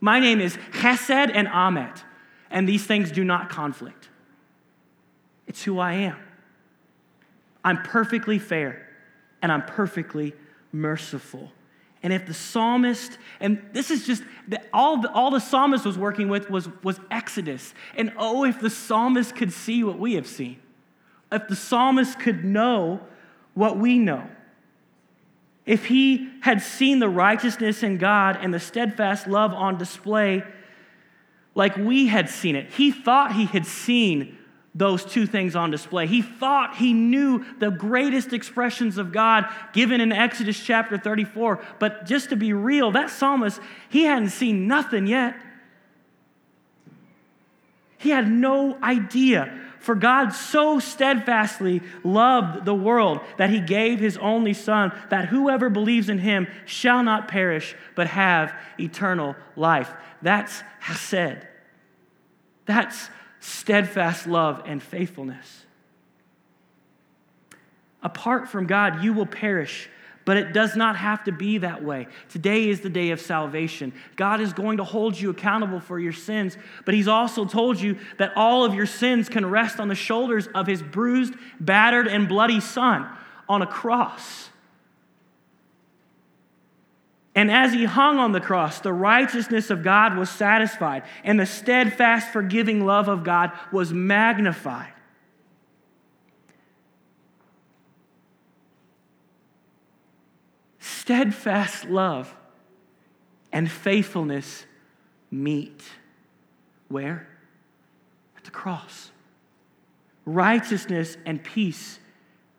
My 0.00 0.18
name 0.18 0.40
is 0.40 0.56
Chesed 0.72 1.30
and 1.34 1.46
Amet, 1.48 2.02
and 2.50 2.66
these 2.66 2.86
things 2.86 3.12
do 3.12 3.22
not 3.22 3.50
conflict. 3.50 4.08
It's 5.46 5.62
who 5.62 5.78
I 5.78 5.92
am. 5.92 6.16
I'm 7.62 7.82
perfectly 7.82 8.38
fair, 8.38 8.88
and 9.42 9.52
I'm 9.52 9.66
perfectly 9.66 10.32
merciful. 10.72 11.52
And 12.04 12.12
if 12.12 12.26
the 12.26 12.34
psalmist, 12.34 13.16
and 13.40 13.66
this 13.72 13.90
is 13.90 14.06
just, 14.06 14.22
all 14.74 14.98
the, 15.00 15.10
all 15.12 15.30
the 15.30 15.40
psalmist 15.40 15.86
was 15.86 15.96
working 15.96 16.28
with 16.28 16.50
was, 16.50 16.68
was 16.82 17.00
Exodus. 17.10 17.72
And 17.96 18.12
oh, 18.18 18.44
if 18.44 18.60
the 18.60 18.68
psalmist 18.68 19.34
could 19.34 19.50
see 19.50 19.82
what 19.82 19.98
we 19.98 20.12
have 20.12 20.26
seen, 20.26 20.60
if 21.32 21.48
the 21.48 21.56
psalmist 21.56 22.20
could 22.20 22.44
know 22.44 23.00
what 23.54 23.78
we 23.78 23.98
know, 23.98 24.28
if 25.64 25.86
he 25.86 26.30
had 26.42 26.60
seen 26.60 26.98
the 26.98 27.08
righteousness 27.08 27.82
in 27.82 27.96
God 27.96 28.36
and 28.38 28.52
the 28.52 28.60
steadfast 28.60 29.26
love 29.26 29.54
on 29.54 29.78
display 29.78 30.44
like 31.54 31.74
we 31.78 32.08
had 32.08 32.28
seen 32.28 32.54
it, 32.54 32.70
he 32.70 32.92
thought 32.92 33.32
he 33.32 33.46
had 33.46 33.64
seen 33.64 34.36
those 34.74 35.04
two 35.04 35.26
things 35.26 35.54
on 35.54 35.70
display. 35.70 36.06
He 36.06 36.20
thought 36.20 36.76
he 36.76 36.92
knew 36.92 37.44
the 37.58 37.70
greatest 37.70 38.32
expressions 38.32 38.98
of 38.98 39.12
God 39.12 39.46
given 39.72 40.00
in 40.00 40.10
Exodus 40.10 40.58
chapter 40.58 40.98
34. 40.98 41.60
But 41.78 42.06
just 42.06 42.30
to 42.30 42.36
be 42.36 42.52
real, 42.52 42.90
that 42.92 43.10
psalmist, 43.10 43.60
he 43.88 44.04
hadn't 44.04 44.30
seen 44.30 44.66
nothing 44.66 45.06
yet. 45.06 45.36
He 47.98 48.10
had 48.10 48.30
no 48.30 48.76
idea. 48.82 49.60
For 49.78 49.94
God 49.94 50.30
so 50.30 50.78
steadfastly 50.78 51.82
loved 52.02 52.64
the 52.64 52.74
world 52.74 53.20
that 53.36 53.50
he 53.50 53.60
gave 53.60 54.00
his 54.00 54.16
only 54.16 54.54
Son, 54.54 54.92
that 55.10 55.28
whoever 55.28 55.68
believes 55.68 56.08
in 56.08 56.18
him 56.18 56.46
shall 56.64 57.02
not 57.02 57.28
perish, 57.28 57.76
but 57.94 58.06
have 58.06 58.54
eternal 58.80 59.36
life. 59.56 59.92
That's 60.22 60.62
Hesed. 60.80 61.46
That's 62.64 63.10
steadfast 63.44 64.26
love 64.26 64.62
and 64.64 64.82
faithfulness. 64.82 65.66
Apart 68.02 68.48
from 68.48 68.66
God, 68.66 69.04
you 69.04 69.12
will 69.12 69.26
perish, 69.26 69.88
but 70.24 70.38
it 70.38 70.54
does 70.54 70.76
not 70.76 70.96
have 70.96 71.24
to 71.24 71.32
be 71.32 71.58
that 71.58 71.84
way. 71.84 72.06
Today 72.30 72.68
is 72.70 72.80
the 72.80 72.88
day 72.88 73.10
of 73.10 73.20
salvation. 73.20 73.92
God 74.16 74.40
is 74.40 74.54
going 74.54 74.78
to 74.78 74.84
hold 74.84 75.18
you 75.20 75.28
accountable 75.28 75.80
for 75.80 75.98
your 75.98 76.12
sins, 76.12 76.56
but 76.86 76.94
He's 76.94 77.08
also 77.08 77.44
told 77.44 77.78
you 77.78 77.98
that 78.16 78.32
all 78.34 78.64
of 78.64 78.74
your 78.74 78.86
sins 78.86 79.28
can 79.28 79.44
rest 79.44 79.78
on 79.78 79.88
the 79.88 79.94
shoulders 79.94 80.46
of 80.54 80.66
His 80.66 80.82
bruised, 80.82 81.34
battered, 81.60 82.06
and 82.08 82.26
bloody 82.26 82.60
Son 82.60 83.06
on 83.46 83.60
a 83.60 83.66
cross. 83.66 84.48
And 87.34 87.50
as 87.50 87.72
he 87.72 87.84
hung 87.84 88.18
on 88.18 88.32
the 88.32 88.40
cross, 88.40 88.80
the 88.80 88.92
righteousness 88.92 89.70
of 89.70 89.82
God 89.82 90.16
was 90.16 90.30
satisfied, 90.30 91.02
and 91.24 91.38
the 91.38 91.46
steadfast, 91.46 92.32
forgiving 92.32 92.86
love 92.86 93.08
of 93.08 93.24
God 93.24 93.50
was 93.72 93.92
magnified. 93.92 94.92
Steadfast 100.78 101.86
love 101.86 102.34
and 103.52 103.70
faithfulness 103.70 104.64
meet. 105.30 105.82
Where? 106.88 107.28
At 108.36 108.44
the 108.44 108.50
cross. 108.50 109.10
Righteousness 110.24 111.16
and 111.26 111.42
peace 111.42 111.98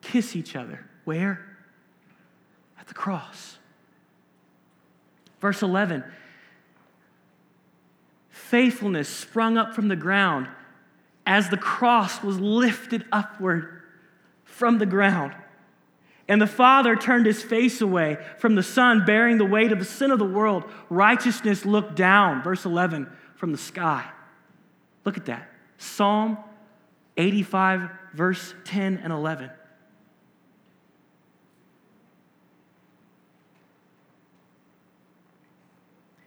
kiss 0.02 0.36
each 0.36 0.56
other. 0.56 0.86
Where? 1.06 1.44
At 2.80 2.88
the 2.88 2.94
cross. 2.94 3.58
Verse 5.40 5.62
11 5.62 6.04
faithfulness 8.30 9.10
sprung 9.10 9.58
up 9.58 9.74
from 9.74 9.88
the 9.88 9.96
ground 9.96 10.48
as 11.26 11.50
the 11.50 11.58
cross 11.58 12.22
was 12.22 12.40
lifted 12.40 13.04
upward 13.12 13.82
from 14.44 14.78
the 14.78 14.86
ground. 14.86 15.34
And 16.28 16.42
the 16.42 16.48
Father 16.48 16.96
turned 16.96 17.26
his 17.26 17.44
face 17.44 17.82
away 17.82 18.18
from 18.38 18.56
the 18.56 18.64
Son, 18.64 19.04
bearing 19.06 19.38
the 19.38 19.46
weight 19.46 19.72
of 19.72 19.80
the 19.80 19.86
sin 19.86 20.12
of 20.12 20.20
the 20.20 20.26
world. 20.26 20.64
Righteousness 20.90 21.66
looked 21.66 21.96
down, 21.96 22.44
verse 22.44 22.66
11, 22.66 23.08
from 23.36 23.52
the 23.52 23.58
sky. 23.58 24.10
Look 25.04 25.18
at 25.18 25.26
that. 25.26 25.50
Psalm 25.78 26.38
85, 27.18 27.90
verse 28.14 28.54
10 28.66 28.98
and 29.04 29.14
11. 29.14 29.50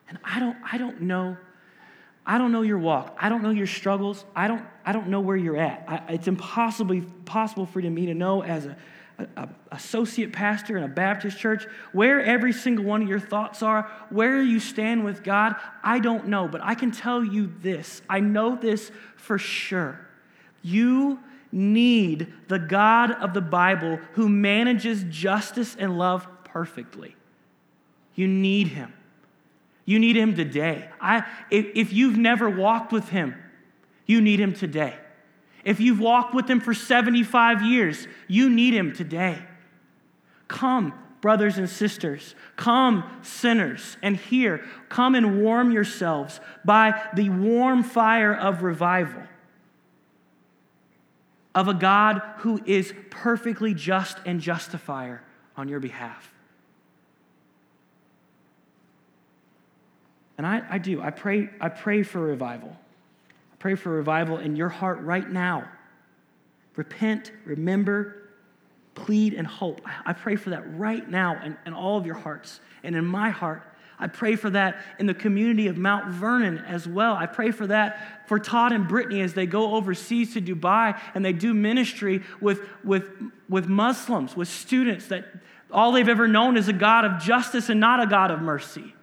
And 0.09 0.19
I 0.25 0.41
don't, 0.41 0.57
I 0.71 0.79
don't 0.79 1.03
know 1.03 1.37
I 2.29 2.37
don't 2.37 2.53
know 2.53 2.61
your 2.61 2.77
walk. 2.77 3.17
I 3.19 3.31
don't 3.31 3.43
know 3.43 3.49
your 3.49 3.67
struggles. 3.67 4.23
I 4.37 4.49
don't, 4.49 4.63
I 4.85 4.93
don't 4.93 5.09
know 5.09 5.21
where 5.21 5.37
you're 5.37 5.57
at. 5.57 5.85
I, 5.89 6.13
it's 6.13 6.29
impossible 6.29 7.01
possible 7.25 7.65
for 7.65 7.81
me 7.81 8.05
to 8.05 8.13
know 8.13 8.43
as 8.43 8.67
a, 8.67 8.77
a, 9.19 9.49
associate 9.73 10.31
pastor 10.31 10.77
in 10.77 10.85
a 10.85 10.89
Baptist 10.89 11.39
church 11.39 11.67
where 11.93 12.21
every 12.21 12.53
single 12.53 12.85
one 12.85 13.01
of 13.01 13.09
your 13.09 13.19
thoughts 13.19 13.63
are, 13.63 13.91
where 14.11 14.43
you 14.43 14.61
stand 14.61 15.07
with 15.07 15.25
God. 15.25 15.57
I 15.83 16.01
don't 16.01 16.29
know, 16.29 16.49
but 16.49 16.61
I 16.63 16.75
can 16.75 16.91
tell 16.91 17.25
you 17.25 17.51
this. 17.63 18.03
I 18.11 18.21
know 18.21 18.57
this 18.57 18.93
for 19.17 19.39
sure. 19.39 19.99
You 20.61 21.21
need 21.51 22.31
the 22.49 22.59
God 22.59 23.11
of 23.11 23.33
the 23.33 23.41
Bible 23.41 24.01
who 24.13 24.29
manages 24.29 25.03
justice 25.09 25.75
and 25.79 25.97
love 25.97 26.29
perfectly. 26.45 27.17
You 28.15 28.29
need 28.29 28.69
him. 28.69 28.93
You 29.89 29.99
need 29.99 30.17
him 30.17 30.37
today. 30.37 30.91
I, 31.01 31.25
if, 31.51 31.69
if 31.75 31.93
you've 31.95 32.19
never 32.19 32.51
walked 32.51 32.93
with 32.93 33.09
him, 33.09 33.35
you 34.05 34.21
need 34.21 34.39
him 34.39 34.53
today. 34.53 34.95
If 35.65 35.81
you've 35.81 35.99
walked 35.99 36.35
with 36.35 36.47
him 36.47 36.61
for 36.61 36.75
75 36.75 37.63
years, 37.63 38.07
you 38.27 38.51
need 38.51 38.75
him 38.75 38.93
today. 38.93 39.39
Come, 40.47 40.93
brothers 41.23 41.57
and 41.57 41.71
sisters. 41.71 42.35
Come, 42.57 43.03
sinners, 43.23 43.97
and 44.03 44.19
hear. 44.19 44.63
Come 44.91 45.15
and 45.15 45.41
warm 45.41 45.71
yourselves 45.71 46.39
by 46.67 47.03
the 47.15 47.31
warm 47.31 47.83
fire 47.83 48.35
of 48.35 48.63
revival 48.63 49.23
of 51.55 51.67
a 51.67 51.73
God 51.73 52.21
who 52.41 52.61
is 52.67 52.93
perfectly 53.09 53.73
just 53.73 54.19
and 54.27 54.39
justifier 54.39 55.23
on 55.57 55.67
your 55.67 55.81
behalf. 55.81 56.31
And 60.39 60.47
I, 60.47 60.63
I 60.71 60.79
do. 60.79 61.03
I 61.03 61.11
pray, 61.11 61.51
I 61.61 61.69
pray 61.69 62.05
for 62.05 62.21
revival. 62.21 62.71
I 62.71 63.57
pray 63.59 63.75
for 63.75 63.91
revival 63.91 64.39
in 64.39 64.55
your 64.57 64.69
heart 64.69 65.01
right 65.01 65.29
now. 65.29 65.69
Repent, 66.77 67.33
remember, 67.45 68.31
plead, 68.95 69.35
and 69.35 69.47
hope. 69.47 69.81
I 70.07 70.13
pray 70.13 70.37
for 70.37 70.51
that 70.51 70.63
right 70.79 71.09
now 71.09 71.43
in, 71.45 71.57
in 71.67 71.75
all 71.75 71.99
of 71.99 72.07
your 72.07 72.15
hearts 72.15 72.61
and 72.85 72.95
in 72.95 73.05
my 73.05 73.31
heart. 73.31 73.65
I 73.99 74.07
pray 74.07 74.37
for 74.37 74.49
that 74.51 74.81
in 75.01 75.07
the 75.07 75.15
community 75.15 75.67
of 75.67 75.77
Mount 75.77 76.07
Vernon 76.07 76.59
as 76.59 76.87
well. 76.87 77.15
I 77.15 77.27
pray 77.27 77.51
for 77.51 77.67
that 77.67 78.29
for 78.29 78.39
Todd 78.39 78.71
and 78.71 78.87
Brittany 78.87 79.23
as 79.23 79.35
they 79.35 79.47
go 79.47 79.75
overseas 79.75 80.35
to 80.35 80.41
Dubai 80.41 81.01
and 81.17 81.25
they 81.25 81.33
do 81.33 81.53
ministry 81.53 82.23
with, 82.41 82.61
with, 82.85 83.11
with 83.49 83.67
Muslims, 83.67 84.37
with 84.37 84.47
students 84.47 85.09
that 85.09 85.27
all 85.73 85.91
they've 85.91 86.09
ever 86.09 86.29
known 86.29 86.57
is 86.57 86.69
a 86.69 86.73
God 86.73 87.05
of 87.05 87.21
justice 87.21 87.69
and 87.71 87.81
not 87.81 88.01
a 88.01 88.07
God 88.07 88.31
of 88.31 88.41
mercy. 88.41 88.95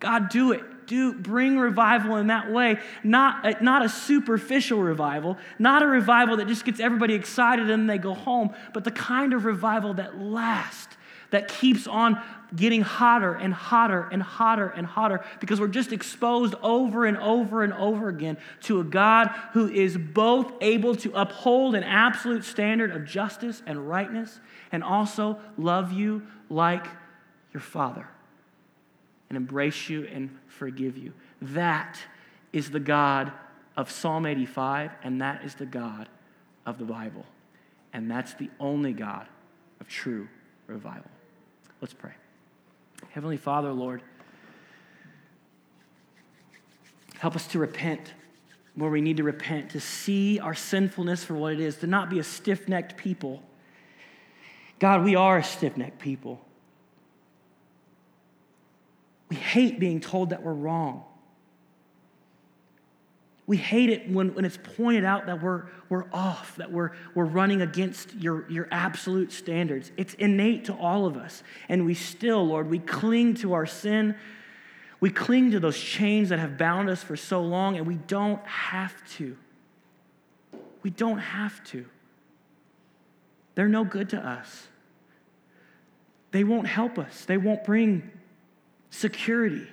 God, 0.00 0.28
do 0.28 0.52
it. 0.52 0.62
Do 0.86 1.12
bring 1.14 1.58
revival 1.58 2.16
in 2.16 2.28
that 2.28 2.52
way, 2.52 2.78
not, 3.02 3.60
not 3.60 3.84
a 3.84 3.88
superficial 3.88 4.80
revival, 4.80 5.36
not 5.58 5.82
a 5.82 5.86
revival 5.86 6.36
that 6.36 6.46
just 6.46 6.64
gets 6.64 6.78
everybody 6.78 7.14
excited 7.14 7.70
and 7.70 7.90
they 7.90 7.98
go 7.98 8.14
home, 8.14 8.54
but 8.72 8.84
the 8.84 8.92
kind 8.92 9.32
of 9.32 9.44
revival 9.44 9.94
that 9.94 10.20
lasts, 10.20 10.96
that 11.30 11.48
keeps 11.48 11.88
on 11.88 12.22
getting 12.54 12.82
hotter 12.82 13.34
and 13.34 13.52
hotter 13.52 14.08
and 14.12 14.22
hotter 14.22 14.68
and 14.68 14.86
hotter 14.86 15.24
because 15.40 15.58
we're 15.58 15.66
just 15.66 15.92
exposed 15.92 16.54
over 16.62 17.04
and 17.04 17.18
over 17.18 17.64
and 17.64 17.72
over 17.72 18.08
again 18.08 18.36
to 18.60 18.78
a 18.78 18.84
God 18.84 19.28
who 19.52 19.68
is 19.68 19.98
both 19.98 20.52
able 20.60 20.94
to 20.96 21.12
uphold 21.14 21.74
an 21.74 21.82
absolute 21.82 22.44
standard 22.44 22.92
of 22.92 23.04
justice 23.04 23.60
and 23.66 23.88
rightness 23.88 24.38
and 24.70 24.84
also 24.84 25.40
love 25.58 25.90
you 25.90 26.22
like 26.48 26.86
your 27.52 27.60
Father 27.60 28.06
and 29.28 29.36
embrace 29.36 29.88
you 29.88 30.06
and 30.06 30.36
forgive 30.46 30.96
you. 30.96 31.12
That 31.42 31.98
is 32.52 32.70
the 32.70 32.80
God 32.80 33.32
of 33.76 33.90
Psalm 33.90 34.26
85, 34.26 34.92
and 35.02 35.20
that 35.20 35.44
is 35.44 35.54
the 35.54 35.66
God 35.66 36.08
of 36.64 36.78
the 36.78 36.84
Bible. 36.84 37.26
And 37.92 38.10
that's 38.10 38.34
the 38.34 38.50
only 38.58 38.92
God 38.92 39.26
of 39.80 39.88
true 39.88 40.28
revival. 40.66 41.10
Let's 41.80 41.94
pray. 41.94 42.12
Heavenly 43.10 43.36
Father, 43.36 43.72
Lord, 43.72 44.02
help 47.18 47.36
us 47.36 47.46
to 47.48 47.58
repent 47.58 48.14
where 48.74 48.90
we 48.90 49.00
need 49.00 49.16
to 49.16 49.22
repent, 49.22 49.70
to 49.70 49.80
see 49.80 50.38
our 50.38 50.54
sinfulness 50.54 51.24
for 51.24 51.34
what 51.34 51.54
it 51.54 51.60
is, 51.60 51.76
to 51.76 51.86
not 51.86 52.10
be 52.10 52.18
a 52.18 52.24
stiff 52.24 52.68
necked 52.68 52.96
people. 52.96 53.42
God, 54.78 55.02
we 55.02 55.16
are 55.16 55.38
a 55.38 55.44
stiff 55.44 55.78
necked 55.78 55.98
people. 55.98 56.45
We 59.28 59.36
hate 59.36 59.80
being 59.80 60.00
told 60.00 60.30
that 60.30 60.42
we're 60.42 60.52
wrong. 60.52 61.04
We 63.46 63.56
hate 63.56 63.90
it 63.90 64.10
when, 64.10 64.34
when 64.34 64.44
it's 64.44 64.58
pointed 64.76 65.04
out 65.04 65.26
that 65.26 65.40
we're, 65.40 65.66
we're 65.88 66.06
off, 66.12 66.56
that 66.56 66.72
we're, 66.72 66.90
we're 67.14 67.24
running 67.24 67.62
against 67.62 68.12
your, 68.14 68.48
your 68.50 68.66
absolute 68.72 69.30
standards. 69.30 69.92
It's 69.96 70.14
innate 70.14 70.64
to 70.64 70.74
all 70.74 71.06
of 71.06 71.16
us. 71.16 71.44
And 71.68 71.86
we 71.86 71.94
still, 71.94 72.44
Lord, 72.44 72.68
we 72.68 72.80
cling 72.80 73.34
to 73.36 73.52
our 73.52 73.66
sin. 73.66 74.16
We 74.98 75.10
cling 75.10 75.52
to 75.52 75.60
those 75.60 75.78
chains 75.78 76.30
that 76.30 76.40
have 76.40 76.58
bound 76.58 76.90
us 76.90 77.04
for 77.04 77.16
so 77.16 77.40
long, 77.40 77.76
and 77.76 77.86
we 77.86 77.94
don't 77.94 78.44
have 78.46 78.94
to. 79.16 79.36
We 80.82 80.90
don't 80.90 81.18
have 81.18 81.62
to. 81.64 81.86
They're 83.54 83.68
no 83.68 83.84
good 83.84 84.08
to 84.10 84.18
us. 84.18 84.66
They 86.32 86.42
won't 86.42 86.66
help 86.66 86.98
us, 86.98 87.24
they 87.24 87.36
won't 87.36 87.64
bring 87.64 88.10
security. 88.90 89.66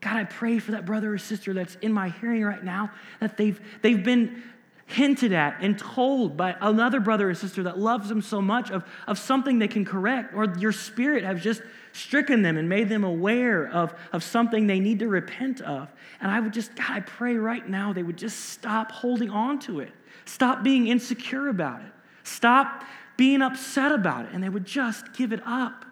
God, 0.00 0.16
I 0.16 0.24
pray 0.24 0.58
for 0.58 0.72
that 0.72 0.86
brother 0.86 1.12
or 1.12 1.18
sister 1.18 1.52
that's 1.52 1.74
in 1.76 1.92
my 1.92 2.08
hearing 2.08 2.44
right 2.44 2.62
now 2.62 2.90
that 3.20 3.36
they've, 3.36 3.60
they've 3.82 4.02
been 4.02 4.42
hinted 4.86 5.32
at 5.34 5.58
and 5.60 5.78
told 5.78 6.36
by 6.36 6.56
another 6.60 6.98
brother 6.98 7.28
or 7.28 7.34
sister 7.34 7.64
that 7.64 7.78
loves 7.78 8.08
them 8.08 8.22
so 8.22 8.40
much 8.40 8.70
of, 8.70 8.84
of 9.06 9.18
something 9.18 9.58
they 9.58 9.68
can 9.68 9.84
correct, 9.84 10.34
or 10.34 10.46
your 10.58 10.72
spirit 10.72 11.24
has 11.24 11.42
just 11.42 11.60
stricken 11.92 12.42
them 12.42 12.56
and 12.56 12.68
made 12.68 12.88
them 12.88 13.04
aware 13.04 13.68
of, 13.68 13.94
of 14.12 14.22
something 14.22 14.66
they 14.66 14.80
need 14.80 15.00
to 15.00 15.08
repent 15.08 15.60
of. 15.60 15.92
And 16.20 16.30
I 16.30 16.40
would 16.40 16.52
just, 16.52 16.74
God, 16.74 16.90
I 16.90 17.00
pray 17.00 17.36
right 17.36 17.68
now 17.68 17.92
they 17.92 18.02
would 18.02 18.16
just 18.16 18.46
stop 18.46 18.90
holding 18.90 19.30
on 19.30 19.58
to 19.60 19.80
it, 19.80 19.92
stop 20.24 20.62
being 20.62 20.86
insecure 20.86 21.48
about 21.48 21.80
it, 21.80 21.92
stop 22.22 22.84
being 23.16 23.42
upset 23.42 23.92
about 23.92 24.26
it, 24.26 24.30
and 24.32 24.42
they 24.42 24.48
would 24.48 24.64
just 24.64 25.12
give 25.12 25.32
it 25.32 25.40
up. 25.44 25.84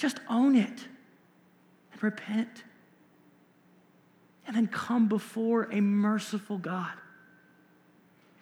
Just 0.00 0.18
own 0.30 0.56
it 0.56 0.88
and 1.92 2.02
repent. 2.02 2.64
And 4.46 4.56
then 4.56 4.66
come 4.66 5.08
before 5.08 5.68
a 5.70 5.82
merciful 5.82 6.56
God. 6.56 6.94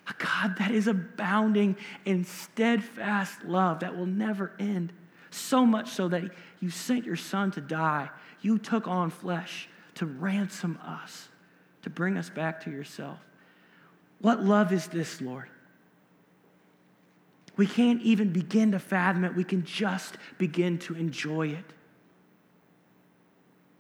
A 0.07 0.15
God 0.23 0.55
that 0.61 0.71
is 0.71 0.87
abounding 0.87 1.77
in 2.05 2.23
steadfast 2.23 3.45
love 3.45 3.81
that 3.81 3.97
will 3.97 4.07
never 4.07 4.53
end. 4.61 4.93
So 5.31 5.67
much 5.67 5.91
so 5.91 6.07
that 6.07 6.31
you 6.61 6.71
sent 6.71 7.05
your 7.05 7.17
son 7.17 7.51
to 7.51 7.61
die. 7.61 8.09
You 8.41 8.59
took 8.59 8.87
on 8.87 9.11
flesh 9.11 9.69
to 9.97 10.07
ransom 10.07 10.79
us, 10.81 11.29
to 11.83 11.91
bring 11.91 12.17
us 12.17 12.31
back 12.31 12.63
to 12.67 12.71
yourself. 12.71 13.19
What 14.21 14.45
love 14.45 14.73
is 14.73 14.87
this, 14.87 15.21
Lord? 15.21 15.49
We 17.59 17.67
can't 17.67 18.01
even 18.03 18.33
begin 18.33 18.71
to 18.73 18.79
fathom 18.79 19.25
it. 19.25 19.35
We 19.35 19.43
can 19.43 19.65
just 19.65 20.17
begin 20.39 20.79
to 20.79 20.95
enjoy 20.95 21.49
it 21.49 21.65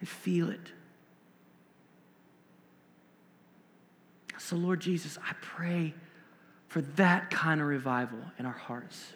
and 0.01 0.09
feel 0.09 0.51
it. 0.51 0.73
So, 4.37 4.57
Lord 4.57 4.81
Jesus, 4.81 5.17
I 5.25 5.33
pray 5.41 5.95
for 6.67 6.81
that 6.81 7.31
kind 7.31 7.61
of 7.61 7.69
revival 7.69 8.19
in 8.37 8.47
our 8.47 8.53
hearts. 8.53 9.13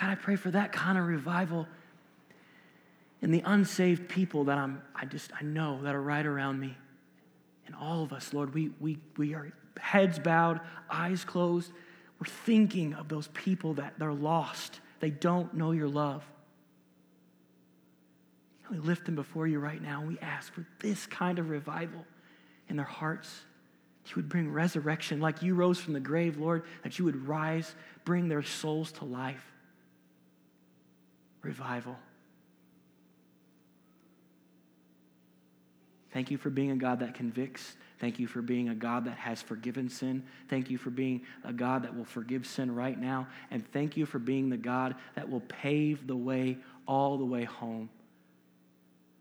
God, 0.00 0.10
I 0.10 0.14
pray 0.14 0.36
for 0.36 0.50
that 0.50 0.72
kind 0.72 0.96
of 0.96 1.06
revival 1.06 1.66
and 3.20 3.34
the 3.34 3.42
unsaved 3.44 4.08
people 4.08 4.44
that 4.44 4.58
I'm, 4.58 4.82
I 4.94 5.04
just, 5.04 5.32
I 5.38 5.42
know 5.42 5.82
that 5.82 5.94
are 5.94 6.02
right 6.02 6.24
around 6.24 6.60
me. 6.60 6.76
And 7.66 7.74
all 7.74 8.02
of 8.02 8.12
us, 8.12 8.32
Lord, 8.32 8.54
we, 8.54 8.70
we, 8.80 8.98
we 9.16 9.34
are 9.34 9.52
heads 9.78 10.18
bowed, 10.18 10.60
eyes 10.90 11.24
closed. 11.24 11.72
We're 12.20 12.26
thinking 12.26 12.94
of 12.94 13.08
those 13.08 13.28
people 13.28 13.74
that 13.74 13.94
they're 13.98 14.12
lost. 14.12 14.80
They 15.00 15.10
don't 15.10 15.54
know 15.54 15.72
your 15.72 15.88
love. 15.88 16.24
We 18.70 18.78
lift 18.78 19.06
them 19.06 19.14
before 19.14 19.46
you 19.46 19.58
right 19.58 19.80
now 19.80 20.00
and 20.00 20.08
we 20.08 20.18
ask 20.18 20.52
for 20.52 20.66
this 20.80 21.06
kind 21.06 21.38
of 21.38 21.48
revival 21.48 22.04
in 22.68 22.76
their 22.76 22.84
hearts. 22.84 23.42
You 24.06 24.14
would 24.16 24.28
bring 24.28 24.50
resurrection 24.50 25.20
like 25.20 25.42
you 25.42 25.54
rose 25.54 25.78
from 25.78 25.92
the 25.92 26.00
grave, 26.00 26.38
Lord, 26.38 26.64
that 26.82 26.98
you 26.98 27.04
would 27.04 27.28
rise, 27.28 27.74
bring 28.04 28.28
their 28.28 28.42
souls 28.42 28.92
to 28.92 29.04
life. 29.04 29.44
Revival. 31.42 31.96
Thank 36.18 36.32
you 36.32 36.36
for 36.36 36.50
being 36.50 36.72
a 36.72 36.76
God 36.76 36.98
that 36.98 37.14
convicts. 37.14 37.76
Thank 38.00 38.18
you 38.18 38.26
for 38.26 38.42
being 38.42 38.70
a 38.70 38.74
God 38.74 39.04
that 39.04 39.18
has 39.18 39.40
forgiven 39.40 39.88
sin. 39.88 40.24
Thank 40.48 40.68
you 40.68 40.76
for 40.76 40.90
being 40.90 41.22
a 41.44 41.52
God 41.52 41.84
that 41.84 41.96
will 41.96 42.04
forgive 42.04 42.44
sin 42.44 42.74
right 42.74 42.98
now. 42.98 43.28
And 43.52 43.64
thank 43.70 43.96
you 43.96 44.04
for 44.04 44.18
being 44.18 44.48
the 44.48 44.56
God 44.56 44.96
that 45.14 45.30
will 45.30 45.42
pave 45.42 46.08
the 46.08 46.16
way 46.16 46.58
all 46.88 47.18
the 47.18 47.24
way 47.24 47.44
home 47.44 47.88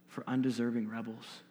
for 0.07 0.23
undeserving 0.27 0.89
rebels. 0.89 1.43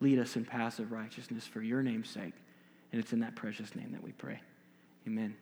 Lead 0.00 0.18
us 0.18 0.36
in 0.36 0.46
paths 0.46 0.78
of 0.78 0.92
righteousness 0.92 1.46
for 1.46 1.60
your 1.60 1.82
name's 1.82 2.08
sake. 2.08 2.32
And 2.90 3.02
it's 3.02 3.12
in 3.12 3.20
that 3.20 3.36
precious 3.36 3.76
name 3.76 3.92
that 3.92 4.02
we 4.02 4.12
pray. 4.12 4.40
Amen. 5.06 5.36